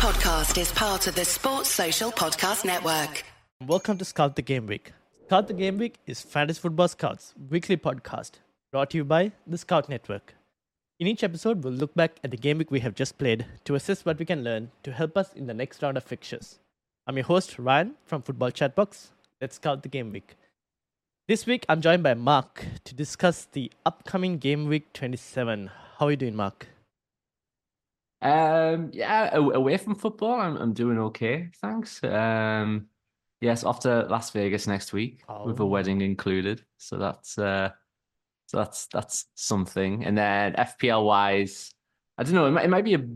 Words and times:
podcast 0.00 0.58
is 0.58 0.72
part 0.72 1.06
of 1.08 1.14
the 1.14 1.26
Sports 1.26 1.68
Social 1.68 2.10
Podcast 2.10 2.64
Network. 2.64 3.22
Welcome 3.66 3.98
to 3.98 4.04
Scout 4.06 4.34
the 4.34 4.40
Game 4.40 4.66
Week. 4.66 4.92
Scout 5.26 5.46
the 5.46 5.52
Game 5.52 5.76
Week 5.76 5.98
is 6.06 6.22
Fantasy 6.22 6.58
Football 6.58 6.88
Scouts 6.88 7.34
weekly 7.50 7.76
podcast 7.76 8.30
brought 8.72 8.88
to 8.90 8.96
you 8.96 9.04
by 9.04 9.32
the 9.46 9.58
Scout 9.58 9.90
Network. 9.90 10.32
In 10.98 11.06
each 11.06 11.22
episode, 11.22 11.62
we'll 11.62 11.74
look 11.74 11.94
back 11.94 12.12
at 12.24 12.30
the 12.30 12.38
game 12.38 12.56
week 12.56 12.70
we 12.70 12.80
have 12.80 12.94
just 12.94 13.18
played 13.18 13.44
to 13.64 13.74
assess 13.74 14.06
what 14.06 14.18
we 14.18 14.24
can 14.24 14.42
learn 14.42 14.70
to 14.84 14.92
help 14.92 15.18
us 15.18 15.34
in 15.34 15.46
the 15.46 15.52
next 15.52 15.82
round 15.82 15.98
of 15.98 16.04
fixtures. 16.04 16.58
I'm 17.06 17.18
your 17.18 17.26
host, 17.26 17.58
Ryan 17.58 17.96
from 18.06 18.22
Football 18.22 18.52
Chatbox. 18.52 19.08
Let's 19.38 19.56
scout 19.56 19.82
the 19.82 19.90
game 19.90 20.12
week. 20.12 20.36
This 21.28 21.44
week, 21.44 21.66
I'm 21.68 21.82
joined 21.82 22.02
by 22.02 22.14
Marc 22.14 22.64
to 22.84 22.94
discuss 22.94 23.48
the 23.52 23.70
upcoming 23.84 24.38
game 24.38 24.64
week 24.64 24.94
27. 24.94 25.70
How 25.98 26.06
are 26.06 26.12
you 26.12 26.16
doing, 26.16 26.36
Marc? 26.36 26.68
Um, 28.22 28.90
yeah, 28.92 29.34
away 29.34 29.76
from 29.78 29.94
football, 29.94 30.40
I'm 30.40 30.56
I'm 30.56 30.72
doing 30.72 30.98
okay, 30.98 31.48
thanks. 31.62 32.02
Um, 32.04 32.86
yes, 33.40 33.64
off 33.64 33.80
to 33.80 34.06
Las 34.10 34.30
Vegas 34.30 34.66
next 34.66 34.92
week 34.92 35.22
oh. 35.28 35.46
with 35.46 35.58
a 35.60 35.62
oh. 35.62 35.66
wedding 35.66 36.02
included, 36.02 36.62
so 36.76 36.98
that's 36.98 37.38
uh, 37.38 37.70
so 38.46 38.58
that's 38.58 38.86
that's 38.88 39.26
something. 39.36 40.04
And 40.04 40.18
then 40.18 40.52
FPL 40.52 41.04
wise, 41.04 41.72
I 42.18 42.24
don't 42.24 42.34
know, 42.34 42.46
it 42.46 42.50
might, 42.50 42.64
it 42.66 42.70
might 42.70 42.84
be 42.84 42.94
a, 42.94 43.06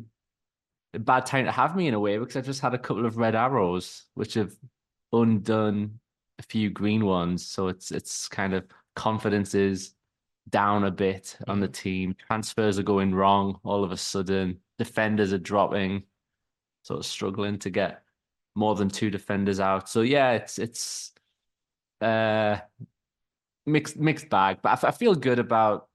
a 0.95 0.99
bad 0.99 1.27
time 1.27 1.45
to 1.45 1.53
have 1.53 1.77
me 1.77 1.87
in 1.87 1.95
a 1.95 2.01
way 2.01 2.17
because 2.17 2.37
I've 2.37 2.47
just 2.47 2.63
had 2.63 2.73
a 2.73 2.79
couple 2.79 3.05
of 3.05 3.19
red 3.19 3.35
arrows 3.35 4.05
which 4.15 4.35
have 4.35 4.55
undone 5.13 6.01
a 6.39 6.43
few 6.43 6.71
green 6.71 7.05
ones, 7.05 7.47
so 7.47 7.69
it's 7.69 7.91
it's 7.91 8.27
kind 8.29 8.55
of 8.55 8.65
confidence 8.97 9.55
is 9.55 9.93
down 10.49 10.85
a 10.85 10.91
bit 10.91 11.37
on 11.47 11.61
the 11.61 11.69
mm. 11.69 11.75
team. 11.75 12.17
Transfers 12.27 12.79
are 12.79 12.83
going 12.83 13.15
wrong 13.15 13.61
all 13.65 13.85
of 13.85 13.93
a 13.93 13.97
sudden 13.99 14.61
defenders 14.79 15.33
are 15.33 15.39
dropping, 15.39 16.05
sort 16.83 17.01
of 17.01 17.07
struggling 17.07 17.59
to 17.61 17.71
get 17.71 18.03
more 18.55 18.75
than 18.75 18.89
two 18.89 19.11
defenders 19.11 19.61
out. 19.61 19.89
So 19.89 20.03
yeah, 20.03 20.33
it's 20.33 20.59
it's 20.59 21.13
uh 22.01 22.59
mixed 23.67 23.97
mixed 23.97 24.29
bag, 24.29 24.59
but 24.63 24.71
I, 24.71 24.73
f- 24.73 24.85
I 24.85 24.91
feel 24.91 25.15
good 25.15 25.39
about 25.39 25.89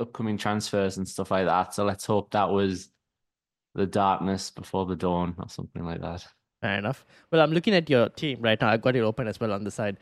upcoming 0.00 0.38
transfers 0.38 0.96
and 0.96 1.08
stuff 1.08 1.30
like 1.30 1.46
that. 1.46 1.74
So 1.74 1.84
let's 1.84 2.06
hope 2.06 2.30
that 2.30 2.50
was 2.50 2.88
the 3.74 3.86
darkness 3.86 4.50
before 4.50 4.86
the 4.86 4.96
dawn 4.96 5.34
or 5.38 5.48
something 5.48 5.84
like 5.84 6.00
that. 6.00 6.26
Fair 6.60 6.78
enough. 6.78 7.06
Well, 7.30 7.40
I'm 7.40 7.52
looking 7.52 7.74
at 7.74 7.88
your 7.88 8.08
team 8.10 8.38
right 8.42 8.60
now. 8.60 8.68
I've 8.68 8.82
got 8.82 8.96
it 8.96 9.00
open 9.00 9.26
as 9.26 9.40
well 9.40 9.52
on 9.52 9.64
the 9.64 9.70
side. 9.70 9.96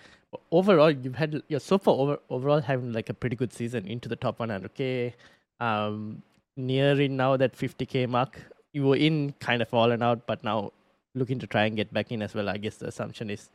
Overall, 0.50 0.90
you've 0.90 1.14
had 1.14 1.42
you're 1.48 1.60
so 1.60 1.78
far 1.78 1.94
over 1.94 2.18
overall 2.30 2.60
having 2.60 2.92
like 2.92 3.08
a 3.10 3.14
pretty 3.14 3.36
good 3.36 3.52
season 3.52 3.86
into 3.86 4.08
the 4.08 4.16
top 4.16 4.38
100k. 4.38 5.12
Um, 5.60 6.22
nearing 6.58 7.16
now 7.16 7.36
that 7.36 7.56
50k 7.56 8.08
mark. 8.08 8.38
You 8.72 8.84
were 8.84 8.96
in 8.96 9.32
kind 9.40 9.62
of 9.62 9.68
fallen 9.68 10.02
out, 10.02 10.26
but 10.26 10.44
now 10.44 10.72
looking 11.14 11.38
to 11.38 11.46
try 11.46 11.64
and 11.64 11.76
get 11.76 11.92
back 11.92 12.12
in 12.12 12.20
as 12.20 12.34
well. 12.34 12.48
I 12.48 12.58
guess 12.58 12.76
the 12.76 12.88
assumption 12.88 13.30
is, 13.30 13.48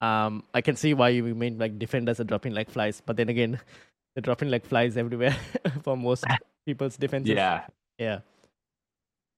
um, 0.00 0.44
I 0.54 0.60
can 0.60 0.76
see 0.76 0.94
why 0.94 1.10
you 1.10 1.24
remain 1.24 1.58
like 1.58 1.78
defenders 1.78 2.20
are 2.20 2.24
dropping 2.24 2.54
like 2.54 2.70
flies, 2.70 3.02
but 3.04 3.16
then 3.16 3.28
again, 3.28 3.60
they're 4.14 4.22
dropping 4.22 4.50
like 4.50 4.64
flies 4.64 4.96
everywhere 4.96 5.36
for 5.82 5.96
most 5.96 6.24
people's 6.66 6.96
defenses. 6.96 7.34
Yeah, 7.34 7.66
yeah. 7.98 8.20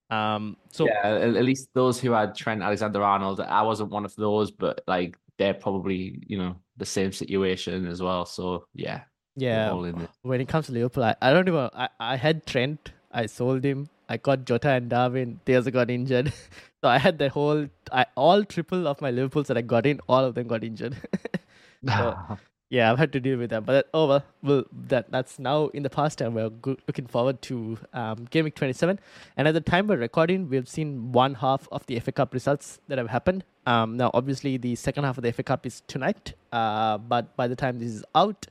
Um. 0.09 0.55
So 0.71 0.87
yeah, 0.87 1.15
at 1.15 1.43
least 1.43 1.69
those 1.73 1.99
who 1.99 2.11
had 2.11 2.33
Trent 2.33 2.61
Alexander-Arnold, 2.61 3.41
I 3.41 3.61
wasn't 3.63 3.91
one 3.91 4.05
of 4.05 4.15
those, 4.15 4.51
but 4.51 4.81
like 4.87 5.17
they're 5.37 5.53
probably 5.53 6.23
you 6.25 6.37
know 6.37 6.55
the 6.77 6.85
same 6.85 7.11
situation 7.11 7.85
as 7.87 8.01
well. 8.01 8.25
So 8.25 8.65
yeah, 8.73 9.01
yeah. 9.35 9.73
When 10.21 10.39
it 10.39 10.47
comes 10.47 10.67
to 10.67 10.71
Liverpool, 10.71 11.03
I, 11.03 11.15
I 11.21 11.33
don't 11.33 11.47
even. 11.47 11.69
I, 11.73 11.89
I 11.99 12.15
had 12.15 12.45
Trent 12.45 12.91
I 13.11 13.25
sold 13.25 13.63
him. 13.63 13.89
I 14.09 14.17
caught 14.17 14.45
Jota 14.45 14.69
and 14.69 14.89
Darwin. 14.89 15.39
They 15.45 15.55
also 15.55 15.71
got 15.71 15.89
injured. 15.89 16.33
so 16.81 16.89
I 16.89 16.97
had 16.97 17.17
the 17.17 17.29
whole, 17.29 17.67
I, 17.91 18.05
all 18.15 18.43
triple 18.43 18.87
of 18.87 19.01
my 19.01 19.11
Liverpools 19.11 19.47
that 19.47 19.57
I 19.57 19.61
got 19.61 19.85
in, 19.85 19.99
all 20.07 20.23
of 20.23 20.35
them 20.35 20.47
got 20.47 20.63
injured. 20.63 20.95
so, 21.85 22.17
yeah, 22.69 22.91
I've 22.91 22.97
had 22.97 23.11
to 23.13 23.19
deal 23.19 23.37
with 23.37 23.49
that. 23.49 23.65
But 23.65 23.89
oh 23.93 24.07
well, 24.07 24.23
well 24.41 24.63
that 24.87 25.11
that's 25.11 25.39
now 25.39 25.67
in 25.67 25.83
the 25.83 25.89
past, 25.89 26.21
and 26.21 26.35
we're 26.35 26.49
go- 26.49 26.77
looking 26.87 27.07
forward 27.07 27.41
to 27.43 27.77
um, 27.93 28.27
Game 28.29 28.45
Week 28.45 28.55
27. 28.55 28.99
And 29.35 29.47
at 29.47 29.53
the 29.53 29.61
time 29.61 29.87
we're 29.87 29.97
recording, 29.97 30.49
we've 30.49 30.69
seen 30.69 31.11
one 31.11 31.35
half 31.35 31.67
of 31.71 31.85
the 31.87 31.99
FA 31.99 32.11
Cup 32.11 32.33
results 32.33 32.79
that 32.87 32.97
have 32.97 33.09
happened. 33.09 33.43
Um, 33.65 33.97
now, 33.97 34.11
obviously, 34.13 34.57
the 34.57 34.75
second 34.75 35.03
half 35.03 35.17
of 35.17 35.23
the 35.23 35.33
FA 35.33 35.43
Cup 35.43 35.65
is 35.65 35.81
tonight. 35.87 36.33
Uh, 36.51 36.97
but 36.97 37.35
by 37.35 37.47
the 37.47 37.55
time 37.55 37.79
this 37.79 37.89
is 37.89 38.03
out, 38.15 38.47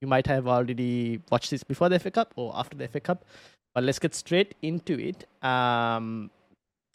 you 0.00 0.08
might 0.08 0.26
have 0.26 0.46
already 0.46 1.20
watched 1.30 1.50
this 1.50 1.62
before 1.62 1.88
the 1.88 1.98
FA 1.98 2.10
Cup 2.10 2.32
or 2.36 2.52
after 2.54 2.76
the 2.76 2.88
FA 2.88 3.00
Cup. 3.00 3.24
But 3.76 3.84
let's 3.84 3.98
get 3.98 4.14
straight 4.14 4.54
into 4.62 4.98
it. 4.98 5.26
Um, 5.44 6.30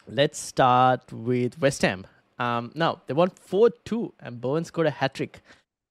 let's 0.08 0.36
start 0.36 1.12
with 1.12 1.60
West 1.60 1.82
Ham. 1.82 2.08
Um, 2.40 2.72
now, 2.74 3.02
they 3.06 3.14
won 3.14 3.30
4 3.30 3.70
2, 3.84 4.14
and 4.18 4.40
Bowen 4.40 4.64
scored 4.64 4.88
a 4.88 4.90
hat 4.90 5.14
trick. 5.14 5.42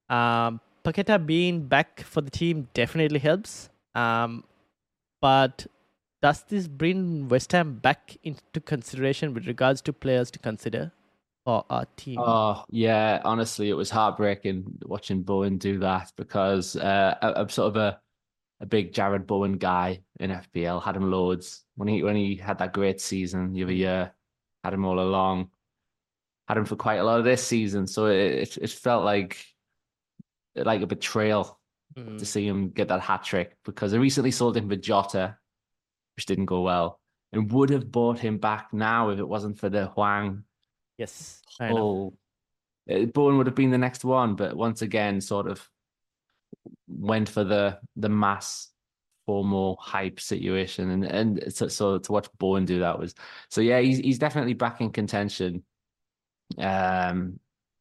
Um, 0.09 0.59
Paqueta 0.84 1.25
being 1.25 1.66
back 1.66 2.01
for 2.01 2.19
the 2.19 2.30
team 2.30 2.68
definitely 2.74 3.19
helps. 3.19 3.69
Um, 3.96 4.44
but 5.22 5.66
does 6.22 6.44
this 6.50 6.68
bring 6.68 7.30
West 7.30 7.53
Ham 7.53 7.75
back 7.75 8.18
into 8.24 8.59
consideration 8.59 9.34
with 9.34 9.47
regards 9.47 9.81
to 9.84 9.94
players 9.94 10.30
to 10.31 10.40
consider 10.40 10.91
for 11.46 11.63
our 11.69 11.85
team? 11.96 12.19
Oh, 12.19 12.66
yeah. 12.69 13.22
Honestly, 13.24 13.69
it 13.69 13.78
was 13.78 13.90
heartbreaking 13.90 14.80
watching 14.84 15.22
Bowen 15.22 15.57
do 15.57 15.80
that 15.80 16.12
because 16.18 16.75
uh, 16.75 17.16
I'm 17.22 17.47
sort 17.47 17.69
of 17.69 17.78
a 17.78 18.01
a 18.61 18.66
big 18.66 18.94
Jarrod 18.94 19.25
Bowen 19.25 19.57
guy 19.57 20.01
in 20.19 20.29
FPL. 20.29 20.81
Had 20.81 20.95
him 20.95 21.09
loads 21.09 21.66
when 21.75 21.88
he 21.88 22.03
when 22.03 22.16
he 22.16 22.35
had 22.35 22.59
that 22.59 22.73
great 22.73 23.01
season 23.01 23.53
the 23.53 23.63
other 23.63 23.73
year. 23.73 24.13
Had 24.63 24.73
him 24.73 24.85
all 24.85 24.99
along. 24.99 25.49
Had 26.47 26.57
him 26.57 26.66
for 26.66 26.75
quite 26.75 26.97
a 26.97 27.03
lot 27.03 27.19
of 27.19 27.25
this 27.25 27.45
season. 27.45 27.88
So 27.88 28.05
it 28.05 28.57
it, 28.57 28.69
felt 28.69 29.03
like 29.03 29.44
like 30.55 30.81
a 30.81 30.88
betrayal 30.88 31.59
mm-hmm. 31.97 32.17
to 32.17 32.25
see 32.25 32.47
him 32.47 32.69
get 32.69 32.89
that 32.89 33.01
hat 33.01 33.23
trick 33.23 33.57
because 33.66 33.94
I 33.94 33.97
recently 33.97 34.31
sold 34.31 34.55
him 34.55 34.69
for 34.69 34.75
Jota, 34.75 35.38
which 36.16 36.27
didn't 36.27 36.45
go 36.45 36.61
well, 36.61 37.00
and 37.33 37.51
would 37.51 37.71
have 37.71 37.91
bought 37.91 38.19
him 38.19 38.38
back 38.38 38.73
now 38.73 39.09
if 39.09 39.19
it 39.19 39.27
wasn't 39.27 39.57
for 39.57 39.69
the 39.69 39.88
Hwang. 39.88 40.44
Yes. 41.00 41.41
Oh, 41.59 42.13
Bowen 42.88 43.38
would 43.38 43.47
have 43.47 43.55
been 43.55 43.71
the 43.71 43.77
next 43.77 44.05
one, 44.05 44.35
but 44.35 44.55
once 44.55 44.83
again, 44.83 45.19
sort 45.19 45.47
of 45.47 45.67
went 46.88 47.29
for 47.29 47.44
the 47.44 47.79
the 47.95 48.09
mass 48.09 48.69
formal 49.25 49.78
hype 49.79 50.19
situation, 50.19 50.89
and 50.91 51.06
and 51.06 51.53
so, 51.53 51.67
so 51.67 51.97
to 51.97 52.12
watch 52.12 52.28
Bowen 52.38 52.66
do 52.66 52.79
that 52.79 53.00
was 53.00 53.16
so 53.50 53.62
yeah, 53.62 53.79
he's 53.79 53.97
he's 53.97 54.19
definitely 54.19 54.53
back 54.53 54.81
in 54.81 54.91
contention. 54.91 55.63
Um, 56.57 57.39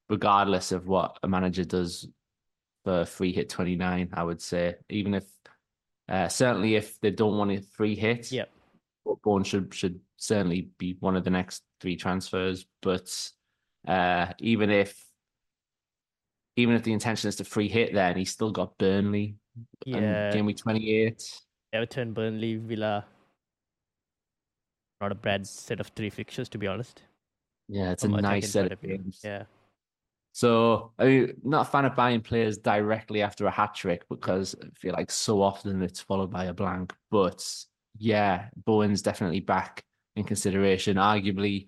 regardless 0.09 0.73
of 0.73 0.87
what 0.87 1.19
a 1.23 1.29
manager 1.29 1.65
does 1.65 2.09
for 2.85 3.05
free 3.05 3.33
hit 3.33 3.49
twenty 3.49 3.77
nine, 3.77 4.11
I 4.13 4.23
would 4.23 4.41
say 4.41 4.77
even 4.89 5.15
if 5.15 5.25
uh, 6.09 6.29
certainly 6.29 6.77
if 6.77 7.01
they 7.01 7.11
don't 7.11 7.37
want 7.37 7.53
a 7.53 7.63
free 7.63 7.97
hit, 7.97 8.31
yeah, 8.31 8.45
Bowen 9.25 9.45
should 9.45 9.75
should 9.75 10.01
certainly 10.17 10.71
be 10.79 10.97
one 11.01 11.17
of 11.17 11.25
the 11.25 11.31
next 11.31 11.63
three 11.81 11.97
transfers. 11.97 12.67
But 12.83 13.11
uh, 13.89 14.27
even 14.39 14.71
if 14.71 15.10
even 16.57 16.75
if 16.75 16.83
the 16.83 16.93
intention 16.93 17.29
is 17.29 17.37
to 17.37 17.45
free 17.45 17.69
hit 17.69 17.95
there, 17.95 18.09
and 18.09 18.19
he's 18.19 18.31
still 18.31 18.51
got 18.51 18.77
Burnley. 18.79 19.37
Yeah. 19.85 20.33
Game 20.33 20.47
week 20.47 20.59
28. 20.59 21.23
Everton, 21.73 22.13
Burnley, 22.13 22.57
Villa. 22.57 23.05
Not 25.01 25.13
a 25.13 25.15
bad 25.15 25.47
set 25.47 25.81
of 25.81 25.89
three 25.89 26.11
fixtures, 26.11 26.49
to 26.51 26.59
be 26.59 26.67
honest. 26.67 27.03
Yeah, 27.69 27.93
it's 27.93 28.05
a 28.05 28.09
nice 28.09 28.51
set 28.51 28.73
of 28.73 28.83
games. 28.83 29.21
Yeah. 29.23 29.45
So, 30.33 30.93
I 30.99 31.05
mean, 31.05 31.35
not 31.43 31.67
a 31.67 31.71
fan 31.71 31.85
of 31.85 31.97
buying 31.97 32.21
players 32.21 32.59
directly 32.59 33.23
after 33.23 33.47
a 33.47 33.51
hat 33.51 33.75
trick 33.75 34.05
because 34.09 34.55
I 34.63 34.67
feel 34.77 34.93
like 34.93 35.11
so 35.11 35.43
often 35.43 35.83
it's 35.83 36.01
followed 36.01 36.31
by 36.31 36.45
a 36.47 36.53
blank. 36.53 36.95
But 37.11 37.47
yeah, 37.99 38.49
Bowen's 38.65 39.03
definitely 39.03 39.41
back 39.41 39.83
in 40.17 40.25
consideration. 40.25 40.97
Arguably, 40.97 41.67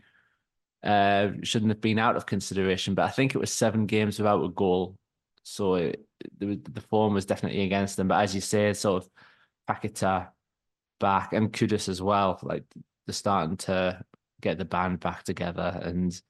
uh, 0.85 1.29
shouldn't 1.43 1.71
have 1.71 1.81
been 1.81 1.99
out 1.99 2.17
of 2.17 2.27
consideration. 2.27 2.95
But 2.95 3.05
I 3.05 3.11
think 3.11 3.35
it 3.35 3.39
was 3.39 3.53
seven 3.53 3.87
games 3.87 4.19
without 4.19 4.45
a 4.45 4.49
goal, 4.49 4.97
so 5.43 5.75
it, 5.75 6.05
the, 6.39 6.61
the 6.71 6.81
form 6.81 7.15
was 7.15 7.27
definitely 7.27 7.63
against 7.63 7.97
them. 7.97 8.09
But 8.09 8.23
as 8.23 8.35
you 8.35 8.41
say, 8.41 8.73
sort 8.73 9.05
of 9.05 9.11
Paqueta 9.69 10.29
back 11.01 11.33
and 11.33 11.53
Kudus 11.53 11.89
as 11.89 12.03
well, 12.03 12.39
like 12.43 12.65
they're 13.07 13.15
starting 13.15 13.57
to 13.59 14.03
get 14.41 14.59
the 14.59 14.65
band 14.65 15.01
back 15.01 15.23
together, 15.23 15.81
and 15.83 16.21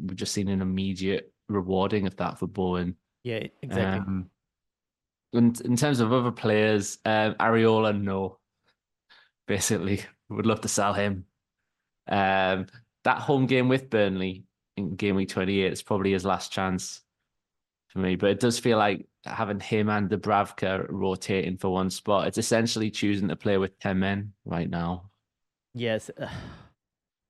we've 0.00 0.16
just 0.16 0.32
seen 0.32 0.48
an 0.48 0.62
immediate 0.62 1.32
rewarding 1.48 2.06
of 2.06 2.16
that 2.16 2.38
for 2.38 2.46
Bowen. 2.46 2.96
Yeah, 3.24 3.46
exactly. 3.62 4.00
Um, 4.00 4.30
and 5.32 5.60
in 5.60 5.76
terms 5.76 6.00
of 6.00 6.12
other 6.12 6.30
players, 6.30 6.98
um, 7.04 7.34
Areola, 7.34 7.98
no. 7.98 8.38
Basically, 9.46 10.02
would 10.28 10.46
love 10.46 10.60
to 10.62 10.68
sell 10.68 10.94
him. 10.94 11.24
Um, 12.08 12.66
that 13.04 13.18
home 13.18 13.46
game 13.46 13.68
with 13.68 13.90
Burnley 13.90 14.44
in 14.76 14.96
game 14.96 15.16
week 15.16 15.28
28 15.28 15.72
is 15.72 15.82
probably 15.82 16.12
his 16.12 16.24
last 16.24 16.52
chance 16.52 17.00
for 17.88 17.98
me. 18.00 18.16
But 18.16 18.30
it 18.30 18.40
does 18.40 18.58
feel 18.58 18.78
like 18.78 19.06
having 19.24 19.60
him 19.60 19.88
and 19.88 20.08
Dubravka 20.08 20.86
rotating 20.88 21.56
for 21.56 21.70
one 21.70 21.90
spot. 21.90 22.28
It's 22.28 22.38
essentially 22.38 22.90
choosing 22.90 23.28
to 23.28 23.36
play 23.36 23.58
with 23.58 23.78
10 23.80 23.98
men 23.98 24.32
right 24.44 24.68
now. 24.68 25.10
Yes. 25.74 26.10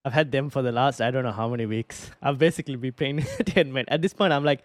I've 0.05 0.12
had 0.12 0.32
them 0.32 0.49
for 0.49 0.62
the 0.62 0.73
last 0.73 1.00
I 1.03 1.11
don't 1.11 1.25
know 1.25 1.32
how 1.32 1.49
many 1.49 1.67
weeks. 1.67 2.11
I've 2.23 2.38
basically 2.38 2.76
been 2.76 2.93
playing 2.93 3.19
ten 3.47 3.73
men. 3.73 3.85
At 3.88 4.00
this 4.00 4.14
point, 4.14 4.32
I'm 4.32 4.44
like, 4.44 4.62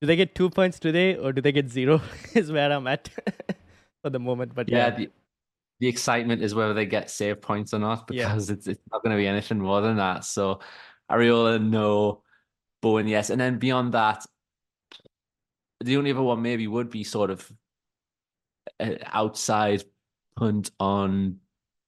do 0.00 0.06
they 0.06 0.16
get 0.16 0.34
two 0.34 0.50
points 0.50 0.80
today 0.80 1.14
or 1.14 1.32
do 1.32 1.40
they 1.40 1.52
get 1.52 1.70
zero? 1.70 2.00
is 2.34 2.50
where 2.50 2.72
I'm 2.72 2.86
at 2.88 3.08
for 4.02 4.10
the 4.10 4.18
moment. 4.18 4.54
But 4.54 4.68
yeah, 4.68 4.88
yeah 4.88 4.90
the, 4.96 5.10
the 5.82 5.88
excitement 5.88 6.44
is 6.44 6.54
whether 6.54 6.74
they 6.74 6.86
get 6.86 7.10
save 7.10 7.42
points 7.42 7.74
or 7.74 7.80
not 7.80 8.06
because 8.06 8.48
yeah. 8.48 8.54
it's 8.54 8.68
it's 8.68 8.80
not 8.92 9.02
going 9.02 9.10
to 9.10 9.20
be 9.20 9.26
anything 9.26 9.58
more 9.58 9.80
than 9.80 9.96
that. 9.96 10.24
So 10.24 10.60
Areola, 11.10 11.60
no. 11.60 12.22
Bowen, 12.80 13.08
yes. 13.08 13.30
And 13.30 13.40
then 13.40 13.58
beyond 13.58 13.94
that, 13.94 14.24
the 15.80 15.96
only 15.96 16.12
other 16.12 16.22
one 16.22 16.40
maybe 16.40 16.68
would 16.68 16.88
be 16.88 17.02
sort 17.02 17.30
of 17.30 17.50
outside 19.06 19.82
punt 20.36 20.70
on 20.78 21.40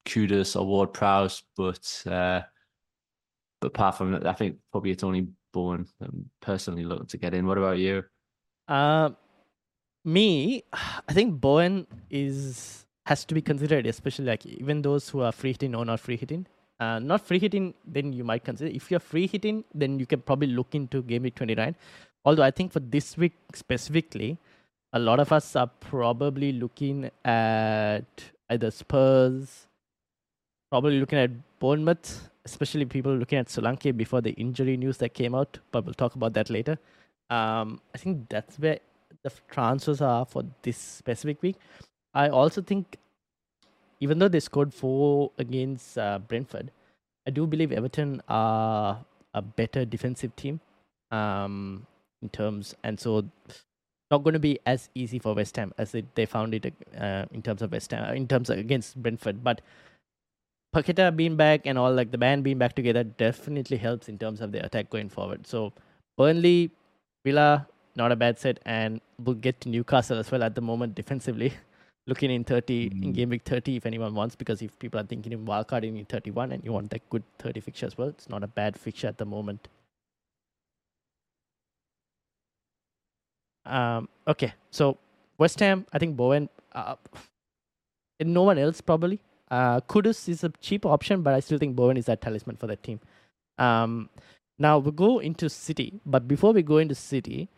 Kudus 0.06 0.60
or 0.60 0.66
Ward 0.66 0.92
Prowse, 0.92 1.44
but 1.56 2.02
uh, 2.04 2.40
but 3.60 3.68
apart 3.68 3.96
from 3.96 4.10
that, 4.10 4.26
I 4.26 4.32
think 4.32 4.56
probably 4.72 4.90
it's 4.90 5.04
only 5.04 5.28
Bowen 5.52 5.86
I'm 6.00 6.28
personally 6.42 6.82
looking 6.82 7.06
to 7.06 7.16
get 7.16 7.32
in. 7.32 7.46
What 7.46 7.58
about 7.58 7.78
you? 7.78 8.02
Uh, 8.66 9.10
me, 10.04 10.64
I 10.72 11.12
think 11.12 11.40
Bowen 11.40 11.86
is 12.10 12.83
has 13.06 13.24
to 13.26 13.34
be 13.34 13.42
considered, 13.42 13.86
especially 13.86 14.24
like 14.24 14.46
even 14.46 14.82
those 14.82 15.08
who 15.08 15.20
are 15.20 15.32
free 15.32 15.52
hitting 15.52 15.74
or 15.74 15.84
not 15.84 16.00
free 16.00 16.16
hitting. 16.16 16.46
Uh, 16.80 16.98
not 16.98 17.20
free 17.20 17.38
hitting, 17.38 17.72
then 17.86 18.12
you 18.12 18.24
might 18.24 18.42
consider. 18.44 18.70
If 18.70 18.90
you're 18.90 19.00
free 19.00 19.26
hitting, 19.26 19.64
then 19.74 19.98
you 20.00 20.06
can 20.06 20.20
probably 20.20 20.48
look 20.48 20.74
into 20.74 21.02
game 21.02 21.22
week 21.22 21.34
29. 21.36 21.76
Although 22.24 22.42
I 22.42 22.50
think 22.50 22.72
for 22.72 22.80
this 22.80 23.16
week 23.16 23.34
specifically, 23.54 24.38
a 24.92 24.98
lot 24.98 25.20
of 25.20 25.32
us 25.32 25.54
are 25.56 25.70
probably 25.80 26.52
looking 26.52 27.10
at 27.24 28.04
either 28.48 28.70
Spurs, 28.70 29.66
probably 30.70 30.98
looking 30.98 31.18
at 31.18 31.30
Bournemouth, 31.58 32.30
especially 32.44 32.86
people 32.86 33.14
looking 33.14 33.38
at 33.38 33.48
Solanke 33.48 33.96
before 33.96 34.20
the 34.20 34.32
injury 34.32 34.76
news 34.76 34.98
that 34.98 35.14
came 35.14 35.34
out. 35.34 35.58
But 35.70 35.84
we'll 35.84 35.94
talk 35.94 36.14
about 36.14 36.32
that 36.34 36.50
later. 36.50 36.78
Um, 37.30 37.80
I 37.94 37.98
think 37.98 38.28
that's 38.28 38.58
where 38.58 38.78
the 39.22 39.32
transfers 39.50 40.00
are 40.00 40.24
for 40.24 40.44
this 40.62 40.76
specific 40.76 41.42
week. 41.42 41.56
I 42.14 42.28
also 42.28 42.62
think, 42.62 42.98
even 44.00 44.18
though 44.18 44.28
they 44.28 44.40
scored 44.40 44.72
four 44.72 45.32
against 45.38 45.98
uh, 45.98 46.18
Brentford, 46.18 46.70
I 47.26 47.30
do 47.30 47.46
believe 47.46 47.72
Everton 47.72 48.22
are 48.28 49.04
a 49.32 49.42
better 49.42 49.84
defensive 49.84 50.34
team. 50.36 50.60
Um, 51.10 51.86
in 52.24 52.30
terms, 52.30 52.74
and 52.82 52.98
so 52.98 53.24
not 54.10 54.24
going 54.24 54.32
to 54.32 54.40
be 54.40 54.58
as 54.66 54.88
easy 54.94 55.18
for 55.18 55.34
West 55.34 55.56
Ham 55.56 55.72
as 55.78 55.94
it, 55.94 56.06
they 56.14 56.26
found 56.26 56.54
it 56.54 56.72
uh, 56.98 57.26
in 57.32 57.42
terms 57.42 57.62
of 57.62 57.70
West 57.70 57.90
Ham, 57.90 58.16
in 58.16 58.26
terms 58.26 58.50
of 58.50 58.58
against 58.58 59.00
Brentford. 59.00 59.44
But 59.44 59.60
Paqueta 60.74 61.14
being 61.14 61.36
back 61.36 61.66
and 61.66 61.78
all 61.78 61.92
like 61.92 62.10
the 62.10 62.18
band 62.18 62.42
being 62.42 62.58
back 62.58 62.74
together 62.74 63.04
definitely 63.04 63.76
helps 63.76 64.08
in 64.08 64.18
terms 64.18 64.40
of 64.40 64.52
the 64.52 64.64
attack 64.64 64.90
going 64.90 65.08
forward. 65.08 65.46
So 65.46 65.72
Burnley, 66.16 66.70
Villa, 67.24 67.68
not 67.94 68.10
a 68.10 68.16
bad 68.16 68.38
set, 68.38 68.58
and 68.64 69.00
we'll 69.22 69.36
get 69.36 69.60
to 69.62 69.68
Newcastle 69.68 70.18
as 70.18 70.30
well 70.30 70.42
at 70.42 70.54
the 70.54 70.60
moment 70.60 70.94
defensively. 70.94 71.52
Looking 72.06 72.30
in 72.30 72.44
30 72.44 72.90
mm. 72.90 73.02
in 73.02 73.12
game 73.12 73.30
week 73.30 73.42
30 73.44 73.76
if 73.76 73.86
anyone 73.86 74.14
wants, 74.14 74.36
because 74.36 74.60
if 74.60 74.78
people 74.78 75.00
are 75.00 75.04
thinking 75.04 75.32
of 75.32 75.40
wildcarding 75.40 75.98
in 75.98 76.04
31 76.04 76.52
and 76.52 76.62
you 76.64 76.72
want 76.72 76.90
that 76.90 77.08
good 77.08 77.22
30 77.38 77.60
fixture 77.60 77.86
as 77.86 77.96
well, 77.96 78.08
it's 78.08 78.28
not 78.28 78.42
a 78.42 78.46
bad 78.46 78.78
fixture 78.78 79.06
at 79.06 79.18
the 79.18 79.24
moment. 79.24 79.68
Um, 83.64 84.08
okay, 84.28 84.52
so 84.70 84.98
West 85.38 85.58
Ham, 85.60 85.86
I 85.92 85.98
think 85.98 86.16
Bowen, 86.16 86.50
uh, 86.72 86.96
and 88.20 88.34
no 88.34 88.42
one 88.42 88.58
else 88.58 88.80
probably. 88.80 89.20
Uh, 89.50 89.80
Kudus 89.80 90.28
is 90.28 90.44
a 90.44 90.50
cheap 90.60 90.84
option, 90.84 91.22
but 91.22 91.34
I 91.34 91.40
still 91.40 91.58
think 91.58 91.76
Bowen 91.76 91.96
is 91.96 92.06
that 92.06 92.20
talisman 92.20 92.56
for 92.56 92.66
that 92.66 92.82
team. 92.82 93.00
Um, 93.58 94.10
now 94.58 94.78
we'll 94.78 94.92
go 94.92 95.18
into 95.18 95.48
City, 95.48 96.00
but 96.04 96.28
before 96.28 96.52
we 96.52 96.62
go 96.62 96.78
into 96.78 96.94
City, 96.94 97.48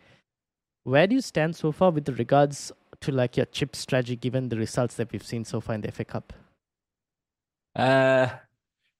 where 0.83 1.05
do 1.05 1.15
you 1.15 1.21
stand 1.21 1.55
so 1.55 1.71
far 1.71 1.91
with 1.91 2.07
regards 2.17 2.71
to 3.01 3.11
like 3.11 3.37
your 3.37 3.45
chip 3.47 3.75
strategy, 3.75 4.15
given 4.15 4.49
the 4.49 4.57
results 4.57 4.95
that 4.95 5.11
we've 5.11 5.25
seen 5.25 5.45
so 5.45 5.61
far 5.61 5.75
in 5.75 5.81
the 5.81 5.91
FA 5.91 6.05
Cup? 6.05 6.33
Uh, 7.75 8.27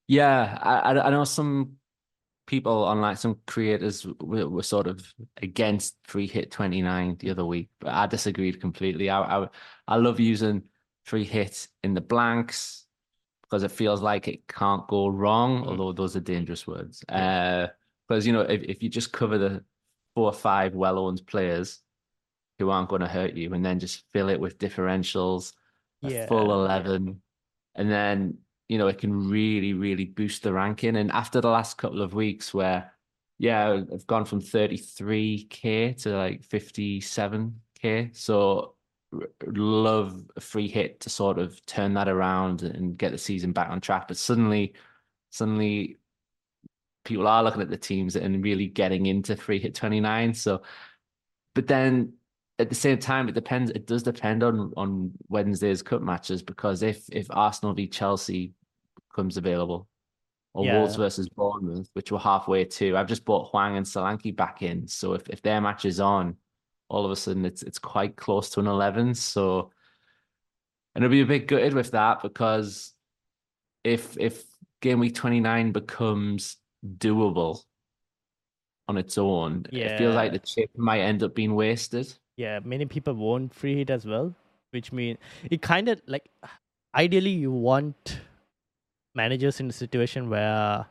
yeah, 0.06 0.58
I 0.62 0.98
I 0.98 1.10
know 1.10 1.24
some 1.24 1.78
people 2.48 2.84
on 2.84 3.00
like 3.00 3.18
some 3.18 3.36
creators 3.46 4.06
were, 4.20 4.48
were, 4.48 4.62
sort 4.62 4.86
of 4.86 5.14
against 5.42 5.96
free 6.04 6.26
hit 6.26 6.50
29 6.50 7.16
the 7.20 7.30
other 7.30 7.44
week 7.44 7.68
but 7.78 7.90
i 7.90 8.06
disagreed 8.06 8.58
completely 8.58 9.10
I, 9.10 9.20
I 9.20 9.48
i 9.86 9.96
love 9.96 10.18
using 10.18 10.62
free 11.04 11.24
hit 11.24 11.68
in 11.84 11.92
the 11.92 12.00
blanks 12.00 12.86
because 13.42 13.62
it 13.62 13.70
feels 13.70 14.00
like 14.00 14.28
it 14.28 14.48
can't 14.48 14.88
go 14.88 15.08
wrong 15.08 15.62
mm. 15.62 15.66
although 15.68 15.92
those 15.92 16.16
are 16.16 16.20
dangerous 16.20 16.66
words 16.66 17.04
uh 17.10 17.66
because 18.08 18.26
you 18.26 18.32
know 18.32 18.40
if, 18.40 18.62
if 18.62 18.82
you 18.82 18.88
just 18.88 19.12
cover 19.12 19.36
the 19.36 19.62
four 20.14 20.30
or 20.30 20.32
five 20.32 20.74
well-owned 20.74 21.20
players 21.26 21.80
who 22.58 22.70
aren't 22.70 22.88
going 22.88 23.02
to 23.02 23.08
hurt 23.08 23.34
you 23.34 23.52
and 23.54 23.64
then 23.64 23.78
just 23.78 24.04
fill 24.12 24.28
it 24.28 24.40
with 24.40 24.58
differentials 24.58 25.52
yeah. 26.02 26.26
full 26.26 26.52
11 26.52 27.20
and 27.74 27.90
then 27.90 28.38
you 28.68 28.76
know, 28.76 28.86
it 28.86 28.98
can 28.98 29.28
really, 29.28 29.72
really 29.72 30.04
boost 30.04 30.42
the 30.42 30.52
ranking. 30.52 30.96
And 30.96 31.10
after 31.10 31.40
the 31.40 31.48
last 31.48 31.78
couple 31.78 32.02
of 32.02 32.14
weeks 32.14 32.52
where, 32.52 32.92
yeah, 33.38 33.80
I've 33.92 34.06
gone 34.06 34.26
from 34.26 34.42
33K 34.42 36.00
to 36.02 36.16
like 36.16 36.42
57K. 36.42 38.14
So 38.14 38.74
love 39.46 40.22
a 40.36 40.40
free 40.40 40.68
hit 40.68 41.00
to 41.00 41.10
sort 41.10 41.38
of 41.38 41.64
turn 41.64 41.94
that 41.94 42.08
around 42.08 42.62
and 42.62 42.98
get 42.98 43.12
the 43.12 43.18
season 43.18 43.52
back 43.52 43.70
on 43.70 43.80
track. 43.80 44.06
But 44.06 44.18
suddenly, 44.18 44.74
suddenly 45.30 45.96
people 47.06 47.26
are 47.26 47.42
looking 47.42 47.62
at 47.62 47.70
the 47.70 47.76
teams 47.78 48.16
and 48.16 48.44
really 48.44 48.66
getting 48.66 49.06
into 49.06 49.34
free 49.34 49.60
hit 49.60 49.74
29. 49.74 50.34
So, 50.34 50.60
but 51.54 51.66
then 51.66 52.12
at 52.58 52.68
the 52.68 52.74
same 52.74 52.98
time, 52.98 53.28
it 53.28 53.34
depends. 53.34 53.70
It 53.70 53.86
does 53.86 54.02
depend 54.02 54.42
on 54.42 54.72
on 54.76 55.12
Wednesday's 55.28 55.82
cup 55.82 56.02
matches 56.02 56.42
because 56.42 56.82
if 56.82 57.08
if 57.12 57.26
Arsenal 57.30 57.74
v 57.74 57.86
Chelsea 57.86 58.52
comes 59.14 59.36
available, 59.36 59.88
or 60.54 60.64
yeah. 60.64 60.78
Wolves 60.78 60.96
versus 60.96 61.28
Bournemouth, 61.28 61.88
which 61.92 62.10
we're 62.10 62.18
halfway 62.18 62.64
to. 62.64 62.96
I've 62.96 63.06
just 63.06 63.24
bought 63.24 63.50
Hwang 63.50 63.76
and 63.76 63.86
Solanke 63.86 64.34
back 64.34 64.62
in, 64.62 64.88
so 64.88 65.12
if, 65.12 65.28
if 65.28 65.40
their 65.42 65.60
match 65.60 65.84
is 65.84 66.00
on, 66.00 66.36
all 66.88 67.04
of 67.04 67.12
a 67.12 67.16
sudden 67.16 67.44
it's 67.44 67.62
it's 67.62 67.78
quite 67.78 68.16
close 68.16 68.50
to 68.50 68.60
an 68.60 68.66
eleven. 68.66 69.14
So, 69.14 69.70
and 70.94 71.04
I'll 71.04 71.10
be 71.10 71.20
a 71.20 71.26
bit 71.26 71.46
gutted 71.46 71.74
with 71.74 71.92
that 71.92 72.22
because 72.22 72.92
if 73.84 74.16
if 74.18 74.44
game 74.80 74.98
week 74.98 75.14
twenty 75.14 75.38
nine 75.38 75.70
becomes 75.70 76.56
doable 76.84 77.62
on 78.88 78.96
its 78.96 79.16
own, 79.16 79.66
yeah. 79.70 79.86
it 79.86 79.98
feels 79.98 80.16
like 80.16 80.32
the 80.32 80.40
chip 80.40 80.70
might 80.76 81.02
end 81.02 81.22
up 81.22 81.36
being 81.36 81.54
wasted. 81.54 82.12
Yeah, 82.38 82.60
many 82.64 82.86
people 82.86 83.14
won't 83.14 83.52
free 83.52 83.74
hit 83.76 83.90
as 83.90 84.06
well, 84.06 84.32
which 84.70 84.92
means 84.92 85.18
it 85.50 85.60
kind 85.60 85.88
of 85.88 86.00
like 86.06 86.30
ideally 86.94 87.30
you 87.30 87.50
want 87.50 88.20
managers 89.12 89.58
in 89.58 89.68
a 89.68 89.72
situation 89.72 90.30
where 90.30 90.86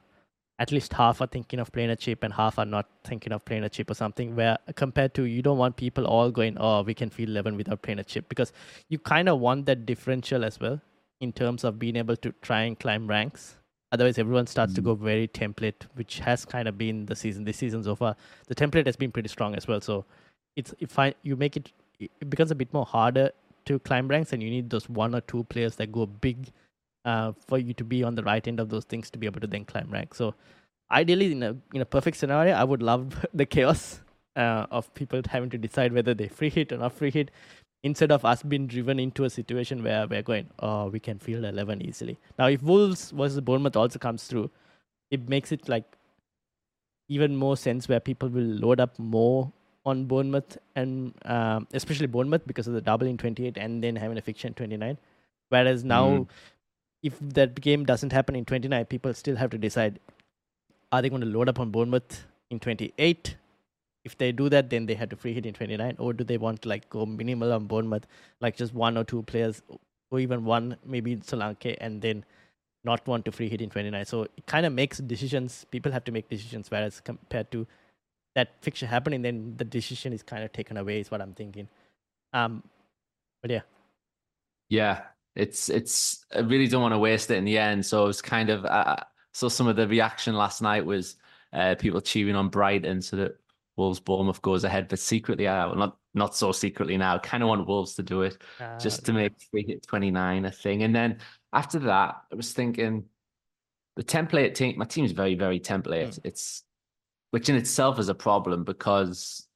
at 0.59 0.71
least 0.73 0.91
half 0.91 1.21
are 1.21 1.27
thinking 1.27 1.59
of 1.59 1.71
playing 1.71 1.89
a 1.89 1.95
chip 1.95 2.21
and 2.23 2.33
half 2.33 2.59
are 2.59 2.65
not 2.65 2.89
thinking 3.05 3.31
of 3.31 3.45
playing 3.45 3.63
a 3.63 3.69
chip 3.69 3.89
or 3.89 3.93
something 3.93 4.35
where 4.35 4.57
compared 4.75 5.13
to 5.13 5.23
you 5.23 5.41
don't 5.41 5.57
want 5.57 5.77
people 5.77 6.05
all 6.05 6.31
going 6.31 6.57
oh 6.59 6.81
we 6.81 6.93
can 6.93 7.09
feel 7.09 7.29
11 7.29 7.55
without 7.55 7.81
playing 7.81 7.99
a 7.99 8.03
chip 8.03 8.27
because 8.27 8.51
you 8.89 8.99
kind 8.99 9.29
of 9.29 9.39
want 9.39 9.65
that 9.67 9.85
differential 9.85 10.43
as 10.43 10.59
well 10.59 10.81
in 11.21 11.31
terms 11.31 11.63
of 11.63 11.79
being 11.79 11.95
able 11.95 12.17
to 12.17 12.33
try 12.41 12.61
and 12.63 12.79
climb 12.79 13.07
ranks 13.07 13.55
otherwise 13.91 14.17
everyone 14.17 14.47
starts 14.47 14.73
mm-hmm. 14.73 14.83
to 14.83 14.95
mm. 14.95 14.99
go 14.99 15.05
very 15.05 15.27
template 15.27 15.85
which 15.93 16.19
has 16.19 16.43
kind 16.43 16.67
of 16.67 16.77
been 16.77 17.05
the 17.05 17.15
season 17.15 17.45
this 17.45 17.57
season 17.57 17.83
so 17.83 17.95
far 17.95 18.15
the 18.47 18.55
template 18.55 18.85
has 18.85 18.97
been 18.97 19.11
pretty 19.11 19.29
strong 19.29 19.55
as 19.55 19.67
well 19.67 19.79
so 19.79 20.03
it's 20.57 20.73
if 20.79 20.99
I, 20.99 21.13
you 21.23 21.37
make 21.37 21.55
it 21.55 21.71
it 21.99 22.29
becomes 22.29 22.51
a 22.51 22.55
bit 22.55 22.73
more 22.73 22.85
harder 22.85 23.31
to 23.65 23.79
climb 23.79 24.07
ranks 24.07 24.33
and 24.33 24.43
you 24.43 24.49
need 24.49 24.69
those 24.69 24.89
one 24.89 25.15
or 25.15 25.21
two 25.21 25.43
players 25.45 25.75
that 25.75 25.91
go 25.91 26.05
big 26.05 26.51
uh, 27.05 27.31
for 27.47 27.57
you 27.57 27.73
to 27.73 27.83
be 27.83 28.03
on 28.03 28.15
the 28.15 28.23
right 28.23 28.45
end 28.47 28.59
of 28.59 28.69
those 28.69 28.83
things 28.83 29.09
to 29.11 29.17
be 29.17 29.25
able 29.25 29.39
to 29.39 29.47
then 29.47 29.65
climb 29.65 29.89
rank. 29.89 30.13
So 30.13 30.33
ideally, 30.91 31.31
in 31.31 31.43
a 31.43 31.55
in 31.73 31.81
a 31.81 31.85
perfect 31.85 32.17
scenario, 32.17 32.53
I 32.55 32.63
would 32.63 32.81
love 32.81 33.25
the 33.33 33.45
chaos 33.45 34.01
uh, 34.35 34.65
of 34.71 34.93
people 34.93 35.21
having 35.29 35.49
to 35.51 35.57
decide 35.57 35.93
whether 35.93 36.13
they 36.13 36.27
free 36.27 36.49
hit 36.49 36.71
or 36.71 36.77
not 36.77 36.93
free 36.93 37.11
hit, 37.11 37.31
instead 37.83 38.11
of 38.11 38.25
us 38.25 38.43
being 38.43 38.67
driven 38.67 38.99
into 38.99 39.23
a 39.25 39.29
situation 39.29 39.83
where 39.83 40.07
we're 40.07 40.21
going, 40.21 40.49
oh, 40.59 40.87
we 40.89 40.99
can 40.99 41.19
field 41.19 41.45
eleven 41.45 41.81
easily. 41.81 42.17
Now, 42.37 42.47
if 42.47 42.61
Wolves 42.61 43.11
versus 43.11 43.41
Bournemouth 43.41 43.75
also 43.75 43.99
comes 43.99 44.25
through, 44.25 44.49
it 45.11 45.29
makes 45.29 45.51
it 45.51 45.69
like 45.69 45.85
even 47.09 47.35
more 47.35 47.55
sense 47.55 47.87
where 47.87 48.01
people 48.01 48.27
will 48.27 48.43
load 48.43 48.81
up 48.81 48.99
more 48.99 49.51
on 49.87 50.05
Bournemouth 50.05 50.57
and 50.75 51.13
um, 51.25 51.67
especially 51.73 52.07
Bournemouth 52.07 52.45
because 52.45 52.67
of 52.67 52.73
the 52.73 52.81
double 52.81 53.07
in 53.07 53.17
28 53.17 53.57
and 53.57 53.83
then 53.83 53.95
having 53.95 54.17
a 54.17 54.21
fixture 54.21 54.47
in 54.47 54.53
29. 54.53 54.97
Whereas 55.49 55.83
now 55.83 56.05
mm 56.09 56.27
if 57.03 57.17
that 57.21 57.59
game 57.61 57.85
doesn't 57.85 58.11
happen 58.11 58.35
in 58.35 58.45
29, 58.45 58.85
people 58.85 59.13
still 59.13 59.35
have 59.35 59.49
to 59.51 59.57
decide 59.57 59.99
are 60.91 61.01
they 61.01 61.09
going 61.09 61.21
to 61.21 61.27
load 61.27 61.49
up 61.49 61.59
on 61.59 61.69
Bournemouth 61.71 62.25
in 62.49 62.59
28? 62.59 63.35
If 64.05 64.17
they 64.17 64.31
do 64.31 64.49
that, 64.49 64.69
then 64.69 64.85
they 64.85 64.93
have 64.95 65.09
to 65.09 65.15
free 65.15 65.33
hit 65.33 65.45
in 65.45 65.53
29, 65.53 65.95
or 65.99 66.13
do 66.13 66.23
they 66.23 66.37
want 66.37 66.61
to 66.61 66.69
like 66.69 66.89
go 66.89 67.05
minimal 67.05 67.51
on 67.51 67.65
Bournemouth, 67.65 68.07
like 68.39 68.55
just 68.55 68.73
one 68.73 68.97
or 68.97 69.03
two 69.03 69.21
players, 69.23 69.61
or 70.11 70.19
even 70.19 70.45
one 70.45 70.77
maybe 70.85 71.11
in 71.11 71.21
Solanke, 71.21 71.75
and 71.81 72.01
then 72.01 72.23
not 72.85 73.05
want 73.05 73.25
to 73.25 73.31
free 73.31 73.49
hit 73.49 73.61
in 73.61 73.69
29. 73.69 74.05
So 74.05 74.23
it 74.23 74.45
kind 74.45 74.65
of 74.65 74.71
makes 74.71 74.99
decisions. 74.99 75.65
People 75.71 75.91
have 75.91 76.05
to 76.05 76.11
make 76.11 76.29
decisions, 76.29 76.71
whereas 76.71 77.01
compared 77.01 77.51
to 77.51 77.67
that 78.37 78.53
fixture 78.61 78.85
happening, 78.85 79.23
then 79.23 79.55
the 79.57 79.65
decision 79.65 80.13
is 80.13 80.21
kind 80.21 80.43
of 80.43 80.53
taken 80.53 80.77
away. 80.77 80.99
Is 80.99 81.09
what 81.09 81.21
I'm 81.21 81.33
thinking. 81.33 81.67
Um, 82.33 82.63
but 83.41 83.49
yeah, 83.49 83.61
yeah, 84.69 85.01
it's 85.35 85.69
it's. 85.69 86.23
I 86.33 86.39
really 86.41 86.67
don't 86.67 86.83
want 86.83 86.93
to 86.93 86.99
waste 86.99 87.31
it 87.31 87.37
in 87.37 87.45
the 87.45 87.57
end. 87.57 87.83
So 87.83 88.07
it's 88.07 88.21
kind 88.21 88.51
of. 88.51 88.63
Uh, 88.63 88.97
so 89.33 89.49
some 89.49 89.67
of 89.67 89.75
the 89.75 89.87
reaction 89.87 90.35
last 90.35 90.61
night 90.61 90.85
was 90.85 91.15
uh, 91.51 91.73
people 91.79 91.99
cheering 91.99 92.35
on 92.35 92.49
Brighton 92.49 93.01
so 93.01 93.15
that 93.15 93.37
Wolves 93.75 93.99
Bournemouth 93.99 94.41
goes 94.43 94.63
ahead, 94.63 94.87
but 94.87 94.99
secretly, 94.99 95.47
uh, 95.47 95.73
not 95.73 95.97
not 96.13 96.35
so 96.35 96.51
secretly 96.51 96.95
now. 96.95 97.17
Kind 97.17 97.41
of 97.41 97.49
want 97.49 97.67
Wolves 97.67 97.95
to 97.95 98.03
do 98.03 98.21
it 98.21 98.37
uh, 98.59 98.77
just 98.77 99.03
to 99.05 99.13
make 99.13 99.33
free 99.49 99.65
hit 99.67 99.81
29 99.87 100.45
a 100.45 100.51
thing. 100.51 100.83
And 100.83 100.95
then 100.95 101.17
after 101.53 101.79
that, 101.79 102.21
I 102.31 102.35
was 102.35 102.53
thinking 102.53 103.05
the 103.95 104.03
template 104.03 104.53
team. 104.53 104.77
My 104.77 104.85
team 104.85 105.05
is 105.05 105.11
very 105.11 105.33
very 105.33 105.59
template. 105.59 106.09
Mm. 106.09 106.19
It's 106.23 106.61
which 107.37 107.49
in 107.49 107.55
itself 107.55 107.99
is 107.99 108.09
a 108.09 108.15
problem 108.15 108.63
because 108.63 109.47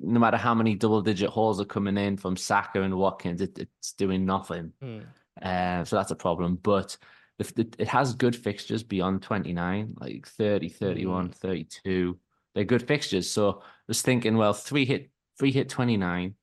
no 0.00 0.18
matter 0.18 0.38
how 0.38 0.54
many 0.54 0.74
double 0.74 1.02
digit 1.02 1.28
hauls 1.28 1.60
are 1.60 1.66
coming 1.66 1.98
in 1.98 2.16
from 2.16 2.34
Saka 2.34 2.80
and 2.80 2.96
Watkins, 2.96 3.42
it, 3.42 3.58
it's 3.58 3.92
doing 3.92 4.24
nothing. 4.24 4.72
Mm. 4.82 5.04
Uh, 5.42 5.84
so 5.84 5.96
that's 5.96 6.12
a 6.12 6.16
problem. 6.16 6.58
But 6.62 6.96
it, 7.38 7.76
it 7.78 7.88
has 7.88 8.14
good 8.14 8.34
fixtures 8.34 8.82
beyond 8.82 9.20
29, 9.20 9.96
like 10.00 10.26
30, 10.26 10.70
31, 10.70 11.28
mm. 11.28 11.34
32 11.34 12.18
they're 12.54 12.64
good 12.64 12.86
fixtures. 12.88 13.30
So 13.30 13.60
I 13.60 13.64
was 13.88 14.00
thinking, 14.00 14.38
well, 14.38 14.54
three 14.54 14.86
hit, 14.86 15.10
three 15.38 15.52
hit 15.52 15.68
29, 15.68 16.34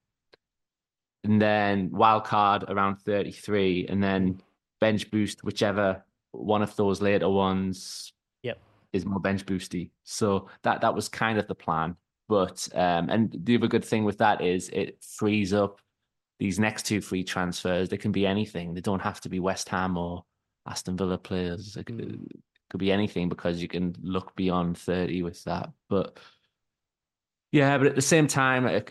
and 1.24 1.42
then 1.42 1.90
wild 1.92 2.26
card 2.26 2.66
around 2.68 2.98
33, 2.98 3.88
and 3.90 4.02
then 4.02 4.42
bench 4.80 5.10
boost, 5.10 5.44
whichever 5.44 6.04
one 6.32 6.62
of 6.62 6.76
those 6.76 7.02
later 7.02 7.30
ones. 7.30 8.14
Is 8.94 9.06
more 9.06 9.20
bench 9.20 9.46
boosty. 9.46 9.92
So 10.04 10.50
that 10.64 10.82
that 10.82 10.96
was 10.96 11.10
kind 11.10 11.38
of 11.38 11.48
the 11.48 11.56
plan. 11.56 11.96
But 12.28 12.68
um, 12.74 13.10
and 13.10 13.36
the 13.44 13.56
other 13.56 13.68
good 13.68 13.86
thing 13.86 14.06
with 14.06 14.20
that 14.20 14.42
is 14.42 14.70
it 14.70 15.04
frees 15.04 15.54
up 15.54 15.80
these 16.40 16.60
next 16.60 16.86
two 16.86 17.02
free 17.02 17.24
transfers. 17.24 17.90
They 17.90 17.98
can 17.98 18.12
be 18.12 18.26
anything. 18.26 18.74
They 18.74 18.82
don't 18.82 19.02
have 19.02 19.20
to 19.22 19.30
be 19.30 19.40
West 19.40 19.70
Ham 19.70 19.98
or 19.98 20.26
Aston 20.68 20.96
Villa 20.96 21.18
players. 21.18 21.76
Mm 21.76 22.28
could 22.70 22.80
be 22.80 22.92
anything 22.92 23.30
because 23.30 23.62
you 23.62 23.68
can 23.68 23.96
look 24.02 24.36
beyond 24.36 24.78
30 24.78 25.24
with 25.24 25.44
that. 25.44 25.72
But 25.90 26.18
yeah, 27.52 27.78
but 27.80 27.88
at 27.88 27.96
the 27.96 28.02
same 28.02 28.28
time, 28.28 28.68
I, 28.68 28.84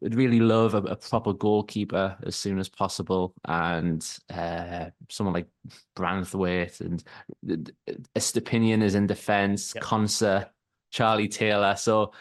would 0.00 0.14
really 0.14 0.40
love 0.40 0.74
a, 0.74 0.78
a, 0.78 0.96
proper 0.96 1.34
goalkeeper 1.34 2.16
as 2.24 2.36
soon 2.36 2.58
as 2.58 2.68
possible, 2.68 3.34
and 3.44 4.06
uh, 4.32 4.86
someone 5.10 5.34
like 5.34 5.48
Branthwaite 5.94 6.80
and 6.80 7.04
Estupiñán 8.16 8.82
is 8.82 8.94
in 8.94 9.06
defence, 9.06 9.74
yep. 9.74 9.84
Konsa, 9.84 10.48
Charlie 10.90 11.28
Taylor. 11.28 11.76
So 11.76 12.12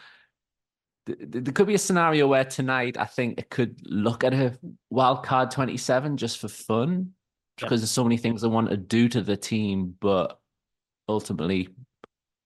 th- 1.06 1.20
th- 1.20 1.44
there 1.46 1.54
could 1.54 1.68
be 1.68 1.76
a 1.76 1.80
scenario 1.80 2.28
where 2.28 2.44
tonight 2.44 2.98
I 2.98 3.06
think 3.06 3.40
it 3.40 3.50
could 3.50 3.80
look 3.86 4.26
at 4.26 4.34
a 4.34 4.60
wild 4.90 5.24
card 5.24 5.52
27 5.52 6.18
just 6.18 6.40
for 6.40 6.50
fun, 6.50 6.92
yep. 6.98 7.70
because 7.70 7.80
there's 7.80 7.92
so 7.92 8.04
many 8.04 8.18
things 8.18 8.44
I 8.44 8.48
want 8.48 8.70
to 8.72 8.78
do 8.78 9.08
to 9.08 9.22
the 9.22 9.38
team, 9.38 9.96
but 10.02 10.38
ultimately 11.08 11.70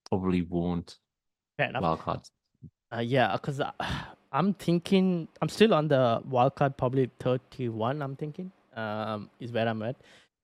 probably 0.08 0.42
won't. 0.42 0.96
Fair 1.56 1.70
enough. 1.70 1.82
Wildcard. 1.82 2.30
Uh, 2.94 3.00
yeah, 3.00 3.32
because 3.32 3.60
uh, 3.60 3.70
I'm 4.32 4.54
thinking 4.54 5.28
I'm 5.40 5.48
still 5.48 5.74
on 5.74 5.88
the 5.88 6.22
wildcard, 6.28 6.76
probably 6.76 7.10
31. 7.20 8.02
I'm 8.02 8.16
thinking 8.16 8.50
um, 8.76 9.30
is 9.40 9.52
where 9.52 9.68
I'm 9.68 9.82
at. 9.82 9.96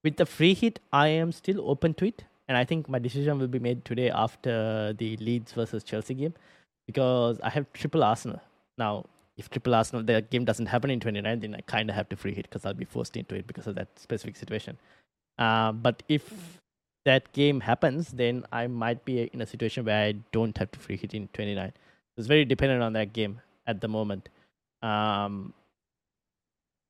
With 0.05 0.17
the 0.17 0.27
free 0.27 0.55
hit, 0.55 0.79
I 0.93 1.09
am 1.09 1.33
still 1.33 1.69
open 1.69 1.95
to 1.95 2.07
it, 2.07 2.25
and 2.49 2.57
I 2.57 2.65
think 2.65 2.89
my 2.89 2.99
decision 2.99 3.39
will 3.39 3.49
be 3.49 3.59
made 3.59 3.85
today 3.85 4.11
after 4.11 4.95
the 4.97 5.17
Leeds 5.17 5.53
versus 5.53 5.83
Chelsea 5.83 6.15
game, 6.15 6.35
because 6.87 7.41
I 7.43 7.51
have 7.51 7.73
triple 7.73 8.05
Arsenal 8.05 8.41
now. 8.77 9.07
If 9.37 9.49
triple 9.51 9.75
Arsenal 9.75 10.03
the 10.03 10.21
game 10.21 10.45
doesn't 10.45 10.67
happen 10.67 10.91
in 10.91 10.99
29, 10.99 11.41
then 11.41 11.55
I 11.55 11.61
kind 11.61 11.89
of 11.89 11.95
have 11.95 12.09
to 12.09 12.17
free 12.17 12.35
hit 12.35 12.47
because 12.47 12.67
I'll 12.67 12.75
be 12.75 12.85
forced 12.85 13.17
into 13.17 13.37
it 13.37 13.47
because 13.47 13.69
of 13.69 13.77
that 13.77 13.87
specific 13.97 14.35
situation. 14.35 14.77
Uh, 15.39 15.71
but 15.71 16.03
if 16.09 16.59
that 17.05 17.33
game 17.33 17.61
happens, 17.61 18.09
then 18.09 18.45
I 18.51 18.67
might 18.67 19.05
be 19.05 19.31
in 19.33 19.41
a 19.41 19.47
situation 19.47 19.85
where 19.85 20.07
I 20.07 20.13
don't 20.33 20.59
have 20.59 20.73
to 20.73 20.79
free 20.81 20.97
hit 20.97 21.15
in 21.15 21.29
29. 21.29 21.73
It's 22.19 22.27
very 22.27 22.45
dependent 22.45 22.83
on 22.83 22.93
that 22.95 23.13
game 23.13 23.41
at 23.67 23.81
the 23.81 23.89
moment. 23.89 24.29
Um, 24.83 25.55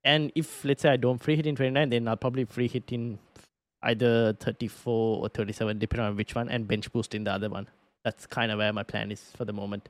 and 0.04 0.32
if 0.34 0.64
let's 0.64 0.82
say 0.82 0.90
I 0.90 0.96
don't 0.96 1.18
free 1.18 1.36
hit 1.36 1.46
in 1.46 1.54
29, 1.54 1.90
then 1.90 2.08
I'll 2.08 2.16
probably 2.16 2.44
free 2.44 2.68
hit 2.68 2.90
in 2.90 3.18
either 3.82 4.32
34 4.40 5.22
or 5.22 5.28
37, 5.28 5.78
depending 5.78 6.06
on 6.06 6.16
which 6.16 6.34
one, 6.34 6.48
and 6.48 6.66
bench 6.66 6.90
boost 6.92 7.14
in 7.14 7.24
the 7.24 7.32
other 7.32 7.48
one. 7.48 7.68
That's 8.04 8.26
kind 8.26 8.50
of 8.50 8.58
where 8.58 8.72
my 8.72 8.82
plan 8.82 9.12
is 9.12 9.22
for 9.36 9.44
the 9.44 9.52
moment. 9.52 9.88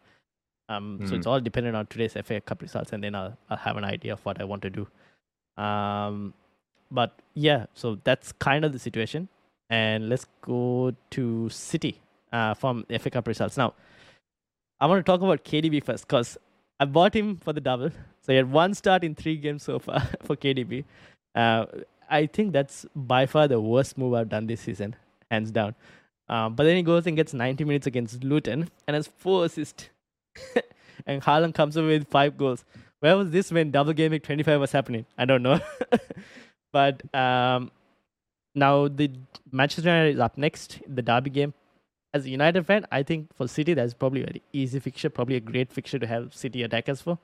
Um, 0.68 0.99
mm. 1.00 1.09
So 1.09 1.14
it's 1.14 1.25
hmm. 1.25 1.30
all 1.30 1.40
dependent 1.40 1.76
on 1.76 1.87
today's 1.87 2.14
FA 2.25 2.40
Cup 2.40 2.61
results, 2.61 2.92
and 2.92 3.02
then 3.02 3.14
I'll, 3.14 3.38
I'll 3.49 3.57
have 3.57 3.76
an 3.76 3.85
idea 3.85 4.12
of 4.12 4.25
what 4.26 4.40
I 4.40 4.45
want 4.45 4.62
to 4.62 4.71
do. 4.71 4.88
Um, 5.62 6.35
but 6.90 7.18
yeah, 7.35 7.66
so 7.75 7.99
that's 8.04 8.33
kind 8.33 8.64
of 8.64 8.73
the 8.73 8.78
situation 8.78 9.28
and 9.71 10.09
let's 10.09 10.26
go 10.40 10.95
to 11.11 11.49
City 11.50 12.00
uh, 12.33 12.54
from 12.54 12.85
FA 12.99 13.11
Cup 13.11 13.26
results. 13.26 13.57
Now, 13.57 13.75
I 14.80 14.87
want 14.87 15.04
to 15.04 15.11
talk 15.11 15.20
about 15.23 15.44
KDB 15.44 15.82
first 15.82 16.06
because 16.06 16.38
I 16.78 16.85
bought 16.85 17.14
him 17.14 17.37
for 17.37 17.52
the 17.52 17.61
double. 17.61 17.90
So 18.20 18.32
he 18.32 18.37
had 18.37 18.50
one 18.50 18.75
start 18.75 19.02
in 19.02 19.14
three 19.14 19.37
games 19.37 19.64
so 19.64 19.78
far 19.78 20.00
for 20.23 20.37
KDB. 20.37 20.85
Uh, 21.35 21.66
I 22.08 22.26
think 22.26 22.52
that's 22.52 22.87
by 22.94 23.26
far 23.26 23.49
the 23.49 23.61
worst 23.61 23.99
move 23.99 24.14
I've 24.14 24.28
done 24.28 24.47
this 24.47 24.61
season, 24.61 24.94
hands 25.30 25.50
down. 25.50 25.75
Um, 26.28 26.54
but 26.54 26.64
then 26.64 26.76
he 26.76 26.82
goes 26.82 27.06
and 27.06 27.16
gets 27.16 27.32
90 27.35 27.64
minutes 27.64 27.87
against 27.87 28.23
Luton 28.23 28.70
and 28.87 28.94
has 28.94 29.08
four 29.08 29.47
assists. 29.47 29.88
and 31.06 31.23
Haaland 31.23 31.54
comes 31.54 31.76
up 31.76 31.85
with 31.85 32.08
five 32.08 32.37
goals. 32.37 32.64
Where 33.00 33.16
was 33.16 33.30
this 33.30 33.50
when 33.50 33.70
double 33.70 33.92
game 33.92 34.12
week 34.12 34.25
25 34.25 34.61
was 34.61 34.73
happening? 34.73 35.06
I 35.16 35.25
don't 35.25 35.42
know. 35.42 35.61
but 36.73 37.02
um, 37.14 37.70
now 38.54 38.88
the 38.88 39.11
Manchester 39.50 39.88
United 39.88 40.14
is 40.14 40.20
up 40.20 40.37
next, 40.37 40.80
the 40.87 41.02
derby 41.02 41.30
game. 41.30 41.54
As 42.18 42.26
a 42.26 42.30
United 42.30 42.66
fan, 42.66 42.87
I 42.90 43.02
think 43.02 43.34
for 43.34 43.46
City 43.46 43.75
that's 43.75 43.94
probably 43.94 44.22
an 44.22 44.40
easy 44.52 44.80
fixture, 44.80 45.08
probably 45.08 45.37
a 45.37 45.40
great 45.40 45.72
fixture 45.72 45.98
to 45.98 46.06
have 46.06 46.34
City 46.34 46.62
attackers 46.62 47.00
for. 47.00 47.18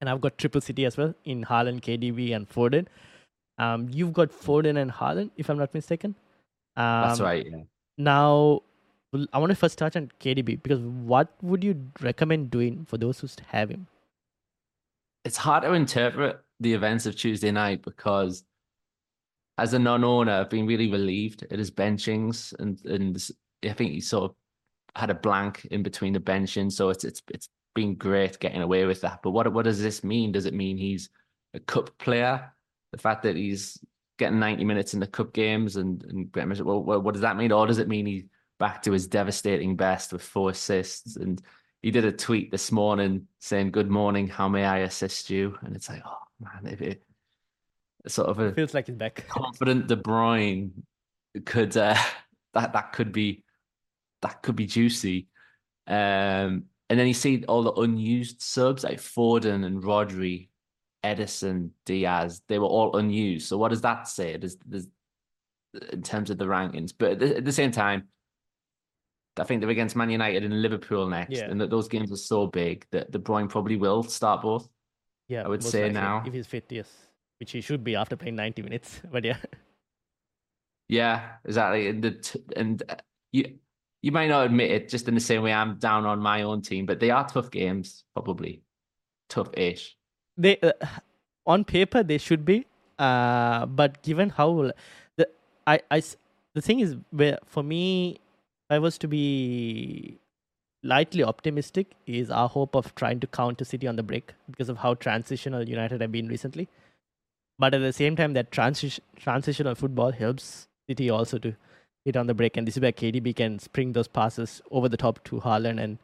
And 0.00 0.10
I've 0.10 0.20
got 0.20 0.36
triple 0.38 0.60
City 0.60 0.84
as 0.84 0.96
well 0.96 1.14
in 1.24 1.44
Haaland, 1.44 1.80
KDB, 1.80 2.34
and 2.34 2.48
Foden. 2.48 2.86
Um, 3.58 3.88
you've 3.90 4.12
got 4.12 4.30
Foden 4.30 4.78
and 4.82 4.90
Haaland, 4.90 5.30
if 5.36 5.48
I'm 5.48 5.58
not 5.58 5.72
mistaken. 5.74 6.14
Um, 6.76 7.08
that's 7.08 7.20
right. 7.20 7.46
Yeah. 7.50 7.62
Now, 7.98 8.62
I 9.32 9.38
want 9.38 9.50
to 9.50 9.56
first 9.56 9.78
touch 9.78 9.96
on 9.96 10.10
KDB 10.20 10.62
because 10.62 10.80
what 10.80 11.28
would 11.42 11.64
you 11.64 11.90
recommend 12.00 12.50
doing 12.50 12.84
for 12.88 12.98
those 12.98 13.20
who 13.20 13.28
have 13.48 13.70
him? 13.70 13.86
It's 15.24 15.36
hard 15.36 15.64
to 15.64 15.72
interpret 15.72 16.40
the 16.60 16.74
events 16.74 17.06
of 17.06 17.16
Tuesday 17.16 17.50
night 17.50 17.82
because 17.82 18.44
as 19.60 19.74
a 19.74 19.78
non-owner, 19.78 20.32
I've 20.32 20.48
been 20.48 20.66
really 20.66 20.90
relieved 20.90 21.46
at 21.50 21.58
his 21.58 21.70
benchings, 21.70 22.54
and 22.58 22.82
and 22.86 23.30
I 23.64 23.72
think 23.72 23.92
he 23.92 24.00
sort 24.00 24.30
of 24.30 24.36
had 24.96 25.10
a 25.10 25.14
blank 25.14 25.66
in 25.70 25.82
between 25.82 26.12
the 26.12 26.20
benching, 26.20 26.70
so 26.72 26.90
it's 26.90 27.04
it's 27.04 27.22
it's 27.28 27.48
been 27.74 27.94
great 27.94 28.38
getting 28.40 28.62
away 28.62 28.84
with 28.86 29.00
that. 29.02 29.20
But 29.22 29.30
what 29.30 29.52
what 29.52 29.64
does 29.64 29.82
this 29.82 30.02
mean? 30.02 30.32
Does 30.32 30.46
it 30.46 30.54
mean 30.54 30.76
he's 30.76 31.10
a 31.54 31.60
cup 31.60 31.96
player? 31.98 32.52
The 32.92 32.98
fact 32.98 33.22
that 33.22 33.36
he's 33.36 33.78
getting 34.18 34.38
90 34.38 34.64
minutes 34.64 34.92
in 34.92 35.00
the 35.00 35.06
cup 35.06 35.32
games 35.32 35.76
and 35.76 36.04
and 36.04 36.64
well, 36.64 36.82
what 36.82 37.12
does 37.12 37.22
that 37.22 37.36
mean? 37.36 37.52
Or 37.52 37.66
does 37.66 37.78
it 37.78 37.88
mean 37.88 38.06
he's 38.06 38.24
back 38.58 38.82
to 38.82 38.92
his 38.92 39.06
devastating 39.06 39.76
best 39.76 40.12
with 40.12 40.22
four 40.22 40.50
assists? 40.50 41.16
And 41.16 41.40
he 41.82 41.90
did 41.90 42.04
a 42.04 42.12
tweet 42.12 42.50
this 42.50 42.72
morning 42.72 43.26
saying, 43.38 43.70
"Good 43.70 43.90
morning, 43.90 44.28
how 44.28 44.48
may 44.48 44.64
I 44.64 44.78
assist 44.78 45.30
you?" 45.30 45.56
And 45.62 45.74
it's 45.74 45.88
like, 45.88 46.02
oh 46.04 46.18
man, 46.40 46.72
if 46.72 46.82
it 46.82 47.02
sort 48.06 48.28
of 48.28 48.38
a 48.38 48.52
feels 48.52 48.74
like 48.74 48.86
he's 48.86 48.96
back. 48.96 49.26
confident 49.28 49.86
De 49.86 49.96
Bruyne 49.96 50.70
could 51.44 51.76
uh, 51.76 51.96
that 52.54 52.72
that 52.72 52.92
could 52.92 53.12
be 53.12 53.44
that 54.22 54.42
could 54.42 54.56
be 54.56 54.66
juicy. 54.66 55.28
Um, 55.86 56.64
and 56.88 56.98
then 56.98 57.06
you 57.06 57.14
see 57.14 57.44
all 57.46 57.62
the 57.62 57.72
unused 57.72 58.42
subs 58.42 58.84
like 58.84 58.98
Foden 58.98 59.64
and 59.64 59.82
Rodri, 59.82 60.48
Ederson, 61.04 61.70
Dias. 61.86 62.42
They 62.48 62.58
were 62.58 62.66
all 62.66 62.96
unused. 62.96 63.46
So 63.46 63.56
what 63.58 63.68
does 63.68 63.80
that 63.82 64.08
say? 64.08 64.34
In 65.92 66.02
terms 66.02 66.30
of 66.30 66.38
the 66.38 66.46
rankings, 66.46 66.92
but 66.96 67.12
at 67.12 67.18
the, 67.20 67.36
at 67.36 67.44
the, 67.44 67.52
same 67.52 67.70
time, 67.70 68.08
I 69.38 69.44
think 69.44 69.60
they're 69.60 69.70
against 69.70 69.94
Man 69.94 70.10
United 70.10 70.42
and 70.42 70.62
Liverpool 70.62 71.06
next, 71.06 71.38
yeah. 71.38 71.44
and 71.44 71.60
that 71.60 71.70
those 71.70 71.86
games 71.86 72.10
are 72.10 72.16
so 72.16 72.48
big 72.48 72.84
that 72.90 73.12
De 73.12 73.20
Bruyne 73.20 73.48
probably 73.48 73.76
will 73.76 74.02
start 74.02 74.42
both. 74.42 74.68
Yeah, 75.28 75.42
I 75.44 75.48
would 75.48 75.62
say 75.62 75.88
now 75.88 76.24
if 76.26 76.32
he's 76.32 76.48
fit, 76.48 76.66
yes 76.70 76.88
which 77.40 77.52
he 77.52 77.62
should 77.62 77.82
be 77.82 77.96
after 77.96 78.16
playing 78.16 78.36
90 78.36 78.62
minutes. 78.62 79.00
But 79.10 79.24
yeah. 79.24 79.38
Yeah, 80.88 81.36
exactly. 81.44 81.88
And 81.88 82.02
the 82.02 82.40
and 82.56 82.82
uh, 82.88 82.96
you 83.32 83.58
you 84.02 84.12
might 84.12 84.28
not 84.28 84.46
admit 84.46 84.70
it, 84.70 84.88
just 84.88 85.08
in 85.08 85.14
the 85.14 85.20
same 85.20 85.42
way 85.42 85.52
I'm 85.52 85.76
down 85.76 86.06
on 86.06 86.20
my 86.20 86.42
own 86.42 86.62
team, 86.62 86.86
but 86.86 87.00
they 87.00 87.10
are 87.10 87.26
tough 87.26 87.50
games, 87.50 88.04
probably 88.14 88.62
tough-ish. 89.28 89.96
They 90.36 90.58
uh, 90.60 90.72
on 91.46 91.64
paper 91.64 92.02
they 92.02 92.18
should 92.18 92.44
be, 92.44 92.66
uh, 92.98 93.66
but 93.66 94.02
given 94.02 94.30
how 94.30 94.72
the 95.16 95.28
I 95.66 95.80
I 95.90 96.02
the 96.54 96.62
thing 96.62 96.80
is, 96.80 96.96
where 97.10 97.38
for 97.46 97.62
me, 97.62 98.20
I 98.70 98.78
was 98.78 98.98
to 98.98 99.08
be 99.08 100.18
lightly 100.82 101.22
optimistic, 101.22 101.92
is 102.06 102.30
our 102.30 102.48
hope 102.48 102.74
of 102.74 102.94
trying 102.94 103.20
to 103.20 103.26
counter 103.26 103.64
City 103.64 103.86
on 103.86 103.96
the 103.96 104.02
break 104.02 104.32
because 104.50 104.68
of 104.68 104.78
how 104.78 104.94
transitional 104.94 105.68
United 105.68 106.00
have 106.00 106.12
been 106.12 106.28
recently. 106.28 106.68
But 107.58 107.74
at 107.74 107.80
the 107.80 107.92
same 107.92 108.16
time, 108.16 108.32
that 108.32 108.50
transition 108.50 109.04
transitional 109.16 109.74
football 109.74 110.12
helps 110.12 110.68
City 110.88 111.10
also 111.10 111.38
to 111.38 111.54
hit 112.04 112.16
on 112.16 112.26
the 112.26 112.34
break, 112.34 112.56
and 112.56 112.66
this 112.66 112.76
is 112.76 112.82
where 112.82 112.92
KDB 112.92 113.36
can 113.36 113.58
spring 113.58 113.92
those 113.92 114.08
passes 114.08 114.62
over 114.70 114.88
the 114.88 114.96
top 114.96 115.22
to 115.24 115.40
Haaland, 115.40 115.82
and 115.82 115.98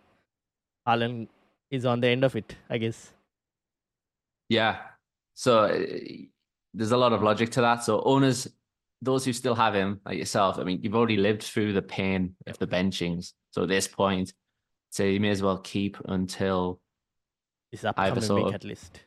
Haaland 0.87 1.29
is 1.71 1.85
on 1.85 2.01
the 2.01 2.09
end 2.09 2.25
of 2.25 2.37
it, 2.37 2.57
I 2.71 2.79
guess. 2.79 3.13
Yeah. 4.49 4.79
So 5.35 5.65
uh, 5.65 5.85
there's 6.75 6.93
a 6.93 6.97
lot 6.97 7.13
of 7.13 7.23
logic 7.23 7.51
to 7.53 7.61
that. 7.63 7.83
So 7.83 8.03
owners, 8.03 8.49
those 9.03 9.25
who 9.25 9.33
still 9.33 9.55
have 9.55 9.75
him, 9.75 10.01
like 10.07 10.19
yourself, 10.19 10.59
I 10.59 10.65
mean, 10.65 10.81
you've 10.83 10.95
already 10.95 11.17
lived 11.17 11.43
through 11.43 11.73
the 11.73 11.83
pain 11.83 12.35
of 12.47 12.59
the 12.59 12.67
benchings. 12.67 13.33
So 13.51 13.63
at 13.63 13.69
this 13.69 13.89
point, 13.89 14.33
so 14.91 15.03
you 15.03 15.21
may 15.21 15.31
as 15.31 15.43
well 15.43 15.59
keep 15.59 15.97
until 16.07 16.81
it's 17.73 17.85
upcoming 17.85 18.13
either 18.13 18.35
week 18.35 18.47
of, 18.47 18.55
at 18.55 18.65
least. 18.65 19.01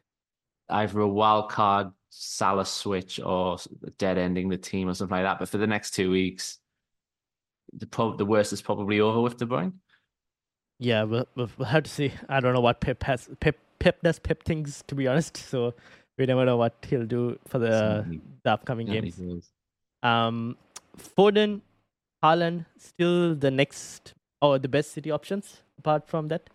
Either 0.70 1.00
a 1.00 1.08
wild 1.08 1.50
card 1.50 1.92
Salah 2.10 2.66
switch 2.66 3.20
or 3.20 3.58
dead 3.98 4.18
ending 4.18 4.50
the 4.50 4.58
team 4.58 4.90
or 4.90 4.94
something 4.94 5.16
like 5.16 5.26
that. 5.26 5.40
But 5.40 5.50
for 5.50 5.58
the 5.58 5.68
next 5.68 5.92
two 5.92 6.12
weeks, 6.12 6.60
the 7.74 7.86
pro- 7.88 8.16
the 8.16 8.26
worst 8.26 8.54
is 8.54 8.62
probably 8.62 9.00
over 9.00 9.22
with 9.22 9.38
De 9.38 9.46
Bruyne. 9.46 9.74
Yeah, 10.80 11.04
we'll, 11.04 11.28
we'll 11.36 11.48
have 11.66 11.84
to 11.84 11.90
see. 11.90 12.14
I 12.30 12.40
don't 12.40 12.54
know 12.54 12.62
what 12.62 12.80
Pep 12.80 13.04
has. 13.04 13.30
Pep 13.40 13.58
Pep 13.80 14.02
does 14.02 14.20
Pep 14.20 14.44
things 14.44 14.84
to 14.88 14.96
be 14.96 15.08
honest. 15.08 15.38
So 15.50 15.74
we 16.18 16.26
never 16.26 16.46
know 16.46 16.58
what 16.58 16.86
he'll 16.88 17.06
do 17.06 17.40
for 17.48 17.60
the, 17.60 18.20
the 18.44 18.52
upcoming 18.52 18.88
games. 18.88 19.20
Um, 20.04 20.58
Foden, 20.98 21.62
Haaland, 22.24 22.66
still 22.78 23.36
the 23.36 23.50
next 23.50 24.14
or 24.42 24.60
the 24.60 24.68
best 24.68 24.92
City 24.92 25.12
options 25.12 25.62
apart 25.78 26.08
from 26.08 26.28
that. 26.28 26.50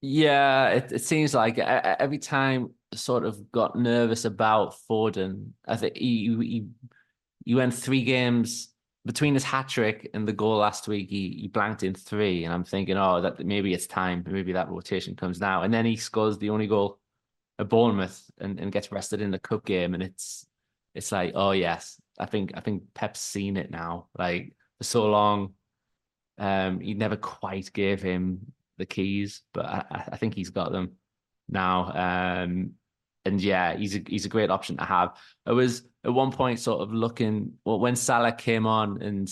Yeah, 0.00 0.68
it, 0.70 0.92
it 0.92 1.04
seems 1.04 1.34
like 1.34 1.58
every 1.58 2.18
time 2.18 2.70
sort 2.94 3.24
of 3.24 3.50
got 3.52 3.76
nervous 3.76 4.24
about 4.24 4.74
Foden. 4.88 5.50
I 5.66 5.76
think 5.76 5.96
he 5.96 6.36
he 6.40 6.66
he 7.44 7.54
went 7.54 7.74
three 7.74 8.02
games 8.02 8.71
between 9.04 9.34
his 9.34 9.44
hat 9.44 9.68
trick 9.68 10.10
and 10.14 10.26
the 10.26 10.32
goal 10.32 10.58
last 10.58 10.88
week. 10.88 11.08
He 11.08 11.38
he 11.40 11.48
blanked 11.48 11.82
in 11.82 11.94
three, 11.94 12.44
and 12.44 12.52
I'm 12.52 12.64
thinking, 12.64 12.96
oh, 12.96 13.20
that 13.20 13.44
maybe 13.44 13.74
it's 13.74 13.86
time. 13.86 14.24
Maybe 14.26 14.52
that 14.52 14.68
rotation 14.68 15.16
comes 15.16 15.40
now. 15.40 15.62
And 15.62 15.72
then 15.72 15.84
he 15.84 15.96
scores 15.96 16.38
the 16.38 16.50
only 16.50 16.66
goal 16.66 16.98
at 17.58 17.68
Bournemouth 17.68 18.22
and, 18.38 18.58
and 18.60 18.72
gets 18.72 18.92
rested 18.92 19.20
in 19.20 19.30
the 19.30 19.38
cup 19.38 19.64
game, 19.64 19.94
and 19.94 20.02
it's 20.02 20.46
it's 20.94 21.12
like, 21.12 21.32
oh 21.34 21.52
yes, 21.52 22.00
I 22.18 22.26
think 22.26 22.52
I 22.54 22.60
think 22.60 22.82
Pep's 22.94 23.20
seen 23.20 23.56
it 23.56 23.70
now. 23.70 24.08
Like 24.18 24.54
for 24.78 24.84
so 24.84 25.06
long, 25.06 25.54
um, 26.38 26.80
he 26.80 26.94
never 26.94 27.16
quite 27.16 27.72
gave 27.72 28.02
him 28.02 28.52
the 28.78 28.86
keys, 28.86 29.42
but 29.52 29.66
I, 29.66 29.84
I 30.12 30.16
think 30.16 30.34
he's 30.34 30.50
got 30.50 30.72
them 30.72 30.92
now. 31.48 32.42
Um, 32.44 32.72
and 33.24 33.40
yeah, 33.40 33.76
he's 33.76 33.96
a 33.96 34.02
he's 34.06 34.24
a 34.24 34.28
great 34.28 34.50
option 34.50 34.76
to 34.76 34.84
have. 34.84 35.16
I 35.46 35.52
was 35.52 35.82
at 36.04 36.12
one 36.12 36.32
point 36.32 36.58
sort 36.58 36.80
of 36.80 36.92
looking 36.92 37.54
well 37.64 37.78
when 37.78 37.96
Salah 37.96 38.32
came 38.32 38.66
on 38.66 39.00
and 39.02 39.28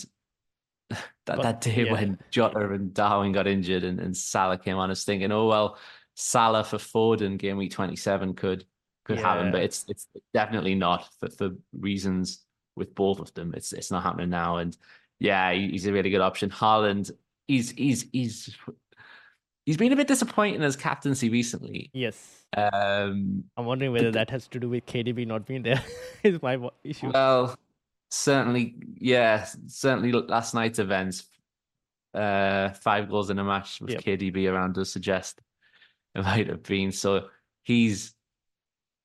that, 0.91 1.01
but, 1.27 1.43
that 1.43 1.61
day 1.61 1.85
yeah. 1.85 1.93
when 1.93 2.19
Jota 2.31 2.73
and 2.73 2.95
Darwin 2.95 3.33
got 3.33 3.47
injured 3.47 3.85
and, 3.85 4.01
and 4.01 4.17
Salah 4.17 4.59
came 4.59 4.77
on, 4.77 4.91
I 4.91 4.93
was 4.93 5.05
thinking, 5.05 5.33
oh 5.33 5.47
well, 5.47 5.79
Salah 6.15 6.65
for 6.65 6.79
Ford 6.79 7.21
Foden 7.21 7.39
game 7.39 7.57
week 7.57 7.73
twenty 7.73 7.97
seven 7.97 8.35
could 8.35 8.65
could 9.05 9.19
yeah. 9.19 9.35
happen, 9.35 9.53
but 9.53 9.63
it's 9.63 9.85
it's 9.89 10.07
definitely 10.33 10.75
not 10.75 11.09
for, 11.19 11.31
for 11.31 11.51
reasons 11.73 12.45
with 12.77 12.95
both 12.95 13.19
of 13.19 13.33
them. 13.35 13.55
It's 13.57 13.73
it's 13.73 13.91
not 13.91 14.03
happening 14.03 14.31
now, 14.31 14.59
and 14.59 14.77
yeah, 15.19 15.53
he's 15.53 15.87
a 15.87 15.93
really 15.93 16.11
good 16.11 16.21
option. 16.21 16.51
Haaland, 16.51 17.11
he's 17.49 17.71
he's 17.73 18.07
he's 18.13 18.57
he's 19.71 19.77
been 19.77 19.93
a 19.93 19.97
bit 19.97 20.09
disappointing 20.09 20.65
as 20.65 20.75
captaincy 20.75 21.31
recently. 21.31 21.91
Yes. 21.93 22.43
Um, 22.57 23.45
I'm 23.57 23.67
wondering 23.67 23.93
whether 23.93 24.11
that 24.11 24.29
has 24.31 24.49
to 24.49 24.59
do 24.59 24.69
with 24.69 24.85
KDB 24.85 25.29
not 25.29 25.47
being 25.47 25.63
there. 25.63 25.81
is 26.25 26.43
my 26.43 26.59
issue. 26.83 27.13
Well, 27.15 27.55
certainly, 28.11 28.75
yeah, 28.97 29.47
certainly 29.69 30.11
last 30.11 30.55
night's 30.55 30.81
events, 30.81 31.29
uh, 32.15 32.71
five 32.71 33.09
goals 33.09 33.31
in 33.31 33.39
a 33.39 33.45
match 33.45 33.81
with 33.81 33.93
yep. 33.93 34.03
KDB 34.03 34.53
around 34.53 34.75
does 34.75 34.93
suggest 34.93 35.41
it 36.17 36.25
might 36.25 36.49
have 36.49 36.65
been. 36.65 36.91
So 36.91 37.29
he's, 37.63 38.13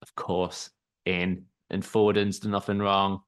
of 0.01 0.15
course, 0.15 0.71
in, 1.05 1.43
and 1.69 1.85
Foden's 1.85 2.39
done 2.39 2.53
nothing 2.53 2.79
wrong. 2.79 3.21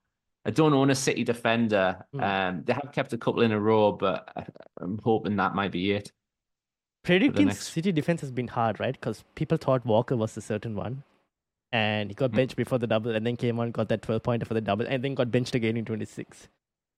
I 0.44 0.50
don't 0.50 0.74
own 0.74 0.90
a 0.90 0.96
City 0.96 1.24
defender. 1.24 2.04
Mm. 2.16 2.24
Um, 2.24 2.64
they 2.66 2.74
have 2.74 2.92
kept 2.94 3.14
a 3.14 3.18
couple 3.20 3.44
in 3.44 3.52
a 3.52 3.60
row, 3.60 3.92
but 3.92 4.28
I'm 4.82 5.00
hoping 5.04 5.36
that 5.36 5.54
might 5.54 5.72
be 5.72 5.92
it 5.92 6.12
predicting 7.08 7.48
next... 7.48 7.74
City 7.74 7.92
defense 7.92 8.22
has 8.22 8.32
been 8.32 8.48
hard, 8.48 8.80
right? 8.80 8.94
Because 8.94 9.24
people 9.36 9.58
thought 9.58 9.86
Walker 9.86 10.16
was 10.16 10.38
a 10.38 10.42
certain 10.42 10.76
one, 10.76 11.04
and 11.72 12.10
he 12.10 12.14
got 12.14 12.30
hmm. 12.30 12.36
benched 12.38 12.54
mm. 12.54 12.58
before 12.58 12.78
the 12.78 12.88
double, 12.88 13.16
and 13.16 13.26
then 13.26 13.36
came 13.36 13.60
on, 13.60 13.72
got 13.72 13.90
that 13.90 14.02
twelve 14.02 14.24
pointer 14.24 14.46
for 14.46 14.54
the 14.54 14.62
double, 14.62 14.86
and 14.86 15.04
then 15.04 15.16
got 15.16 15.32
benched 15.32 15.56
again 15.56 15.78
in 15.78 15.86
twenty 15.86 16.06
six. 16.06 16.48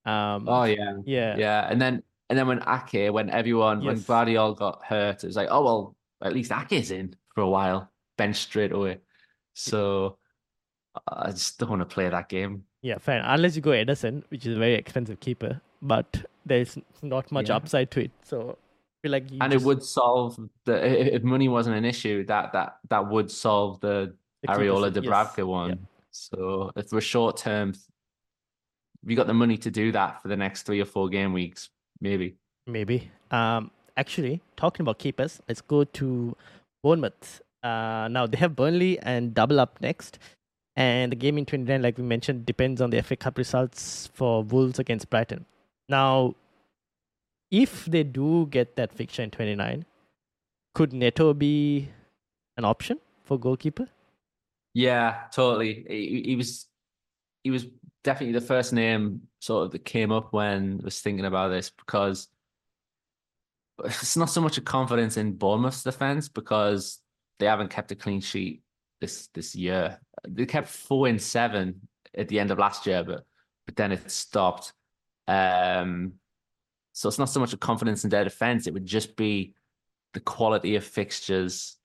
Um, 0.04 0.48
oh 0.48 0.64
yeah, 0.64 0.96
yeah, 1.04 1.36
yeah, 1.36 1.68
and 1.70 1.80
then 1.80 2.02
and 2.28 2.38
then 2.38 2.46
when 2.46 2.62
Ake, 2.66 3.12
when 3.12 3.30
everyone, 3.30 3.82
yes. 3.82 3.86
when 3.86 3.98
Gvardiol 4.00 4.56
got 4.56 4.84
hurt, 4.84 5.24
it 5.24 5.26
was 5.26 5.36
like, 5.36 5.48
oh 5.50 5.64
well, 5.64 5.96
at 6.22 6.32
least 6.32 6.52
Ake's 6.52 6.90
in 6.90 7.14
for 7.34 7.42
a 7.42 7.48
while, 7.48 7.90
benched 8.16 8.42
straight 8.42 8.72
away. 8.72 8.98
So 9.54 10.16
I 11.06 11.30
just 11.30 11.58
don't 11.58 11.70
want 11.70 11.80
to 11.80 11.86
play 11.86 12.08
that 12.08 12.28
game. 12.28 12.64
Yeah, 12.82 12.98
fine. 12.98 13.20
Unless 13.22 13.56
you 13.56 13.62
go 13.62 13.70
Ederson, 13.70 14.22
which 14.30 14.46
is 14.46 14.56
a 14.56 14.58
very 14.58 14.74
expensive 14.74 15.20
keeper, 15.20 15.60
but 15.82 16.24
there's 16.46 16.78
not 17.02 17.30
much 17.30 17.48
yeah. 17.48 17.56
upside 17.56 17.90
to 17.92 18.00
it. 18.00 18.10
So 18.22 18.56
like 19.08 19.24
and 19.30 19.52
just... 19.52 19.54
it 19.54 19.66
would 19.66 19.82
solve 19.82 20.38
the 20.64 21.14
if 21.14 21.22
money 21.22 21.48
wasn't 21.48 21.76
an 21.76 21.84
issue 21.84 22.24
that 22.26 22.52
that 22.52 22.78
that 22.88 23.08
would 23.08 23.30
solve 23.30 23.80
the, 23.80 24.14
the 24.42 24.48
Areola 24.48 24.92
Dubravka 24.92 25.38
yes. 25.38 25.46
one. 25.46 25.70
Yeah. 25.70 25.76
So 26.10 26.70
if 26.76 26.92
we're 26.92 27.00
short 27.00 27.36
term, 27.36 27.74
we 29.04 29.14
got 29.14 29.26
the 29.26 29.34
money 29.34 29.56
to 29.58 29.70
do 29.70 29.92
that 29.92 30.20
for 30.20 30.28
the 30.28 30.36
next 30.36 30.62
three 30.62 30.80
or 30.80 30.84
four 30.84 31.08
game 31.08 31.32
weeks, 31.32 31.70
maybe. 32.00 32.36
Maybe. 32.66 33.10
Um, 33.30 33.70
actually, 33.96 34.40
talking 34.56 34.82
about 34.84 34.98
keepers, 34.98 35.40
let's 35.48 35.60
go 35.60 35.84
to 35.84 36.36
Bournemouth. 36.82 37.40
Uh, 37.62 38.08
now 38.10 38.26
they 38.26 38.38
have 38.38 38.56
Burnley 38.56 38.98
and 39.00 39.34
double 39.34 39.60
up 39.60 39.78
next. 39.80 40.18
And 40.76 41.12
the 41.12 41.16
game 41.16 41.36
in 41.36 41.46
29, 41.46 41.82
like 41.82 41.98
we 41.98 42.04
mentioned, 42.04 42.46
depends 42.46 42.80
on 42.80 42.90
the 42.90 43.02
FA 43.02 43.16
Cup 43.16 43.36
results 43.36 44.08
for 44.14 44.42
Wolves 44.42 44.78
against 44.78 45.10
Brighton. 45.10 45.44
Now, 45.88 46.34
if 47.50 47.84
they 47.86 48.02
do 48.02 48.46
get 48.46 48.76
that 48.76 48.92
fixture 48.92 49.22
in 49.22 49.30
29, 49.30 49.84
could 50.74 50.92
Neto 50.92 51.34
be 51.34 51.88
an 52.56 52.64
option 52.64 52.98
for 53.24 53.38
goalkeeper? 53.38 53.88
Yeah, 54.74 55.22
totally. 55.32 55.84
He, 55.88 56.22
he, 56.26 56.36
was 56.36 56.66
he 57.42 57.50
was 57.50 57.66
definitely 58.04 58.38
the 58.38 58.46
first 58.46 58.72
name 58.72 59.22
sort 59.40 59.66
of 59.66 59.72
that 59.72 59.84
came 59.84 60.12
up 60.12 60.32
when 60.32 60.78
I 60.80 60.84
was 60.84 61.00
thinking 61.00 61.24
about 61.24 61.48
this 61.48 61.70
because 61.70 62.28
it's 63.84 64.16
not 64.16 64.30
so 64.30 64.40
much 64.40 64.58
a 64.58 64.60
confidence 64.60 65.16
in 65.16 65.32
Bournemouth's 65.32 65.82
defense 65.82 66.28
because 66.28 67.00
they 67.38 67.46
haven't 67.46 67.70
kept 67.70 67.90
a 67.90 67.96
clean 67.96 68.20
sheet 68.20 68.62
this 69.00 69.28
this 69.34 69.54
year. 69.54 69.98
They 70.28 70.46
kept 70.46 70.68
four 70.68 71.08
in 71.08 71.18
seven 71.18 71.88
at 72.16 72.28
the 72.28 72.38
end 72.38 72.50
of 72.50 72.58
last 72.58 72.86
year, 72.86 73.02
but 73.02 73.24
but 73.66 73.76
then 73.76 73.92
it 73.92 74.10
stopped. 74.10 74.72
Um, 75.26 76.14
so 76.92 77.08
it's 77.08 77.18
not 77.18 77.28
so 77.30 77.40
much 77.40 77.52
a 77.52 77.56
confidence 77.56 78.04
in 78.04 78.10
their 78.10 78.24
defense; 78.24 78.66
it 78.66 78.74
would 78.74 78.86
just 78.86 79.16
be 79.16 79.54
the 80.12 80.20
quality 80.20 80.76
of 80.76 80.84
fixtures 80.84 81.76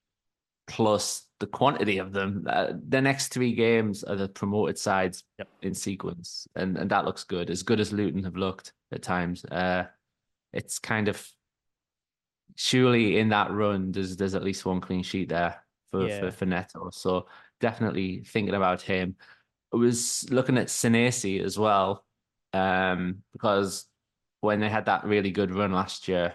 plus 0.67 1.27
the 1.39 1.47
quantity 1.47 1.97
of 1.97 2.11
them. 2.11 2.45
Uh, 2.49 2.73
the 2.87 3.01
next 3.01 3.27
three 3.27 3.53
games 3.53 4.03
are 4.03 4.15
the 4.15 4.27
promoted 4.29 4.77
sides 4.77 5.23
yep. 5.37 5.47
in 5.61 5.73
sequence, 5.73 6.47
and 6.55 6.77
and 6.77 6.89
that 6.89 7.05
looks 7.05 7.23
good. 7.23 7.49
As 7.49 7.63
good 7.63 7.79
as 7.79 7.93
Luton 7.93 8.23
have 8.23 8.35
looked 8.35 8.73
at 8.91 9.03
times, 9.03 9.45
uh, 9.45 9.85
it's 10.53 10.79
kind 10.79 11.07
of 11.07 11.27
surely 12.57 13.19
in 13.19 13.29
that 13.29 13.51
run 13.51 13.91
there's 13.91 14.15
there's 14.15 14.35
at 14.35 14.43
least 14.43 14.65
one 14.65 14.79
clean 14.79 15.03
sheet 15.03 15.27
there 15.27 15.61
for 15.91 16.07
yeah. 16.07 16.19
for, 16.19 16.31
for 16.31 16.45
Neto. 16.45 16.89
So 16.91 17.27
definitely 17.59 18.23
thinking 18.25 18.55
about 18.55 18.81
him. 18.81 19.15
I 19.73 19.77
was 19.77 20.25
looking 20.29 20.57
at 20.57 20.67
Senesi 20.67 21.43
as 21.43 21.59
well, 21.59 22.05
um, 22.53 23.23
because 23.33 23.85
when 24.45 24.59
they 24.59 24.69
had 24.69 24.85
that 24.85 25.03
really 25.03 25.31
good 25.31 25.53
run 25.53 25.71
last 25.71 26.07
year, 26.07 26.33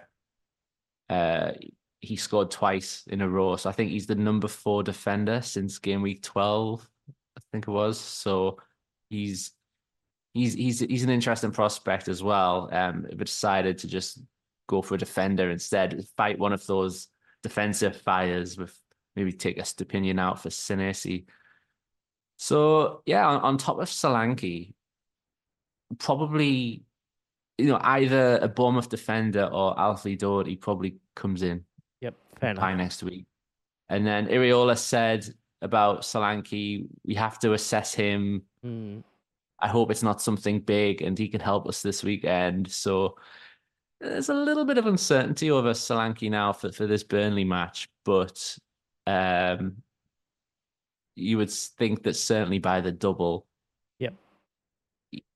uh, 1.09 1.53
he 2.01 2.16
scored 2.16 2.51
twice 2.51 3.05
in 3.07 3.20
a 3.20 3.29
row. 3.29 3.57
So 3.57 3.70
I 3.70 3.73
think 3.73 3.90
he's 3.90 4.07
the 4.07 4.14
number 4.14 4.49
four 4.49 4.83
defender 4.83 5.40
since 5.42 5.79
game 5.79 6.03
week 6.03 6.23
twelve. 6.23 6.87
I 7.38 7.40
think 7.53 7.68
it 7.68 7.70
was. 7.70 7.99
So 7.99 8.59
he's 9.09 9.53
he's 10.35 10.55
he's 10.55 10.81
he's 10.81 11.05
an 11.05 11.11
interesting 11.11 11.53
prospect 11.53 12.09
as 12.09 12.23
well. 12.23 12.68
Um, 12.73 13.07
but 13.09 13.27
decided 13.27 13.79
to 13.79 13.88
just 13.88 14.20
go 14.68 14.83
for 14.83 14.94
a 14.94 14.99
defender 14.99 15.51
instead, 15.51 16.05
fight 16.16 16.38
one 16.38 16.53
of 16.53 16.64
those 16.66 17.09
defensive 17.42 17.96
fires 17.96 18.57
with 18.57 18.79
maybe 19.16 19.33
take 19.33 19.59
Estupiñán 19.59 20.20
out 20.20 20.40
for 20.40 20.49
Senesi. 20.49 21.27
So 22.38 23.03
yeah, 23.05 23.27
on, 23.27 23.40
on 23.42 23.59
top 23.59 23.81
of 23.81 23.88
Solanke, 23.88 24.73
probably, 25.99 26.85
you 27.61 27.66
know, 27.66 27.81
either 27.83 28.38
a 28.40 28.49
Bournemouth 28.49 28.88
defender 28.88 29.44
or 29.44 29.79
Alfie 29.79 30.16
Doughty 30.16 30.57
probably 30.57 30.96
comes 31.14 31.42
in. 31.42 31.64
Yep, 32.01 32.14
fair 32.40 32.55
by 32.55 32.70
enough. 32.70 32.79
next 32.79 33.03
week. 33.03 33.27
And 33.88 34.07
then 34.07 34.29
Iraola 34.29 34.79
said 34.79 35.27
about 35.62 36.03
Solanke, 36.03 36.87
we 37.05 37.14
have 37.14 37.38
to 37.40 37.53
assess 37.53 37.92
him. 37.92 38.42
Mm, 38.64 39.03
I 39.59 39.68
hope 39.68 39.90
it's 39.90 40.03
not 40.03 40.23
something 40.23 40.61
big 40.61 41.03
and 41.03 41.18
he 41.18 41.29
can 41.29 41.40
help 41.40 41.68
us 41.68 41.83
this 41.83 42.03
weekend. 42.03 42.70
So 42.70 43.16
there's 44.01 44.31
a 44.31 44.35
little 44.35 44.64
bit 44.64 44.79
of 44.79 44.87
uncertainty 44.87 45.51
over 45.51 45.73
Solanke 45.73 46.31
now 46.31 46.53
for, 46.53 46.73
for 46.73 46.87
this 46.87 47.03
Burnley 47.03 47.44
match, 47.44 47.88
but 48.05 48.57
um, 49.07 49.77
you 51.16 51.37
would 51.37 51.51
think 51.51 52.05
that 52.05 52.16
certainly 52.16 52.59
by 52.59 52.81
the 52.81 52.92
double, 52.92 53.46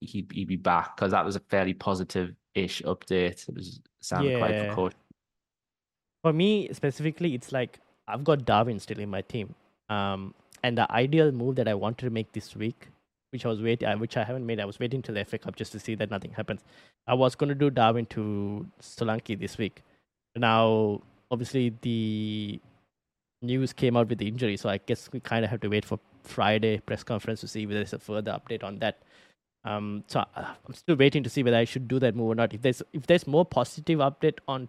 he'd, 0.01 0.31
he'd 0.33 0.49
be 0.49 0.57
back 0.57 0.97
because 0.97 1.13
that 1.13 1.25
was 1.25 1.37
a 1.37 1.41
fairly 1.41 1.75
positive-ish 1.75 2.83
update. 2.83 3.49
It 3.49 3.55
was 3.55 3.81
sounded 4.01 4.39
quite 4.39 4.55
Yeah. 4.55 4.67
precocious. 4.67 4.99
For 6.23 6.33
me 6.33 6.69
specifically, 6.73 7.35
it's 7.35 7.53
like 7.53 7.81
I've 8.09 8.25
got 8.25 8.45
Darwin 8.45 8.79
still 8.81 8.99
in 8.99 9.11
my 9.11 9.23
team. 9.23 9.55
Um, 9.89 10.35
and 10.63 10.79
the 10.79 10.91
ideal 10.91 11.31
move 11.33 11.57
that 11.57 11.69
I 11.69 11.75
wanted 11.75 12.05
to 12.07 12.11
make 12.11 12.33
this 12.33 12.57
week, 12.57 12.89
which 13.31 13.45
I 13.45 13.49
was 13.49 13.61
waiting, 13.61 13.99
which 13.99 14.17
I 14.17 14.25
haven't 14.25 14.47
made, 14.47 14.61
I 14.61 14.65
was 14.65 14.79
waiting 14.79 15.03
till 15.03 15.15
the 15.15 15.25
FA 15.25 15.39
Cup 15.39 15.57
just 15.57 15.73
to 15.73 15.81
see 15.81 15.95
that 15.97 16.11
nothing 16.11 16.31
happens. 16.33 16.63
I 17.07 17.15
was 17.15 17.35
going 17.35 17.49
to 17.51 17.55
do 17.55 17.69
Darwin 17.69 18.07
to 18.07 18.67
Solanke 18.81 19.39
this 19.39 19.59
week. 19.59 19.83
Now, 20.37 21.03
obviously, 21.31 21.75
the 21.83 22.59
news 23.43 23.73
came 23.75 23.97
out 23.97 24.09
with 24.09 24.19
the 24.19 24.29
injury, 24.29 24.57
so 24.57 24.71
I 24.71 24.79
guess 24.79 25.11
we 25.13 25.21
kind 25.21 25.45
of 25.45 25.51
have 25.51 25.61
to 25.61 25.69
wait 25.69 25.85
for 25.85 25.99
Friday 26.23 26.79
press 26.79 27.03
conference 27.05 27.41
to 27.41 27.49
see 27.49 27.67
whether 27.67 27.81
there's 27.81 27.93
a 27.93 27.99
further 27.99 28.33
update 28.33 28.65
on 28.65 28.79
that. 28.79 29.03
Um, 29.65 30.05
so 30.07 30.21
uh, 30.21 30.55
I'm 30.67 30.75
still 30.75 30.97
waiting 30.97 31.23
to 31.23 31.31
see 31.31 31.43
whether 31.43 31.57
I 31.57 31.65
should 31.65 31.89
do 31.89 31.99
that 32.01 32.15
move 32.15 32.29
or 32.29 32.35
not. 32.35 32.53
If 32.53 32.63
there's 32.63 32.83
if 32.93 33.07
there's 33.07 33.27
more 33.27 33.45
positive 33.45 33.99
update 33.99 34.39
on 34.47 34.69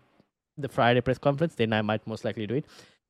the 0.58 0.69
Friday 0.69 1.01
press 1.01 1.17
conference, 1.17 1.55
then 1.55 1.73
I 1.73 1.81
might 1.81 2.05
most 2.08 2.23
likely 2.23 2.47
do 2.47 2.55
it. 2.55 2.65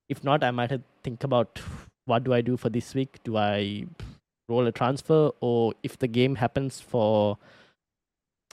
If 0.09 0.23
not, 0.23 0.43
I 0.43 0.51
might 0.51 0.71
think 1.03 1.23
about 1.23 1.59
what 2.05 2.23
do 2.23 2.33
I 2.33 2.41
do 2.41 2.57
for 2.57 2.69
this 2.69 2.93
week. 2.95 3.19
Do 3.23 3.37
I 3.37 3.85
roll 4.47 4.67
a 4.67 4.71
transfer, 4.71 5.31
or 5.39 5.73
if 5.83 5.97
the 5.99 6.07
game 6.07 6.35
happens 6.35 6.79
for 6.79 7.37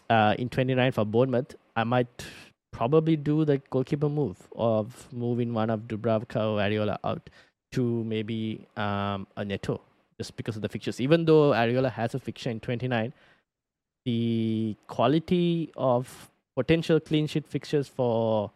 uh, 0.08 0.34
in 0.38 0.48
29 0.48 0.92
for 0.92 1.04
Bournemouth, 1.04 1.54
I 1.76 1.84
might 1.84 2.24
probably 2.72 3.16
do 3.16 3.44
the 3.44 3.58
goalkeeper 3.70 4.08
move 4.08 4.48
of 4.56 5.08
moving 5.12 5.52
one 5.54 5.70
of 5.70 5.82
Dubravka 5.82 6.36
or 6.36 6.58
Areola 6.58 6.98
out 7.04 7.28
to 7.72 8.04
maybe 8.04 8.66
um, 8.76 9.26
a 9.36 9.44
Neto, 9.44 9.80
just 10.18 10.36
because 10.36 10.56
of 10.56 10.62
the 10.62 10.68
fixtures. 10.68 11.00
Even 11.00 11.24
though 11.24 11.50
Areola 11.50 11.90
has 11.90 12.14
a 12.14 12.18
fixture 12.18 12.50
in 12.50 12.60
29, 12.60 13.12
the 14.04 14.76
quality 14.86 15.72
of 15.76 16.30
potential 16.56 17.00
clean 17.00 17.26
sheet 17.26 17.46
fixtures 17.46 17.88
for 17.88 18.50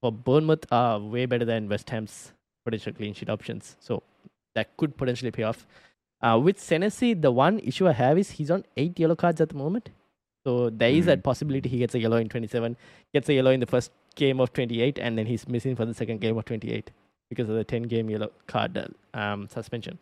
for 0.00 0.10
Bournemouth 0.10 0.64
are 0.72 0.98
way 0.98 1.26
better 1.26 1.44
than 1.44 1.68
West 1.68 1.90
Ham's 1.90 2.32
potential 2.64 2.92
clean 2.92 3.12
sheet 3.12 3.28
options. 3.28 3.76
So 3.78 4.02
that 4.54 4.76
could 4.76 4.96
potentially 4.96 5.30
pay 5.30 5.42
off. 5.42 5.66
Uh, 6.22 6.38
with 6.42 6.58
Senesi, 6.58 7.20
the 7.20 7.30
one 7.30 7.58
issue 7.58 7.86
I 7.86 7.92
have 7.92 8.16
is 8.16 8.30
he's 8.30 8.50
on 8.50 8.64
eight 8.76 8.98
yellow 8.98 9.14
cards 9.14 9.40
at 9.40 9.50
the 9.50 9.54
moment. 9.54 9.90
So 10.46 10.70
there 10.70 10.90
is 10.90 11.06
that 11.06 11.22
possibility 11.22 11.68
he 11.68 11.78
gets 11.78 11.94
a 11.94 11.98
yellow 11.98 12.16
in 12.16 12.28
27, 12.28 12.76
gets 13.12 13.28
a 13.28 13.34
yellow 13.34 13.50
in 13.50 13.60
the 13.60 13.66
first 13.66 13.90
game 14.14 14.40
of 14.40 14.52
28, 14.52 14.98
and 14.98 15.18
then 15.18 15.26
he's 15.26 15.48
missing 15.48 15.74
for 15.74 15.84
the 15.84 15.94
second 15.94 16.20
game 16.20 16.36
of 16.36 16.44
28 16.44 16.90
because 17.28 17.48
of 17.48 17.56
the 17.56 17.64
10 17.64 17.84
game 17.84 18.10
yellow 18.10 18.30
card 18.46 18.76
uh, 18.76 19.18
um, 19.18 19.48
suspension. 19.48 19.98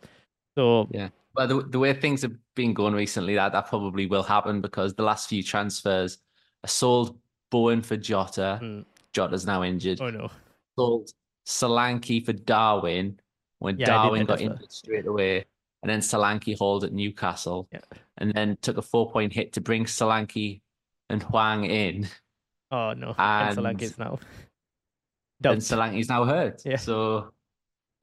So 0.57 0.87
Yeah. 0.91 1.09
Well, 1.35 1.47
the, 1.47 1.61
the 1.63 1.79
way 1.79 1.93
things 1.93 2.21
have 2.21 2.33
been 2.55 2.73
going 2.75 2.93
recently, 2.93 3.33
that, 3.35 3.53
that 3.53 3.67
probably 3.67 4.05
will 4.05 4.21
happen 4.21 4.61
because 4.61 4.93
the 4.93 5.01
last 5.03 5.27
few 5.27 5.41
transfers, 5.41 6.19
I 6.63 6.67
sold 6.67 7.17
Bowen 7.49 7.81
for 7.81 7.97
Jota. 7.97 8.59
Mm. 8.61 8.85
Jota's 9.13 9.45
now 9.45 9.63
injured. 9.63 9.99
oh 10.01 10.09
no, 10.11 10.29
Sold 10.77 11.11
Solanke 11.47 12.23
for 12.25 12.33
Darwin 12.33 13.19
when 13.59 13.77
Yeah, 13.79 13.85
Darwin 13.87 14.25
got 14.25 14.41
injured 14.41 14.71
straight 14.71 15.07
away. 15.07 15.45
And 15.81 15.89
then 15.89 15.99
Solanke 16.01 16.57
hauled 16.57 16.83
at 16.83 16.93
Newcastle. 16.93 17.67
Yeah. 17.71 17.79
And 18.17 18.31
then 18.33 18.57
took 18.61 18.77
a 18.77 18.81
four 18.81 19.11
point 19.11 19.33
hit 19.33 19.53
to 19.53 19.61
bring 19.61 19.85
Solanke 19.85 20.61
and 21.09 21.21
Hwang 21.23 21.65
in. 21.65 22.07
oh 22.71 22.93
no, 22.93 23.15
and 23.17 23.49
And- 23.49 23.57
Solanke 23.57 23.81
is 23.81 23.97
now. 23.97 24.19
And 25.43 25.61
dumped. 25.61 25.63
Solanke's 25.63 26.09
now 26.09 26.23
hurt. 26.25 26.61
Yeah. 26.65 26.77
So 26.77 27.33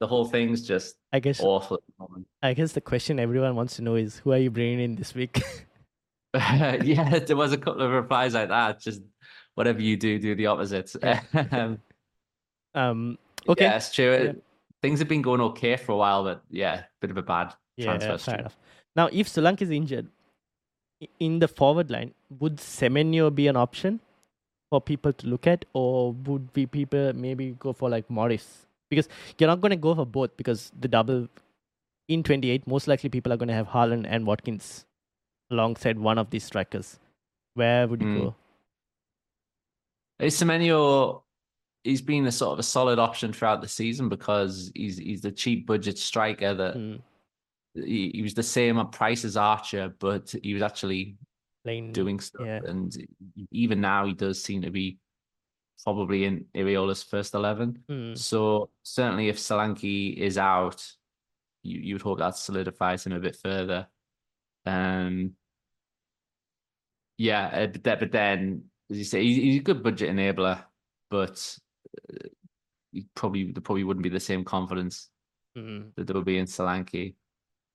the 0.01 0.07
whole 0.07 0.25
thing's 0.25 0.67
just 0.67 0.95
I 1.13 1.19
guess 1.19 1.39
awful 1.39 1.77
at 1.77 1.83
the 1.87 2.03
moment. 2.03 2.27
I 2.41 2.55
guess 2.55 2.71
the 2.71 2.81
question 2.81 3.19
everyone 3.19 3.55
wants 3.55 3.75
to 3.75 3.83
know 3.83 3.95
is 3.95 4.17
who 4.17 4.31
are 4.31 4.37
you 4.37 4.49
bringing 4.49 4.81
in 4.81 4.95
this 4.95 5.13
week? 5.13 5.43
yeah, 6.33 7.19
there 7.27 7.35
was 7.35 7.53
a 7.53 7.57
couple 7.57 7.83
of 7.83 7.91
replies 7.91 8.33
like 8.33 8.49
that. 8.49 8.81
Just 8.81 9.01
whatever 9.53 9.79
you 9.79 9.95
do, 9.97 10.17
do 10.17 10.33
the 10.33 10.47
opposite. 10.47 10.91
um, 11.51 11.79
um, 12.73 13.17
okay, 13.47 13.65
Yeah, 13.65 13.79
true. 13.79 14.23
Yeah. 14.25 14.31
Things 14.81 14.97
have 14.97 15.07
been 15.07 15.21
going 15.21 15.39
okay 15.41 15.77
for 15.77 15.91
a 15.91 15.97
while, 15.97 16.23
but 16.23 16.41
yeah, 16.49 16.85
bit 16.99 17.11
of 17.11 17.17
a 17.17 17.21
bad 17.21 17.53
yeah, 17.77 17.85
transfer. 17.85 18.17
fair 18.17 18.39
enough. 18.39 18.57
Now, 18.95 19.07
if 19.11 19.29
Solanke 19.29 19.61
is 19.61 19.69
injured 19.69 20.07
in 21.19 21.37
the 21.37 21.47
forward 21.47 21.91
line, 21.91 22.15
would 22.39 22.57
Semenyo 22.57 23.33
be 23.33 23.45
an 23.45 23.55
option 23.55 23.99
for 24.71 24.81
people 24.81 25.13
to 25.13 25.27
look 25.27 25.45
at, 25.45 25.65
or 25.73 26.13
would 26.13 26.49
we 26.55 26.65
people 26.65 27.13
maybe 27.13 27.51
go 27.59 27.71
for 27.71 27.87
like 27.87 28.09
Morris? 28.09 28.65
Because 28.91 29.07
you're 29.39 29.47
not 29.47 29.61
going 29.61 29.71
to 29.71 29.77
go 29.77 29.95
for 29.95 30.05
both 30.05 30.35
because 30.37 30.71
the 30.79 30.87
double 30.89 31.27
in 32.09 32.21
28, 32.23 32.67
most 32.67 32.87
likely 32.87 33.09
people 33.09 33.31
are 33.33 33.37
going 33.37 33.47
to 33.47 33.53
have 33.55 33.67
Haaland 33.69 34.05
and 34.07 34.27
Watkins 34.27 34.85
alongside 35.49 35.97
one 35.97 36.17
of 36.17 36.29
these 36.29 36.43
strikers. 36.43 36.99
Where 37.55 37.87
would 37.87 38.01
you 38.01 38.07
Mm. 38.07 38.19
go? 38.21 38.35
Is 40.19 40.35
Semenyo? 40.39 41.23
He's 41.83 42.01
been 42.01 42.27
a 42.27 42.31
sort 42.31 42.53
of 42.53 42.59
a 42.59 42.63
solid 42.63 42.99
option 42.99 43.33
throughout 43.33 43.61
the 43.61 43.67
season 43.67 44.07
because 44.07 44.71
he's 44.75 44.97
he's 44.97 45.21
the 45.21 45.31
cheap 45.31 45.65
budget 45.65 45.97
striker 45.97 46.53
that 46.53 46.75
Mm, 46.75 47.01
he, 47.73 48.11
he 48.13 48.21
was 48.21 48.35
the 48.35 48.43
same 48.43 48.85
price 48.89 49.25
as 49.25 49.35
Archer, 49.35 49.95
but 49.99 50.35
he 50.43 50.53
was 50.53 50.61
actually 50.61 51.15
playing 51.63 51.91
doing 51.93 52.19
stuff. 52.19 52.45
yeah. 52.45 52.59
And 52.67 52.95
even 53.51 53.81
now, 53.81 54.05
he 54.05 54.13
does 54.13 54.43
seem 54.43 54.61
to 54.61 54.69
be 54.69 54.99
probably 55.83 56.25
in 56.25 56.45
Iraola's 56.55 57.03
first 57.03 57.33
eleven. 57.33 57.83
Mm, 57.89 58.17
So 58.17 58.69
certainly, 58.83 59.29
if 59.29 59.37
Solanke 59.37 60.15
is 60.17 60.37
out, 60.37 60.85
you 61.63 61.79
you 61.79 61.95
would 61.95 62.01
hope 62.01 62.19
that 62.19 62.35
solidifies 62.35 63.05
him 63.05 63.13
a 63.13 63.19
bit 63.19 63.35
further. 63.35 63.87
Um, 64.65 65.31
yeah, 67.17 67.47
uh, 67.47 67.67
but, 67.67 67.83
then- 67.83 67.99
but 67.99 68.11
then, 68.11 68.63
as 68.89 68.97
you 68.97 69.03
say, 69.03 69.23
he's, 69.23 69.37
he's 69.37 69.59
a 69.59 69.63
good 69.63 69.83
budget 69.83 70.09
enabler, 70.09 70.63
but 71.09 71.57
uh, 72.11 72.27
he 72.91 73.05
probably 73.15 73.51
there 73.51 73.61
probably 73.61 73.83
wouldn't 73.83 74.03
be 74.03 74.09
the 74.09 74.19
same 74.19 74.43
confidence 74.43 75.09
mm. 75.57 75.93
that 75.95 76.07
there 76.07 76.15
would 76.15 76.25
be 76.25 76.37
in 76.37 76.45
Solanke. 76.45 77.15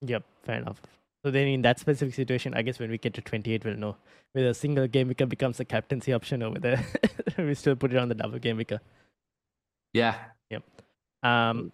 Yep, 0.02 0.24
fair 0.42 0.56
enough. 0.56 0.80
So 1.26 1.32
then, 1.32 1.48
in 1.48 1.62
that 1.62 1.80
specific 1.80 2.14
situation, 2.14 2.54
I 2.54 2.62
guess 2.62 2.78
when 2.78 2.88
we 2.88 2.98
get 2.98 3.12
to 3.14 3.20
28, 3.20 3.64
we'll 3.64 3.76
know 3.76 3.96
whether 4.30 4.50
a 4.50 4.54
single 4.54 4.86
game 4.86 5.08
weaker 5.08 5.26
becomes 5.26 5.58
a 5.58 5.64
captaincy 5.64 6.12
option 6.12 6.40
or 6.40 6.52
whether 6.52 6.80
we 7.38 7.52
still 7.54 7.74
put 7.74 7.92
it 7.92 7.96
on 7.96 8.08
the 8.08 8.14
double 8.14 8.38
game 8.38 8.58
weaker. 8.58 8.80
Yeah, 9.92 10.14
Um, 11.24 11.72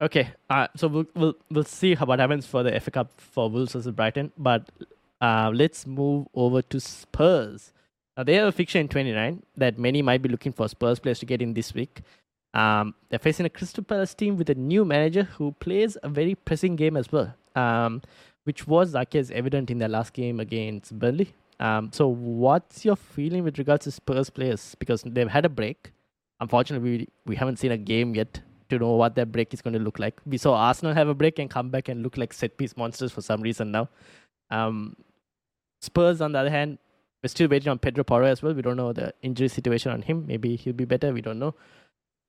okay, 0.00 0.30
uh, 0.48 0.68
so 0.74 0.88
we'll, 0.88 1.04
we'll 1.14 1.34
we'll 1.50 1.64
see 1.64 1.94
how 1.94 2.06
what 2.06 2.18
happens 2.18 2.46
for 2.46 2.62
the 2.62 2.80
FA 2.80 2.90
Cup 2.90 3.10
for 3.18 3.50
Wolves 3.50 3.74
versus 3.74 3.92
Brighton. 3.92 4.32
But 4.38 4.70
uh, 5.20 5.50
let's 5.52 5.86
move 5.86 6.28
over 6.32 6.62
to 6.62 6.80
Spurs. 6.80 7.74
Now 8.16 8.22
they 8.22 8.36
have 8.36 8.48
a 8.48 8.52
fixture 8.52 8.78
in 8.78 8.88
29 8.88 9.42
that 9.58 9.78
many 9.78 10.00
might 10.00 10.22
be 10.22 10.30
looking 10.30 10.52
for 10.52 10.66
Spurs 10.66 10.98
players 10.98 11.18
to 11.18 11.26
get 11.26 11.42
in 11.42 11.52
this 11.52 11.74
week. 11.74 12.00
Um, 12.54 12.94
they're 13.10 13.18
facing 13.18 13.44
a 13.44 13.50
Crystal 13.50 13.84
Palace 13.84 14.14
team 14.14 14.38
with 14.38 14.48
a 14.48 14.54
new 14.54 14.86
manager 14.86 15.24
who 15.24 15.52
plays 15.52 15.98
a 16.02 16.08
very 16.08 16.34
pressing 16.34 16.76
game 16.76 16.96
as 16.96 17.12
well, 17.12 17.34
um, 17.54 18.00
which 18.44 18.66
was, 18.66 18.94
I 18.94 19.04
guess, 19.04 19.30
evident 19.30 19.70
in 19.70 19.78
their 19.78 19.88
last 19.88 20.12
game 20.12 20.40
against 20.40 20.98
Burnley. 20.98 21.34
Um, 21.60 21.90
so, 21.92 22.08
what's 22.08 22.84
your 22.84 22.96
feeling 22.96 23.44
with 23.44 23.58
regards 23.58 23.84
to 23.84 23.90
Spurs 23.90 24.30
players? 24.30 24.74
Because 24.78 25.02
they've 25.02 25.28
had 25.28 25.44
a 25.44 25.48
break. 25.48 25.92
Unfortunately, 26.40 26.90
we, 26.90 27.08
we 27.24 27.36
haven't 27.36 27.58
seen 27.58 27.70
a 27.70 27.76
game 27.76 28.14
yet 28.14 28.40
to 28.68 28.78
know 28.78 28.92
what 28.92 29.14
that 29.14 29.30
break 29.30 29.54
is 29.54 29.62
going 29.62 29.74
to 29.74 29.78
look 29.78 29.98
like. 29.98 30.20
We 30.26 30.38
saw 30.38 30.54
Arsenal 30.54 30.94
have 30.94 31.08
a 31.08 31.14
break 31.14 31.38
and 31.38 31.48
come 31.48 31.70
back 31.70 31.88
and 31.88 32.02
look 32.02 32.16
like 32.16 32.32
set 32.32 32.56
piece 32.56 32.76
monsters 32.76 33.12
for 33.12 33.20
some 33.20 33.42
reason 33.42 33.70
now. 33.70 33.88
Um, 34.50 34.96
Spurs, 35.80 36.20
on 36.20 36.32
the 36.32 36.38
other 36.38 36.50
hand, 36.50 36.78
we're 37.22 37.28
still 37.28 37.48
waiting 37.48 37.70
on 37.70 37.78
Pedro 37.78 38.02
Porro 38.02 38.26
as 38.26 38.42
well. 38.42 38.54
We 38.54 38.62
don't 38.62 38.76
know 38.76 38.92
the 38.92 39.14
injury 39.22 39.48
situation 39.48 39.92
on 39.92 40.02
him. 40.02 40.26
Maybe 40.26 40.56
he'll 40.56 40.72
be 40.72 40.84
better. 40.84 41.12
We 41.12 41.22
don't 41.22 41.38
know. 41.38 41.54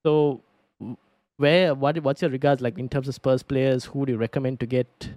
So, 0.06 0.41
where 1.38 1.73
what 1.73 1.97
what's 2.04 2.21
your 2.21 2.30
regards 2.30 2.62
like 2.62 2.78
in 2.78 2.89
terms 2.89 3.08
of 3.08 3.15
Spurs 3.15 3.41
players? 3.41 3.86
Who 3.86 4.06
do 4.06 4.12
you 4.12 4.17
recommend 4.17 4.60
to 4.60 4.65
get? 4.67 5.10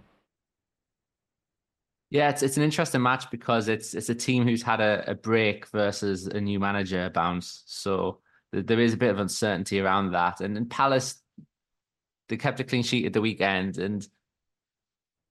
Yeah, 2.16 2.30
it's 2.30 2.42
it's 2.42 2.56
an 2.56 2.62
interesting 2.62 3.02
match 3.02 3.30
because 3.30 3.68
it's 3.68 3.92
it's 3.92 4.08
a 4.08 4.14
team 4.14 4.44
who's 4.44 4.62
had 4.62 4.80
a, 4.80 5.04
a 5.10 5.14
break 5.14 5.66
versus 5.66 6.26
a 6.26 6.40
new 6.40 6.58
manager 6.58 7.10
bounce. 7.10 7.62
So 7.66 8.20
th- 8.54 8.64
there 8.64 8.80
is 8.80 8.94
a 8.94 8.96
bit 8.96 9.10
of 9.10 9.18
uncertainty 9.18 9.80
around 9.80 10.12
that. 10.12 10.40
And, 10.40 10.56
and 10.56 10.70
Palace, 10.70 11.20
they 12.30 12.38
kept 12.38 12.58
a 12.58 12.64
clean 12.64 12.84
sheet 12.84 13.04
at 13.04 13.12
the 13.12 13.20
weekend, 13.20 13.76
and 13.76 14.08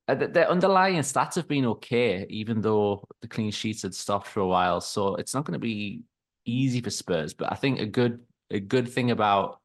uh, 0.08 0.14
the, 0.14 0.28
the 0.28 0.48
underlying 0.48 0.98
stats 0.98 1.34
have 1.34 1.48
been 1.48 1.66
okay, 1.66 2.28
even 2.30 2.62
though 2.62 3.04
the 3.20 3.28
clean 3.28 3.50
sheets 3.50 3.82
had 3.82 3.96
stopped 3.96 4.28
for 4.28 4.42
a 4.42 4.48
while. 4.48 4.80
So 4.80 5.16
it's 5.16 5.34
not 5.34 5.44
going 5.44 5.54
to 5.54 5.60
be 5.60 6.04
easy 6.46 6.82
for 6.82 6.92
Spurs. 6.92 7.34
But 7.34 7.52
I 7.52 7.56
think 7.56 7.80
a 7.80 7.88
good 7.88 8.20
a 8.52 8.60
good 8.60 8.88
thing 8.88 9.10
about 9.10 9.60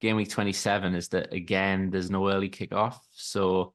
game 0.00 0.14
week 0.14 0.30
27 0.30 0.94
is 0.94 1.08
that 1.08 1.32
again 1.32 1.90
there's 1.90 2.08
no 2.08 2.30
early 2.30 2.50
kickoff. 2.50 3.00
So 3.14 3.74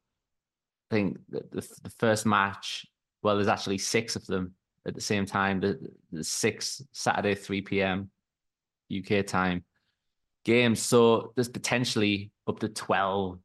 I 0.91 0.95
think 0.95 1.17
the, 1.29 1.43
the, 1.51 1.89
first 1.97 2.25
match, 2.25 2.85
well, 3.23 3.35
there's 3.35 3.47
actually 3.47 3.79
six 3.79 4.15
of 4.15 4.25
them 4.27 4.53
at 4.85 4.93
the 4.93 5.01
same 5.01 5.25
time. 5.25 5.59
The, 5.59 5.79
the 6.11 6.23
six 6.23 6.81
Saturday 6.91 7.33
3 7.35 7.61
p.m. 7.61 8.11
UK 8.95 9.25
time 9.25 9.63
games. 10.43 10.81
So 10.81 11.33
there's 11.35 11.49
potentially 11.49 12.31
up 12.47 12.59
to 12.59 12.69
12 12.69 13.39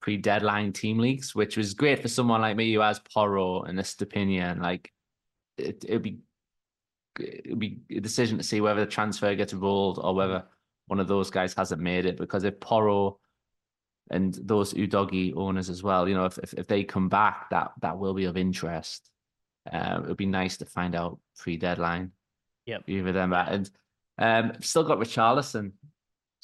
pre-deadline 0.00 0.72
team 0.72 0.98
leagues, 0.98 1.34
which 1.34 1.56
was 1.56 1.74
great 1.74 2.00
for 2.00 2.08
someone 2.08 2.40
like 2.40 2.56
me 2.56 2.72
who 2.72 2.80
has 2.80 3.00
Porro 3.12 3.62
and 3.62 3.78
Estupiñán. 3.78 4.60
Like 4.60 4.90
it, 5.58 5.84
it'd 5.86 6.02
be 6.02 6.18
it'd 7.18 7.58
be 7.58 7.80
a 7.90 8.00
decision 8.00 8.36
to 8.38 8.44
see 8.44 8.60
whether 8.60 8.84
the 8.84 8.90
transfer 8.90 9.34
gets 9.34 9.54
rolled 9.54 9.98
or 10.02 10.14
whether 10.14 10.44
one 10.86 11.00
of 11.00 11.08
those 11.08 11.30
guys 11.30 11.54
hasn't 11.54 11.80
made 11.80 12.06
it. 12.06 12.16
Because 12.16 12.44
if 12.44 12.60
Porro 12.60 13.18
and 14.10 14.34
those 14.34 14.74
Udogie 14.74 15.36
owners 15.36 15.68
as 15.68 15.82
well, 15.82 16.08
you 16.08 16.14
know, 16.14 16.26
if 16.26 16.38
if, 16.38 16.52
if 16.54 16.66
they 16.66 16.84
come 16.84 17.08
back, 17.08 17.50
that 17.50 17.72
that 17.80 17.98
will 17.98 18.14
be 18.14 18.24
of 18.24 18.36
interest. 18.36 19.10
Uh, 19.70 20.00
it 20.02 20.08
would 20.08 20.16
be 20.16 20.26
nice 20.26 20.56
to 20.58 20.64
find 20.64 20.94
out 20.94 21.18
pre-deadline. 21.38 22.12
Yep. 22.66 22.84
Either 22.86 23.12
them, 23.12 23.32
and 23.32 23.70
um, 24.18 24.52
still 24.60 24.84
got 24.84 24.98
Richarlison 24.98 25.72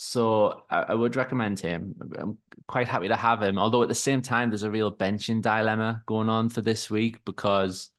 so 0.05 0.65
I, 0.69 0.83
I, 0.89 0.95
would 0.95 1.15
recommend 1.15 1.61
him. 1.61 1.95
I'm 2.19 2.39
quite 2.67 2.89
happy 2.89 3.07
to 3.07 3.15
have 3.15 3.41
him. 3.41 3.57
Although 3.57 3.83
at 3.83 3.89
the 3.89 3.95
same 3.95 4.21
time, 4.21 4.51
there's 4.51 4.65
a 4.65 4.71
real 4.71 4.91
benching 4.91 5.43
dilemma 5.43 6.03
going 6.07 6.29
on 6.29 6.49
for 6.49 6.61
this 6.61 6.91
week 6.91 7.25
because, 7.25 7.91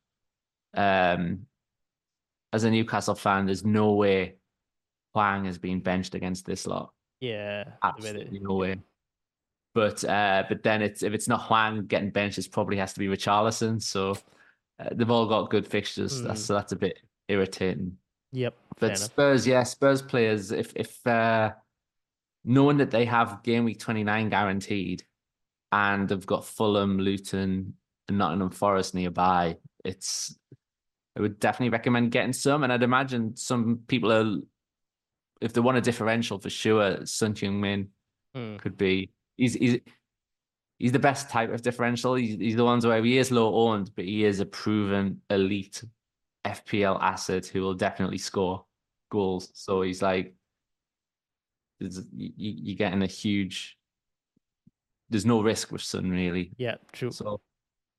um, 0.73 1.45
as 2.51 2.65
a 2.65 2.71
Newcastle 2.71 3.15
fan, 3.15 3.45
there's 3.45 3.63
no 3.63 3.93
way 3.93 4.35
Hwang 5.13 5.45
has 5.45 5.57
been 5.57 5.79
benched 5.79 6.13
against 6.13 6.45
this 6.45 6.67
lot. 6.67 6.91
Yeah, 7.21 7.63
absolutely 7.81 8.39
no 8.39 8.55
way. 8.55 8.81
But 9.73 10.03
uh, 10.03 10.43
but 10.47 10.63
then 10.63 10.81
it's 10.81 11.01
if 11.03 11.13
it's 11.13 11.27
not 11.27 11.41
Hwang 11.43 11.85
getting 11.87 12.11
benched, 12.11 12.37
it 12.37 12.51
probably 12.51 12.77
has 12.77 12.93
to 12.93 12.99
be 12.99 13.07
Richarlison. 13.07 13.81
So 13.81 14.11
uh, 14.79 14.89
they've 14.91 15.09
all 15.09 15.27
got 15.27 15.49
good 15.49 15.67
fixtures. 15.67 16.21
Mm. 16.21 16.27
That's, 16.27 16.45
so 16.45 16.53
that's 16.53 16.71
a 16.71 16.77
bit 16.77 16.99
irritating. 17.27 17.97
Yep. 18.33 18.55
But 18.79 18.97
Spurs, 18.97 19.47
yeah, 19.47 19.63
Spurs 19.63 20.01
players. 20.01 20.51
If 20.51 20.73
if 20.75 21.05
uh, 21.07 21.53
knowing 22.45 22.77
that 22.77 22.91
they 22.91 23.05
have 23.05 23.43
game 23.43 23.65
week 23.65 23.79
29 23.79 24.29
guaranteed 24.29 25.03
and 25.71 26.07
they've 26.07 26.25
got 26.25 26.45
Fulham, 26.45 26.99
Luton, 26.99 27.73
and 28.07 28.17
Nottingham 28.17 28.51
Forest 28.51 28.93
nearby, 28.95 29.57
it's 29.83 30.37
I 31.17 31.21
would 31.21 31.39
definitely 31.39 31.69
recommend 31.69 32.11
getting 32.11 32.33
some. 32.33 32.63
And 32.63 32.73
I'd 32.73 32.83
imagine 32.83 33.35
some 33.35 33.81
people 33.87 34.11
are 34.11 34.37
if 35.41 35.53
they 35.53 35.61
want 35.61 35.77
a 35.77 35.81
differential 35.81 36.39
for 36.39 36.49
sure, 36.49 37.05
Son 37.05 37.33
Heung-min 37.33 37.89
mm. 38.35 38.59
could 38.59 38.77
be 38.77 39.11
he's 39.37 39.53
he's 39.53 39.79
he's 40.79 40.91
the 40.91 40.99
best 40.99 41.29
type 41.29 41.51
of 41.51 41.61
differential. 41.61 42.15
He's 42.15 42.37
he's 42.37 42.55
the 42.55 42.65
ones 42.65 42.85
where 42.85 43.03
he 43.03 43.17
is 43.17 43.31
low 43.31 43.53
owned, 43.55 43.91
but 43.95 44.05
he 44.05 44.25
is 44.25 44.39
a 44.39 44.45
proven 44.45 45.21
elite 45.29 45.83
FPL 46.45 47.01
asset 47.01 47.45
who 47.45 47.61
will 47.61 47.73
definitely 47.73 48.17
score 48.17 48.65
goals. 49.09 49.49
So 49.53 49.81
he's 49.81 50.01
like 50.01 50.35
you, 51.79 52.31
you're 52.37 52.75
getting 52.77 53.03
a 53.03 53.07
huge. 53.07 53.77
There's 55.09 55.25
no 55.25 55.41
risk 55.41 55.71
with 55.71 55.81
Son 55.81 56.09
really. 56.09 56.51
Yeah, 56.57 56.75
true. 56.91 57.11
So, 57.11 57.41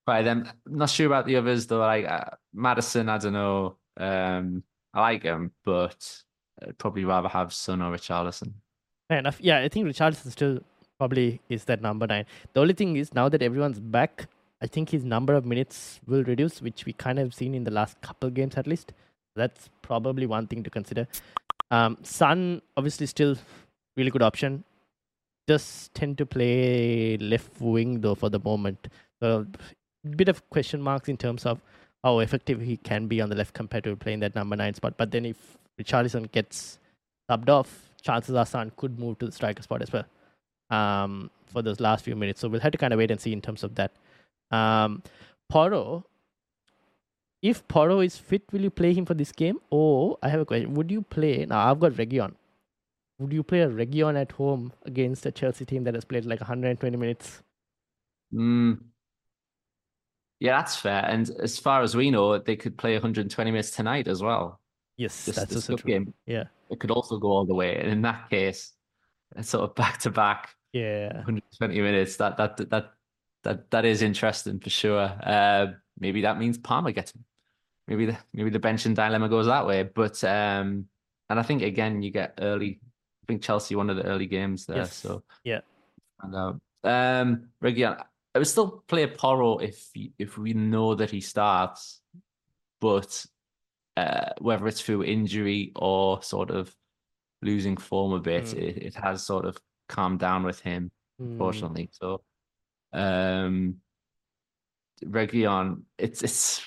by 0.07 0.23
then, 0.23 0.51
I'm 0.67 0.77
not 0.77 0.91
sure 0.91 1.07
about 1.07 1.27
the 1.27 1.37
others 1.37 1.67
though. 1.67 1.79
Like 1.79 2.07
uh, 2.07 2.31
Maddison, 2.53 3.09
I 3.09 3.19
don't 3.19 3.33
know. 3.33 3.77
Um, 3.97 4.63
I 4.93 5.01
like 5.01 5.23
him, 5.23 5.53
but 5.65 6.23
I'd 6.63 6.79
probably 6.79 7.05
rather 7.05 7.29
have 7.29 7.53
Son 7.53 7.83
or 7.83 7.97
Richarlison. 7.97 8.53
Fair 9.09 9.19
enough. 9.19 9.39
Yeah, 9.41 9.59
I 9.59 9.69
think 9.69 9.87
Richarlison 9.87 10.31
still 10.31 10.61
probably 11.05 11.41
is 11.51 11.65
that 11.65 11.83
number 11.83 12.07
nine. 12.07 12.25
The 12.55 12.61
only 12.61 12.73
thing 12.73 12.97
is 12.97 13.13
now 13.15 13.29
that 13.29 13.43
everyone's 13.43 13.79
back, 13.79 14.27
I 14.63 14.67
think 14.67 14.89
his 14.89 15.05
number 15.05 15.35
of 15.35 15.45
minutes 15.45 16.01
will 16.07 16.25
reduce, 16.25 16.63
which 16.63 16.87
we 16.87 16.95
kind 16.95 17.19
of 17.19 17.35
seen 17.35 17.55
in 17.55 17.65
the 17.65 17.71
last 17.71 18.01
couple 18.01 18.31
games 18.31 18.55
at 18.57 18.67
least. 18.67 18.95
That's 19.37 19.69
probably 19.83 20.27
one 20.27 20.47
thing 20.47 20.63
to 20.63 20.71
consider. 20.71 21.07
Um, 21.71 21.99
Son 22.03 22.63
obviously 22.79 23.07
still 23.07 23.37
really 23.99 24.11
good 24.11 24.23
option. 24.23 24.65
Just 25.47 25.93
tend 25.95 26.17
to 26.19 26.25
play 26.25 27.19
left 27.19 27.61
wing 27.61 28.01
though 28.01 28.15
for 28.15 28.31
the 28.31 28.39
moment. 28.39 28.89
So 29.21 29.47
bit 30.17 30.31
of 30.31 30.49
question 30.49 30.81
marks 30.81 31.11
in 31.11 31.19
terms 31.19 31.45
of 31.45 31.61
how 32.03 32.21
effective 32.21 32.63
he 32.63 32.79
can 32.79 33.09
be 33.09 33.21
on 33.21 33.29
the 33.29 33.37
left 33.37 33.53
compared 33.53 33.85
to 33.85 33.95
playing 33.95 34.21
that 34.21 34.35
number 34.35 34.57
nine 34.57 34.73
spot. 34.73 34.95
But 34.97 35.11
then 35.11 35.27
if 35.27 35.59
Richarlison 35.79 36.33
gets 36.33 36.79
subbed 37.31 37.51
off, 37.51 37.91
chances 38.01 38.35
are 38.35 38.47
Son 38.47 38.73
could 38.77 38.99
move 38.99 39.19
to 39.19 39.27
the 39.27 39.33
striker 39.33 39.63
spot 39.63 39.83
as 39.83 39.93
well 39.93 40.05
um, 40.71 41.31
for 41.47 41.63
those 41.63 41.81
last 41.81 42.05
few 42.05 42.17
minutes. 42.17 42.41
So 42.41 42.49
we'll 42.49 42.61
have 42.61 42.73
to 42.73 42.79
kind 42.79 42.93
of 42.93 42.99
wait 42.99 43.11
and 43.11 43.21
see 43.21 43.33
in 43.33 43.41
terms 43.41 43.63
of 43.63 43.75
that. 43.77 43.93
Um, 44.51 45.03
Porro, 45.49 46.05
if 47.43 47.67
Porro 47.69 48.01
is 48.01 48.17
fit, 48.17 48.43
will 48.53 48.63
you 48.63 48.71
play 48.71 48.95
him 48.95 49.05
for 49.05 49.15
this 49.15 49.33
game? 49.33 49.59
Or 49.71 50.19
I 50.23 50.29
have 50.29 50.41
a 50.41 50.45
question: 50.45 50.75
Would 50.75 50.91
you 50.91 51.03
play? 51.03 51.45
Now 51.47 51.71
I've 51.71 51.81
got 51.81 51.93
Reguilón 51.93 52.35
would 53.19 53.33
you 53.33 53.43
play 53.43 53.61
a 53.61 53.69
Reguilón 53.69 54.21
at 54.21 54.33
home 54.33 54.73
against 54.85 55.27
a 55.27 55.33
Chelsea 55.33 55.65
team 55.65 55.85
that 55.85 55.95
has 55.95 56.05
played 56.05 56.25
like 56.25 56.41
120 56.41 56.97
minutes? 56.97 57.43
Mm. 58.33 58.79
Yeah, 60.41 60.59
that's 60.59 60.77
fair. 60.77 61.05
And 61.07 61.31
as 61.41 61.59
far 61.59 61.83
as 61.83 61.97
we 61.97 62.11
know, 62.11 62.39
they 62.39 62.57
could 62.57 62.77
play 62.77 62.95
120 62.95 63.51
minutes 63.51 63.71
tonight 63.71 64.09
as 64.09 64.23
well. 64.23 64.61
Yes, 64.97 65.25
this, 65.25 65.37
that's 65.37 65.49
this 65.49 65.71
also 65.71 65.77
true. 65.77 65.91
Game. 65.91 66.15
Yeah, 66.27 66.45
it 66.71 66.81
could 66.81 66.91
also 66.91 67.19
go 67.19 67.29
all 67.29 67.47
the 67.47 67.55
way. 67.55 67.77
And 67.77 67.91
in 67.91 68.03
that 68.03 68.31
case, 68.31 68.73
sort 69.43 69.65
of 69.65 69.75
back 69.75 69.99
to 70.01 70.11
back. 70.11 70.55
Yeah, 70.73 71.13
120 71.15 71.81
minutes. 71.81 72.17
That 72.17 72.37
that 72.37 72.57
that 72.71 72.93
that 73.45 73.71
that 73.71 73.85
is 73.85 74.03
interesting 74.03 74.61
for 74.61 74.71
sure. 74.71 75.13
Uh, 75.23 75.67
maybe 75.99 76.23
that 76.23 76.39
means 76.39 76.59
Palmer 76.59 76.93
gets. 76.93 77.13
Maybe 77.87 78.07
the 78.07 78.17
maybe 78.33 78.51
the 78.51 78.61
benching 78.61 78.95
dilemma 78.95 79.29
goes 79.29 79.47
that 79.47 79.67
way. 79.67 79.83
But 79.83 80.23
um, 80.25 80.87
and 81.29 81.39
I 81.39 81.43
think 81.43 81.63
again 81.63 82.03
you 82.03 82.11
get 82.11 82.39
early 82.41 82.81
I 83.25 83.27
think 83.27 83.43
Chelsea 83.43 83.75
one 83.75 83.91
of 83.91 83.97
the 83.97 84.05
early 84.05 84.27
games 84.27 84.67
there. 84.67 84.79
Yes. 84.79 84.95
So 84.95 85.23
yeah, 85.45 85.61
and. 86.23 86.61
Um, 86.85 87.49
Reguilón, 87.63 88.05
I 88.35 88.39
would 88.39 88.47
still 88.47 88.85
play 88.87 89.07
Porro 89.07 89.59
if 89.59 89.91
if 90.19 90.37
we 90.37 90.53
know 90.53 90.95
that 90.95 91.11
he 91.11 91.21
starts, 91.21 92.01
but 92.81 93.25
uh, 93.97 94.31
whether 94.41 94.67
it's 94.69 94.83
through 94.83 95.05
injury 95.05 95.73
or 95.77 96.23
sort 96.23 96.51
of 96.51 96.75
losing 97.43 97.77
form 97.77 98.13
a 98.13 98.21
bit, 98.21 98.45
mm. 98.45 98.55
it, 98.59 98.77
it 98.79 98.95
has 98.95 99.25
sort 99.25 99.45
of 99.45 99.57
calmed 99.89 100.19
down 100.19 100.43
with 100.45 100.61
him, 100.61 100.91
mm. 101.21 101.33
unfortunately. 101.33 101.91
So, 101.93 102.23
um, 102.93 103.77
Reguilón, 105.05 105.83
it's 105.99 106.23
it's 106.23 106.65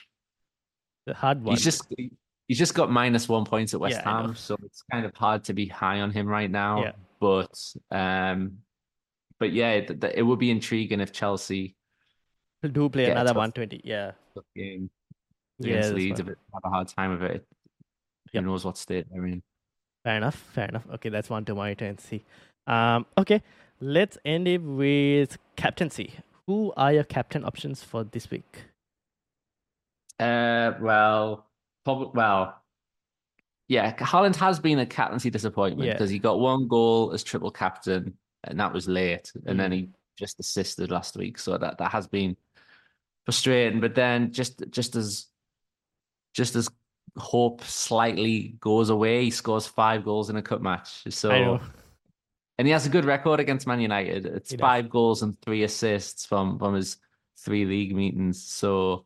the 1.06 1.14
hard 1.14 1.44
one. 1.44 1.56
He's 1.56 1.64
just 1.64 1.88
he's 2.48 2.58
just 2.58 2.74
got 2.74 2.92
minus 2.92 3.28
one 3.28 3.46
points 3.46 3.74
at 3.74 3.80
West 3.80 3.98
yeah, 3.98 4.22
Ham, 4.22 4.36
so 4.36 4.56
it's 4.64 4.84
kind 4.92 5.06
of 5.06 5.16
hard 5.16 5.44
to 5.46 5.54
be 5.54 5.68
high 5.68 6.02
on 6.02 6.12
him 6.12 6.28
right 6.28 6.52
now. 6.52 6.84
Yeah. 6.84 6.92
But 7.20 7.74
um, 7.92 8.60
but 9.40 9.52
yeah, 9.52 9.72
it, 9.72 10.04
it 10.16 10.24
would 10.24 10.40
be 10.40 10.52
intriguing 10.52 11.00
if 11.00 11.12
Chelsea 11.12 11.76
do 12.64 12.90
play 12.90 13.10
another 13.10 13.34
120. 13.34 13.82
Yeah. 13.84 14.12
Game 14.56 14.90
against 15.60 15.90
yeah, 15.90 15.96
Leeds, 15.96 16.20
if 16.20 16.28
it 16.28 16.38
have 16.54 16.62
a 16.64 16.70
hard 16.70 16.88
time 16.88 17.12
of 17.12 17.24
it, 17.24 17.46
yep. 18.32 18.44
who 18.44 18.50
knows 18.50 18.66
what 18.66 18.78
state 18.78 19.06
they're 19.12 19.26
in. 19.26 19.42
Fair 20.08 20.16
enough. 20.16 20.36
Fair 20.54 20.70
enough. 20.70 20.86
Okay, 20.94 21.10
that's 21.10 21.30
one 21.30 21.44
to 21.44 21.54
monitor 21.54 21.84
and 21.84 22.00
see. 22.00 22.24
Um, 22.66 23.06
okay, 23.18 23.44
let's 23.82 24.18
end 24.24 24.48
it 24.48 24.60
with 24.60 25.38
captaincy. 25.58 26.14
Who 26.46 26.72
are 26.78 26.94
your 26.94 27.04
captain 27.04 27.44
options 27.44 27.84
for 27.84 28.06
this 28.06 28.32
week? 28.32 28.64
Uh, 30.18 30.72
well, 30.80 31.46
probably 31.84 32.12
well, 32.14 32.56
yeah, 33.68 33.94
Haaland 33.98 34.38
has 34.38 34.62
been 34.62 34.80
a 34.80 34.86
captaincy 34.86 35.30
disappointment 35.30 35.92
because 35.92 36.10
yeah. 36.10 36.16
he 36.16 36.20
got 36.20 36.40
one 36.40 36.70
goal 36.70 37.12
as 37.12 37.22
triple 37.22 37.52
captain, 37.52 38.18
and 38.46 38.58
that 38.62 38.72
was 38.72 38.88
late, 38.88 39.34
and 39.46 39.56
mm. 39.56 39.58
then 39.58 39.74
he 39.74 39.90
just 40.18 40.40
assisted 40.40 40.90
last 40.90 41.18
week, 41.18 41.38
so 41.38 41.58
that 41.58 41.80
that 41.80 41.92
has 41.92 42.08
been 42.08 42.38
frustrating. 43.26 43.82
But 43.82 43.94
then 43.94 44.32
just 44.32 44.64
just 44.70 44.96
as 44.96 45.26
just 46.34 46.56
as 46.56 46.70
hope 47.18 47.64
slightly 47.64 48.56
goes 48.60 48.90
away, 48.90 49.26
he 49.26 49.32
scores 49.32 49.68
five 49.68 50.04
goals 50.04 50.30
in 50.30 50.38
a 50.38 50.42
cup 50.42 50.62
match. 50.62 51.04
So 51.10 51.60
and 52.58 52.68
he 52.68 52.72
has 52.72 52.86
a 52.86 52.90
good 52.90 53.06
record 53.06 53.40
against 53.40 53.68
Man 53.68 53.80
United. 53.80 54.26
It's 54.26 54.52
he 54.52 54.58
five 54.58 54.86
does. 54.86 54.92
goals 54.92 55.22
and 55.24 55.40
three 55.42 55.64
assists 55.64 56.26
from 56.26 56.58
from 56.58 56.74
his 56.76 56.98
three 57.40 57.66
league 57.66 57.96
meetings. 57.96 58.44
So 58.44 59.06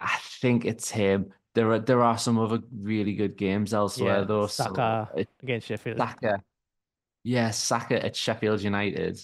I 0.00 0.18
think 0.40 0.64
it's 0.64 0.90
him. 0.90 1.32
There 1.54 1.70
are 1.72 1.78
there 1.78 2.02
are 2.02 2.16
some 2.16 2.38
other 2.38 2.60
really 2.74 3.14
good 3.14 3.36
games 3.36 3.74
elsewhere 3.74 4.20
yeah, 4.20 4.24
though. 4.24 4.46
Saka 4.46 5.10
so 5.14 5.24
against 5.42 5.66
Sheffield. 5.66 5.98
Saka, 5.98 6.42
yeah, 7.24 7.50
Saka 7.50 8.04
at 8.04 8.16
Sheffield 8.16 8.62
United. 8.62 9.20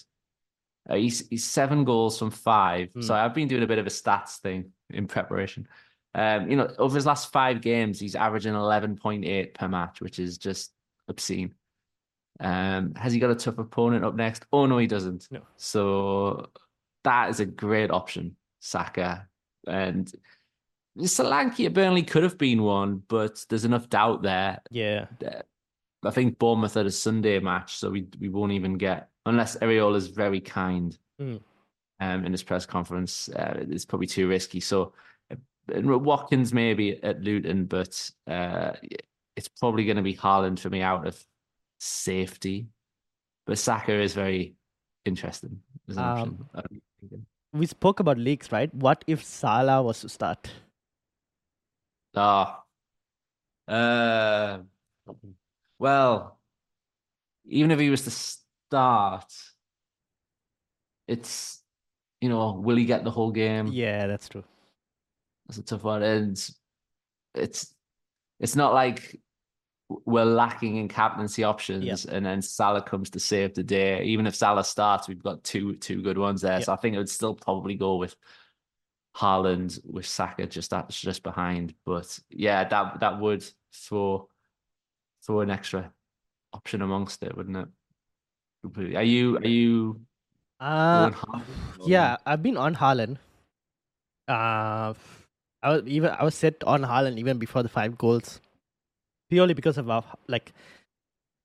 Uh, 0.89 0.95
he's, 0.95 1.27
he's 1.29 1.43
seven 1.43 1.83
goals 1.83 2.17
from 2.17 2.31
five. 2.31 2.91
Mm. 2.93 3.03
So 3.03 3.13
I've 3.13 3.33
been 3.33 3.47
doing 3.47 3.63
a 3.63 3.67
bit 3.67 3.77
of 3.77 3.85
a 3.85 3.91
stats 3.91 4.37
thing 4.37 4.71
in 4.89 5.07
preparation. 5.07 5.67
Um, 6.15 6.49
you 6.49 6.57
know, 6.57 6.73
over 6.77 6.95
his 6.95 7.05
last 7.05 7.31
five 7.31 7.61
games, 7.61 7.99
he's 7.99 8.15
averaging 8.15 8.53
11.8 8.53 9.53
per 9.53 9.67
match, 9.67 10.01
which 10.01 10.19
is 10.19 10.37
just 10.37 10.71
obscene. 11.07 11.53
Um, 12.39 12.93
has 12.95 13.13
he 13.13 13.19
got 13.19 13.31
a 13.31 13.35
tough 13.35 13.57
opponent 13.57 14.05
up 14.05 14.15
next? 14.15 14.45
Oh 14.51 14.65
no, 14.65 14.77
he 14.77 14.87
doesn't. 14.87 15.27
No. 15.29 15.41
So 15.57 16.49
that 17.03 17.29
is 17.29 17.39
a 17.39 17.45
great 17.45 17.91
option, 17.91 18.35
Saka. 18.59 19.27
And 19.67 20.11
Solanke 20.97 21.65
at 21.65 21.73
Burnley 21.73 22.03
could 22.03 22.23
have 22.23 22.37
been 22.37 22.63
one, 22.63 23.03
but 23.07 23.45
there's 23.49 23.65
enough 23.65 23.89
doubt 23.89 24.21
there. 24.23 24.61
Yeah. 24.71 25.05
I 26.03 26.11
think 26.11 26.39
Bournemouth 26.39 26.75
had 26.75 26.85
a 26.85 26.91
Sunday 26.91 27.39
match, 27.39 27.75
so 27.75 27.89
we 27.89 28.07
we 28.19 28.29
won't 28.29 28.53
even 28.53 28.77
get 28.77 29.09
unless 29.25 29.57
Iraola 29.57 29.97
is 29.97 30.07
very 30.07 30.39
kind 30.39 30.97
mm. 31.19 31.41
um, 31.99 32.25
in 32.25 32.31
his 32.31 32.43
press 32.43 32.65
conference. 32.65 33.27
Uh, 33.29 33.65
it's 33.69 33.85
probably 33.85 34.07
too 34.07 34.27
risky. 34.29 34.61
So 34.61 34.93
uh, 35.75 35.97
Watkins 35.99 36.53
maybe 36.53 37.01
at 37.03 37.21
Luton, 37.21 37.65
but 37.65 38.09
uh, 38.27 38.73
it's 39.35 39.47
probably 39.47 39.85
going 39.85 39.97
to 39.97 40.03
be 40.03 40.15
Haaland 40.15 40.59
for 40.59 40.69
me 40.69 40.81
out 40.81 41.07
of 41.07 41.23
safety. 41.79 42.67
But 43.45 43.57
Saka 43.57 43.93
is 43.93 44.13
very 44.13 44.55
interesting 45.05 45.61
as 45.89 45.97
an 45.97 46.03
um, 46.03 46.49
option. 46.53 47.25
We 47.53 47.65
spoke 47.65 47.99
about 47.99 48.17
leaks, 48.17 48.51
right? 48.51 48.73
What 48.75 49.03
if 49.07 49.23
Salah 49.23 49.81
was 49.81 50.01
to 50.01 50.09
start? 50.09 50.51
Ah, 52.15 52.63
uh, 53.67 54.59
well, 55.77 56.39
even 57.45 57.71
if 57.71 57.79
he 57.79 57.89
was 57.89 58.03
to 58.03 58.11
start, 58.11 59.31
it's 61.07 61.61
you 62.21 62.29
know, 62.29 62.53
will 62.53 62.75
he 62.75 62.85
get 62.85 63.03
the 63.03 63.11
whole 63.11 63.31
game? 63.31 63.67
Yeah, 63.67 64.07
that's 64.07 64.27
true. 64.27 64.43
That's 65.49 65.57
a 65.57 65.63
tough 65.63 65.83
one, 65.83 66.03
and 66.03 66.49
it's 67.33 67.73
it's 68.39 68.55
not 68.55 68.75
like 68.75 69.19
we're 70.05 70.23
lacking 70.23 70.75
in 70.75 70.87
captaincy 70.87 71.43
options, 71.43 71.83
yep. 71.83 71.99
and 72.13 72.23
then 72.23 72.43
Salah 72.43 72.83
comes 72.83 73.09
to 73.09 73.19
save 73.19 73.55
the 73.55 73.63
day. 73.63 74.03
Even 74.03 74.27
if 74.27 74.35
Salah 74.35 74.63
starts, 74.63 75.07
we've 75.07 75.23
got 75.23 75.43
two 75.43 75.75
two 75.77 76.03
good 76.03 76.19
ones 76.19 76.41
there. 76.41 76.57
Yep. 76.57 76.63
So 76.65 76.73
I 76.73 76.75
think 76.75 76.93
it 76.93 76.99
would 76.99 77.09
still 77.09 77.33
probably 77.33 77.73
go 77.73 77.95
with 77.95 78.15
Haaland 79.17 79.79
with 79.83 80.05
Saka 80.05 80.45
just 80.45 80.69
that 80.69 80.89
just 80.89 81.23
behind. 81.23 81.73
But 81.83 82.19
yeah, 82.29 82.63
that 82.65 82.99
that 82.99 83.19
would 83.19 83.43
throw 83.73 84.29
throw 85.25 85.41
an 85.41 85.49
extra 85.49 85.91
option 86.53 86.83
amongst 86.83 87.23
it, 87.23 87.35
wouldn't 87.35 87.57
it? 87.57 88.95
Are 88.95 89.03
you 89.03 89.37
are 89.37 89.47
you? 89.47 90.01
Uh, 90.59 91.09
yeah, 91.87 92.17
I've 92.23 92.43
been 92.43 92.57
on 92.57 92.75
Haaland. 92.75 93.17
Uh, 94.27 94.93
I 95.61 95.69
was 95.69 95.83
even 95.85 96.11
I 96.11 96.23
was 96.23 96.35
set 96.35 96.63
on 96.65 96.83
Haaland 96.83 97.17
even 97.17 97.37
before 97.37 97.63
the 97.63 97.69
five 97.69 97.97
goals 97.97 98.39
purely 99.29 99.53
because 99.53 99.77
of 99.77 99.87
how, 99.87 100.03
like 100.27 100.51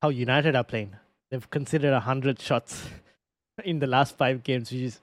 how 0.02 0.08
United 0.08 0.56
are 0.56 0.64
playing. 0.64 0.96
They've 1.30 1.50
considered 1.50 1.98
hundred 2.00 2.40
shots 2.40 2.88
in 3.64 3.78
the 3.78 3.86
last 3.86 4.16
five 4.16 4.42
games, 4.42 4.70
which 4.70 4.80
is 4.80 5.00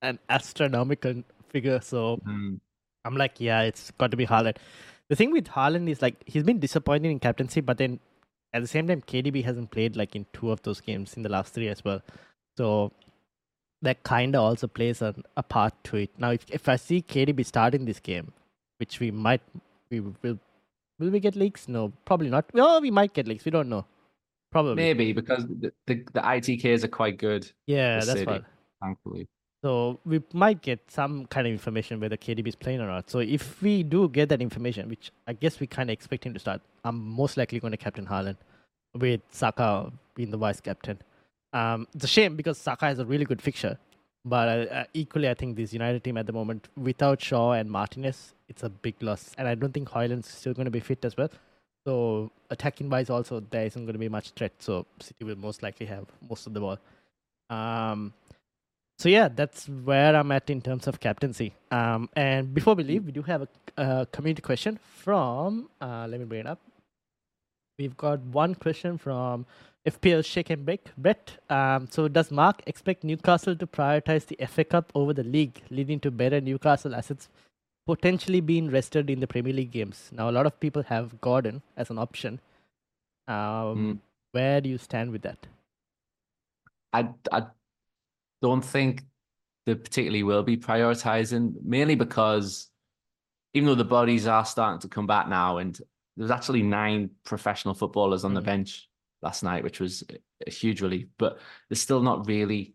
an 0.00 0.18
astronomical 0.28 1.22
figure. 1.48 1.80
So 1.80 2.20
mm. 2.26 2.60
I'm 3.04 3.16
like, 3.16 3.40
yeah, 3.40 3.62
it's 3.62 3.90
got 3.92 4.10
to 4.10 4.16
be 4.16 4.26
Haaland. 4.26 4.56
The 5.08 5.16
thing 5.16 5.32
with 5.32 5.46
Haaland 5.46 5.90
is 5.90 6.00
like 6.00 6.16
he's 6.26 6.44
been 6.44 6.58
disappointing 6.58 7.10
in 7.10 7.20
captaincy, 7.20 7.60
but 7.60 7.78
then 7.78 8.00
at 8.54 8.62
the 8.62 8.68
same 8.68 8.86
time, 8.86 9.02
KDB 9.02 9.44
hasn't 9.44 9.70
played 9.70 9.96
like 9.96 10.14
in 10.14 10.26
two 10.32 10.50
of 10.50 10.62
those 10.62 10.80
games 10.80 11.14
in 11.14 11.22
the 11.22 11.28
last 11.28 11.54
three 11.54 11.68
as 11.68 11.84
well. 11.84 12.02
So 12.56 12.92
that 13.80 14.02
kind 14.02 14.36
of 14.36 14.42
also 14.42 14.66
plays 14.66 15.02
a, 15.02 15.14
a 15.36 15.42
part 15.42 15.74
to 15.84 15.96
it. 15.96 16.10
Now, 16.18 16.30
if 16.30 16.44
if 16.50 16.68
I 16.68 16.76
see 16.76 17.02
KDB 17.02 17.44
starting 17.44 17.84
this 17.84 18.00
game, 18.00 18.32
which 18.82 18.98
we 19.02 19.10
might, 19.10 19.42
we 19.90 20.00
will 20.00 20.38
Will 21.02 21.10
we 21.10 21.18
get 21.18 21.34
leaks? 21.34 21.68
No, 21.68 21.92
probably 22.04 22.30
not. 22.30 22.44
Well, 22.54 22.80
we 22.80 22.90
might 22.90 23.12
get 23.12 23.26
leaks. 23.26 23.44
We 23.44 23.50
don't 23.50 23.68
know. 23.68 23.84
Probably. 24.52 24.76
Maybe 24.76 25.12
because 25.12 25.44
the, 25.46 25.72
the, 25.86 25.94
the 26.12 26.20
ITKs 26.20 26.84
are 26.84 26.88
quite 26.88 27.16
good. 27.18 27.50
Yeah, 27.66 27.94
that's 27.96 28.06
city, 28.06 28.24
right. 28.24 28.44
Thankfully. 28.80 29.26
So 29.64 29.98
we 30.04 30.22
might 30.32 30.62
get 30.62 30.78
some 30.88 31.26
kind 31.26 31.46
of 31.48 31.52
information 31.52 31.98
whether 31.98 32.16
KDB 32.16 32.46
is 32.48 32.54
playing 32.54 32.80
or 32.80 32.86
not. 32.86 33.10
So 33.10 33.18
if 33.18 33.60
we 33.62 33.82
do 33.82 34.08
get 34.08 34.28
that 34.28 34.40
information, 34.40 34.88
which 34.88 35.10
I 35.26 35.32
guess 35.32 35.58
we 35.58 35.66
kind 35.66 35.90
of 35.90 35.94
expect 35.94 36.24
him 36.24 36.34
to 36.34 36.38
start, 36.38 36.60
I'm 36.84 37.00
most 37.22 37.36
likely 37.36 37.58
going 37.58 37.72
to 37.72 37.76
captain 37.76 38.06
Haaland 38.06 38.36
with 38.94 39.22
Saka 39.30 39.90
being 40.14 40.30
the 40.30 40.36
vice 40.36 40.60
captain. 40.60 40.98
Um, 41.52 41.88
it's 41.94 42.04
a 42.04 42.08
shame 42.08 42.36
because 42.36 42.58
Saka 42.58 42.86
has 42.86 42.98
a 43.00 43.04
really 43.04 43.24
good 43.24 43.42
fixture, 43.42 43.76
but 44.24 44.48
uh, 44.48 44.74
uh, 44.74 44.84
equally, 44.94 45.28
I 45.28 45.34
think 45.34 45.56
this 45.56 45.72
United 45.72 46.04
team 46.04 46.16
at 46.16 46.26
the 46.26 46.32
moment, 46.32 46.68
without 46.76 47.20
Shaw 47.20 47.52
and 47.52 47.70
Martinez, 47.70 48.34
it's 48.48 48.62
a 48.62 48.68
big 48.68 49.02
loss. 49.02 49.34
And 49.36 49.48
I 49.48 49.54
don't 49.54 49.72
think 49.72 49.88
Højlund's 49.88 50.28
still 50.28 50.54
going 50.54 50.66
to 50.66 50.70
be 50.70 50.80
fit 50.80 51.04
as 51.04 51.16
well. 51.16 51.30
So 51.84 52.30
attacking 52.50 52.88
wise, 52.88 53.10
also 53.10 53.40
there 53.50 53.66
isn't 53.66 53.84
going 53.84 53.94
to 53.94 53.98
be 53.98 54.08
much 54.08 54.30
threat. 54.30 54.52
So 54.60 54.86
City 55.00 55.24
will 55.24 55.36
most 55.36 55.62
likely 55.62 55.86
have 55.86 56.06
most 56.28 56.46
of 56.46 56.54
the 56.54 56.60
ball. 56.60 56.78
Um, 57.50 58.12
so 58.98 59.08
yeah, 59.08 59.28
that's 59.28 59.68
where 59.68 60.14
I'm 60.14 60.30
at 60.30 60.48
in 60.48 60.60
terms 60.60 60.86
of 60.86 61.00
captaincy. 61.00 61.54
Um, 61.72 62.08
and 62.14 62.54
before 62.54 62.74
we 62.74 62.84
leave, 62.84 63.04
we 63.04 63.10
do 63.10 63.22
have 63.22 63.42
a, 63.42 63.48
a 63.76 64.06
community 64.06 64.42
question 64.42 64.78
from. 64.98 65.68
Uh, 65.80 66.06
let 66.08 66.20
me 66.20 66.26
bring 66.26 66.42
it 66.42 66.46
up. 66.46 66.60
We've 67.82 67.96
got 67.96 68.20
one 68.20 68.54
question 68.54 68.96
from 68.96 69.44
FPL 69.84 70.24
shake 70.24 70.50
and 70.50 70.64
bake. 70.64 70.86
Brett, 70.96 71.32
um, 71.50 71.88
so 71.90 72.06
does 72.06 72.30
Marc 72.30 72.62
expect 72.68 73.02
Newcastle 73.02 73.56
to 73.56 73.66
prioritize 73.66 74.24
the 74.26 74.38
FA 74.46 74.62
Cup 74.62 74.92
over 74.94 75.12
the 75.12 75.24
league, 75.24 75.60
leading 75.68 75.98
to 76.00 76.12
better 76.12 76.40
Newcastle 76.40 76.94
assets 76.94 77.28
potentially 77.84 78.40
being 78.40 78.70
rested 78.70 79.10
in 79.10 79.18
the 79.18 79.26
Premier 79.26 79.52
League 79.52 79.72
games? 79.72 80.10
Now, 80.12 80.30
a 80.30 80.34
lot 80.38 80.46
of 80.46 80.60
people 80.60 80.84
have 80.84 81.20
Gordon 81.20 81.60
as 81.76 81.90
an 81.90 81.98
option. 81.98 82.38
Um, 83.26 83.34
mm. 83.34 83.98
Where 84.30 84.60
do 84.60 84.68
you 84.68 84.78
stand 84.78 85.10
with 85.10 85.22
that? 85.22 85.44
I, 86.92 87.08
I 87.32 87.46
don't 88.42 88.64
think 88.64 89.02
they 89.66 89.74
particularly 89.74 90.22
will 90.22 90.44
be 90.44 90.56
prioritizing, 90.56 91.54
mainly 91.64 91.96
because 91.96 92.68
even 93.54 93.66
though 93.66 93.74
the 93.74 93.84
bodies 93.84 94.28
are 94.28 94.44
starting 94.44 94.80
to 94.82 94.88
come 94.88 95.08
back 95.08 95.28
now, 95.28 95.58
and 95.58 95.80
there's 96.16 96.30
actually 96.30 96.62
nine 96.62 97.10
professional 97.24 97.74
footballers 97.74 98.24
on 98.24 98.32
mm. 98.32 98.36
the 98.36 98.40
bench 98.42 98.88
last 99.22 99.42
night, 99.42 99.64
which 99.64 99.80
was 99.80 100.04
a 100.46 100.50
huge 100.50 100.80
relief. 100.80 101.06
But 101.18 101.38
there's 101.68 101.80
still 101.80 102.02
not 102.02 102.26
really 102.26 102.74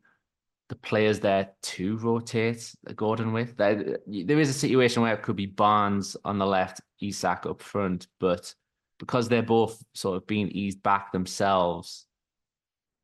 the 0.69 0.75
players 0.75 1.19
there 1.19 1.49
to 1.61 1.97
rotate 1.97 2.73
Gordon 2.95 3.31
with. 3.31 3.55
There, 3.57 3.99
there 4.07 4.39
is 4.39 4.49
a 4.49 4.53
situation 4.53 5.01
where 5.01 5.13
it 5.13 5.23
could 5.23 5.35
be 5.35 5.45
Barnes 5.45 6.17
on 6.25 6.37
the 6.37 6.45
left, 6.45 6.81
Isak 7.01 7.45
up 7.45 7.61
front, 7.61 8.07
but 8.19 8.53
because 8.99 9.29
they're 9.29 9.43
both 9.43 9.81
sort 9.93 10.17
of 10.17 10.27
being 10.27 10.49
eased 10.49 10.81
back 10.83 11.11
themselves, 11.11 12.05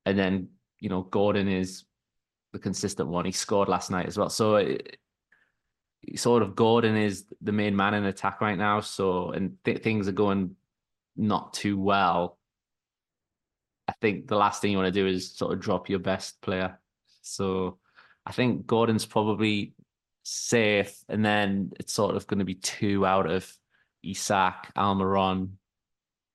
and 0.06 0.18
then 0.18 0.50
you 0.80 0.90
know 0.90 1.04
Gordon 1.04 1.48
is 1.48 1.86
the 2.52 2.60
consistent 2.60 3.10
one. 3.10 3.26
He 3.26 3.32
scored 3.32 3.70
last 3.70 3.92
night 3.92 4.08
as 4.08 4.18
well, 4.18 4.30
so 4.30 4.56
it, 4.56 4.98
sort 6.16 6.44
of 6.44 6.56
Gordon 6.56 6.96
is 6.96 7.26
the 7.42 7.52
main 7.52 7.76
man 7.76 7.94
in 7.94 8.06
attack 8.06 8.42
right 8.42 8.58
now. 8.58 8.82
So 8.82 9.32
and 9.32 9.58
th- 9.64 9.82
things 9.82 10.08
are 10.08 10.14
going 10.14 10.56
not 11.16 11.54
too 11.54 11.80
well. 11.80 12.38
I 13.88 13.94
think 14.02 14.28
the 14.28 14.38
last 14.38 14.62
thing 14.62 14.72
you 14.72 14.78
want 14.78 14.94
to 14.94 15.00
do 15.00 15.08
is 15.08 15.36
sort 15.36 15.54
of 15.54 15.60
drop 15.60 15.90
your 15.90 16.00
best 16.00 16.42
player. 16.42 16.80
So 17.22 17.80
I 18.26 18.32
think 18.32 18.66
Gordon's 18.66 19.06
probably 19.06 19.74
safe, 20.24 21.04
and 21.10 21.24
then 21.24 21.72
it's 21.80 21.94
sort 21.94 22.16
of 22.16 22.28
going 22.28 22.40
to 22.40 22.46
be 22.46 22.56
two 22.56 23.06
out 23.06 23.30
of 23.30 23.52
Isak, 24.02 24.72
Almiron, 24.78 25.52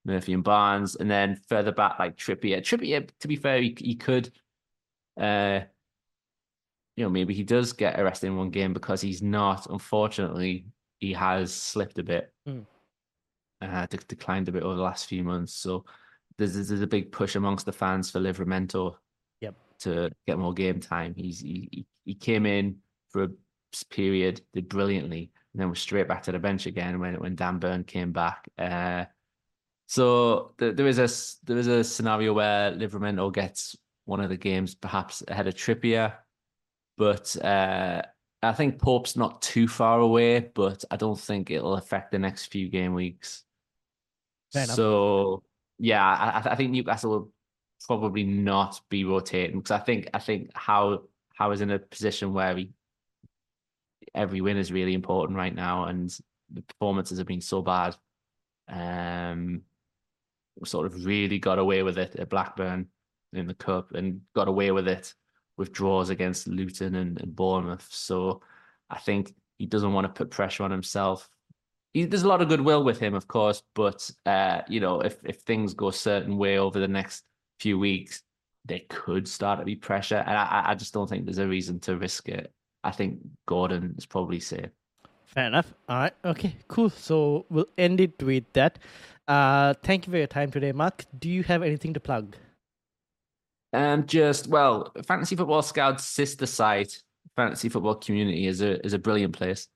Murphy, 0.05 0.35
and 0.35 0.45
Barnes, 0.45 0.97
and 0.97 1.11
then 1.11 1.41
further 1.49 1.73
back 1.73 1.99
like 1.99 2.17
Trippier. 2.17 2.61
Trippier, 2.61 3.09
to 3.21 3.29
be 3.29 3.37
fair, 3.37 3.61
he, 3.61 3.75
he 3.79 3.95
could, 3.95 4.31
uh, 5.19 5.61
you 6.99 7.05
know, 7.05 7.11
maybe 7.11 7.33
he 7.33 7.45
does 7.45 7.73
get 7.73 8.01
arrested 8.01 8.27
in 8.27 8.37
one 8.37 8.51
game 8.51 8.73
because 8.73 9.01
he's 9.01 9.23
not. 9.23 9.69
Unfortunately, 9.71 10.67
he 10.99 11.13
has 11.13 11.55
slipped 11.55 11.97
a 12.01 12.03
bit, 12.03 12.33
mm. 12.45 12.67
uh, 13.63 13.87
declined 14.09 14.49
a 14.49 14.53
bit 14.53 14.65
over 14.65 14.75
the 14.75 14.83
last 14.83 15.07
few 15.07 15.23
months. 15.23 15.55
So 15.55 15.85
there's 16.39 16.55
there's 16.55 16.83
a 16.83 16.89
big 16.89 17.13
push 17.13 17.37
amongst 17.37 17.67
the 17.67 17.73
fans 17.73 18.11
for 18.11 18.19
Livramento. 18.19 18.97
Yep. 19.41 19.55
To 19.83 20.11
get 20.27 20.41
more 20.41 20.53
game 20.53 20.81
time. 20.81 21.15
He's 21.17 21.39
he 21.39 21.87
he 22.05 22.17
came 22.17 22.47
in 22.47 22.79
for 23.11 23.23
a 23.23 23.29
period, 23.91 24.41
did 24.53 24.69
brilliantly, 24.69 25.31
and 25.55 25.63
then 25.63 25.71
was 25.71 25.79
straight 25.79 26.09
back 26.09 26.25
to 26.25 26.33
the 26.33 26.41
bench 26.41 26.67
again 26.67 26.99
when 26.99 27.15
when 27.21 27.37
Dan 27.37 27.61
Burn 27.61 27.85
came 27.85 28.11
back. 28.11 28.49
Uh, 28.59 29.05
so 29.87 30.53
th- 30.59 30.75
there 30.75 30.89
is 30.89 30.99
a 30.99 31.47
there 31.47 31.59
is 31.59 31.69
a 31.69 31.85
scenario 31.85 32.33
where 32.33 32.73
Livramento 32.73 33.33
gets 33.33 33.77
one 34.05 34.19
of 34.19 34.31
the 34.31 34.37
games 34.37 34.75
perhaps 34.75 35.23
ahead 35.29 35.47
of 35.47 35.55
Trippier, 35.55 36.15
but 36.99 37.35
uh, 37.43 38.03
I 38.43 38.53
think 38.53 38.81
Pope's 38.81 39.17
not 39.17 39.41
too 39.41 39.69
far 39.69 40.01
away, 40.01 40.51
but 40.55 40.85
I 40.91 40.97
don't 40.97 41.19
think 41.19 41.51
it'll 41.51 41.77
affect 41.77 42.11
the 42.11 42.19
next 42.19 42.47
few 42.47 42.69
game 42.69 42.93
weeks. 42.93 43.45
So 44.75 45.45
yeah, 45.79 46.05
I, 46.05 46.53
I 46.53 46.55
think 46.57 46.73
Newcastle 46.73 47.11
will 47.11 47.33
probably 47.87 48.25
not 48.25 48.81
be 48.91 49.05
rotating 49.05 49.59
because 49.59 49.71
I 49.71 49.79
think 49.79 50.11
I 50.13 50.19
think 50.19 50.51
how 50.55 51.03
Howe 51.35 51.53
is 51.53 51.61
in 51.61 51.71
a 51.71 51.79
position 51.79 52.33
where 52.33 52.57
he 52.57 52.73
every 54.15 54.41
win 54.41 54.57
is 54.57 54.73
really 54.73 54.95
important 54.95 55.39
right 55.39 55.55
now, 55.55 55.85
and 55.85 56.11
the 56.53 56.63
performances 56.63 57.19
have 57.19 57.27
been 57.27 57.41
so 57.41 57.63
bad. 57.63 57.97
Um, 58.69 59.63
sort 60.65 60.87
of 60.87 61.07
really 61.07 61.39
got 61.39 61.61
away 61.61 61.85
with 61.85 61.99
it 61.99 62.17
at 62.17 62.29
Blackburn 62.29 62.89
in 63.33 63.47
the 63.47 63.55
cup, 63.55 63.93
and 63.93 64.23
got 64.35 64.49
away 64.49 64.73
with 64.73 64.89
it 64.89 65.15
with 65.59 65.73
draws 65.73 66.09
against 66.09 66.49
Luton 66.49 66.95
and, 66.95 67.21
and 67.21 67.37
Bournemouth. 67.37 67.87
So 67.91 68.41
I 68.89 68.99
think 68.99 69.35
he 69.59 69.67
doesn't 69.67 69.93
want 69.93 70.07
to 70.07 70.13
put 70.13 70.31
pressure 70.31 70.63
on 70.63 70.71
himself. 70.71 71.29
He, 71.93 72.05
there's 72.05 72.23
a 72.23 72.29
lot 72.29 72.41
of 72.41 72.49
goodwill 72.49 72.85
with 72.85 72.99
him, 72.99 73.15
of 73.15 73.29
course, 73.29 73.63
but 73.75 74.11
uh, 74.25 74.63
you 74.69 74.81
know, 74.81 75.01
if 75.01 75.17
if 75.25 75.41
things 75.41 75.75
go 75.75 75.89
a 75.89 75.93
certain 75.93 76.39
way 76.39 76.59
over 76.59 76.79
the 76.79 76.89
next 76.89 77.25
few 77.61 77.79
weeks, 77.79 78.23
there 78.65 78.81
could 78.89 79.27
start 79.27 79.59
to 79.59 79.65
be 79.65 79.75
pressure, 79.75 80.23
and 80.27 80.37
I, 80.37 80.65
I 80.67 80.75
just 80.75 80.95
don't 80.95 81.09
think 81.09 81.25
there's 81.25 81.39
a 81.39 81.49
reason 81.49 81.81
to 81.81 81.97
risk 81.97 82.29
it. 82.29 82.53
I 82.85 82.93
think 82.93 83.19
Gordon 83.47 83.95
is 83.99 84.07
probably 84.07 84.41
safe. 84.41 84.71
Fair 85.27 85.47
enough. 85.47 85.75
All 85.89 85.99
right. 85.99 86.15
Okay. 86.25 86.57
Cool. 86.69 86.91
So 86.91 87.47
we'll 87.51 87.69
end 87.77 88.01
it 88.01 88.23
with 88.23 88.45
that. 88.53 88.79
Uh, 89.27 89.75
thank 89.83 90.07
you 90.07 90.11
for 90.13 90.17
your 90.17 90.27
time 90.27 90.51
today, 90.51 90.73
Marc. 90.73 91.05
Do 91.19 91.29
you 91.29 91.43
have 91.43 91.63
anything 91.63 91.93
to 91.95 92.01
plug? 92.01 92.37
Um, 93.73 94.07
just 94.07 94.47
well, 94.47 94.93
Fantasy 95.07 95.37
Football 95.37 95.63
Scouts 95.63 96.05
sister 96.05 96.47
site, 96.47 97.03
Fantasy 97.37 97.69
Football 97.69 97.97
Community 97.97 98.47
is 98.47 98.61
a 98.61 98.85
is 98.85 98.95
a 98.95 98.99
brilliant 98.99 99.35
place. 99.35 99.69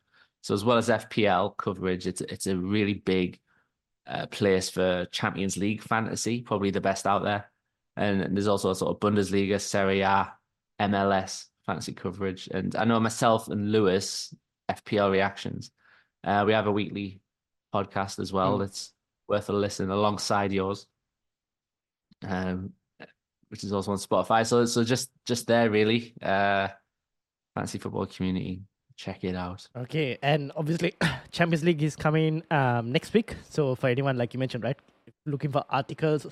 So 0.42 0.54
as 0.54 0.64
well 0.64 0.78
as 0.78 0.88
FPL 0.88 1.56
coverage, 1.56 2.06
it's 2.06 2.20
it's 2.20 2.46
a 2.46 2.56
really 2.56 2.94
big 2.94 3.38
uh, 4.06 4.26
place 4.26 4.68
for 4.70 5.06
Champions 5.06 5.56
League 5.56 5.82
fantasy, 5.82 6.42
probably 6.42 6.70
the 6.70 6.80
best 6.80 7.06
out 7.06 7.22
there. 7.22 7.50
And, 7.96 8.22
and 8.22 8.36
there's 8.36 8.48
also 8.48 8.70
a 8.70 8.74
sort 8.74 8.90
of 8.90 9.00
Bundesliga, 9.00 9.60
Serie 9.60 10.00
A, 10.00 10.32
MLS 10.80 11.46
fantasy 11.66 11.92
coverage. 11.92 12.48
And 12.48 12.74
I 12.74 12.84
know 12.84 12.98
myself 12.98 13.48
and 13.48 13.70
Lewis, 13.70 14.34
FPL 14.70 15.10
reactions. 15.10 15.70
Uh, 16.24 16.44
we 16.46 16.52
have 16.52 16.66
a 16.66 16.72
weekly 16.72 17.20
podcast 17.74 18.18
as 18.18 18.32
well. 18.32 18.58
Mm. 18.58 18.64
It's 18.64 18.92
worth 19.28 19.48
a 19.48 19.52
listen 19.52 19.90
alongside 19.90 20.52
yours, 20.52 20.86
um, 22.26 22.72
which 23.52 23.62
is 23.64 23.72
also 23.72 23.92
on 23.92 23.98
Spotify. 23.98 24.44
So 24.46 24.64
so 24.64 24.82
just 24.82 25.10
just 25.26 25.46
there 25.46 25.70
really, 25.70 26.14
uh, 26.22 26.68
fantasy 27.54 27.78
football 27.78 28.06
community. 28.06 28.62
Check 28.96 29.24
it 29.24 29.36
out. 29.36 29.68
Okay, 29.76 30.18
and 30.22 30.50
obviously 30.56 30.94
Champions 31.30 31.62
League 31.62 31.82
is 31.82 31.94
coming 31.94 32.42
um, 32.50 32.90
next 32.90 33.12
week. 33.12 33.36
So 33.48 33.74
for 33.74 33.88
anyone 33.88 34.16
like 34.16 34.32
you 34.32 34.40
mentioned, 34.40 34.64
right, 34.64 34.78
looking 35.26 35.52
for 35.52 35.64
articles, 35.68 36.24
you 36.24 36.30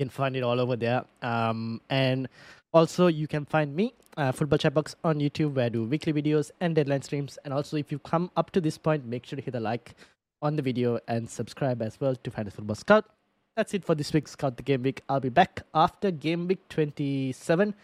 can 0.00 0.08
find 0.10 0.36
it 0.36 0.42
all 0.42 0.60
over 0.60 0.74
there. 0.76 1.04
Um, 1.22 1.80
and 1.88 2.28
also, 2.72 3.06
you 3.06 3.26
can 3.26 3.46
find 3.46 3.74
me, 3.74 3.94
uh, 4.18 4.32
Football 4.32 4.58
Chatbox, 4.58 4.96
on 5.02 5.18
YouTube, 5.18 5.54
where 5.54 5.66
I 5.66 5.68
do 5.70 5.84
weekly 5.84 6.12
videos 6.12 6.50
and 6.60 6.74
deadline 6.74 7.00
streams. 7.00 7.38
And 7.44 7.54
also, 7.54 7.76
if 7.78 7.90
you 7.90 7.98
come 8.00 8.30
up 8.36 8.50
to 8.50 8.60
this 8.60 8.76
point, 8.76 9.06
make 9.06 9.24
sure 9.24 9.36
to 9.36 9.42
hit 9.42 9.54
a 9.54 9.60
like 9.60 9.94
on 10.42 10.56
the 10.56 10.62
video 10.62 10.98
and 11.08 11.28
subscribe 11.28 11.80
as 11.80 11.98
well 12.00 12.14
to 12.14 12.30
Fantasy 12.30 12.56
Football 12.56 12.76
Scout. 12.76 13.15
That's 13.56 13.72
it 13.72 13.86
for 13.86 13.94
this 13.94 14.12
week's 14.12 14.32
Scout 14.32 14.58
the 14.58 14.62
Game 14.62 14.82
Week. 14.82 15.00
I'll 15.08 15.18
be 15.18 15.30
back 15.30 15.62
after 15.74 16.10
Game 16.10 16.46
Week 16.46 16.68
27 16.68 17.74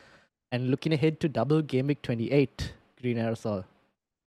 and 0.52 0.70
looking 0.70 0.92
ahead 0.92 1.18
to 1.20 1.30
double 1.30 1.62
Game 1.62 1.86
Week 1.86 2.02
28. 2.02 2.74
Green 3.00 3.16
Aerosol. 3.16 3.64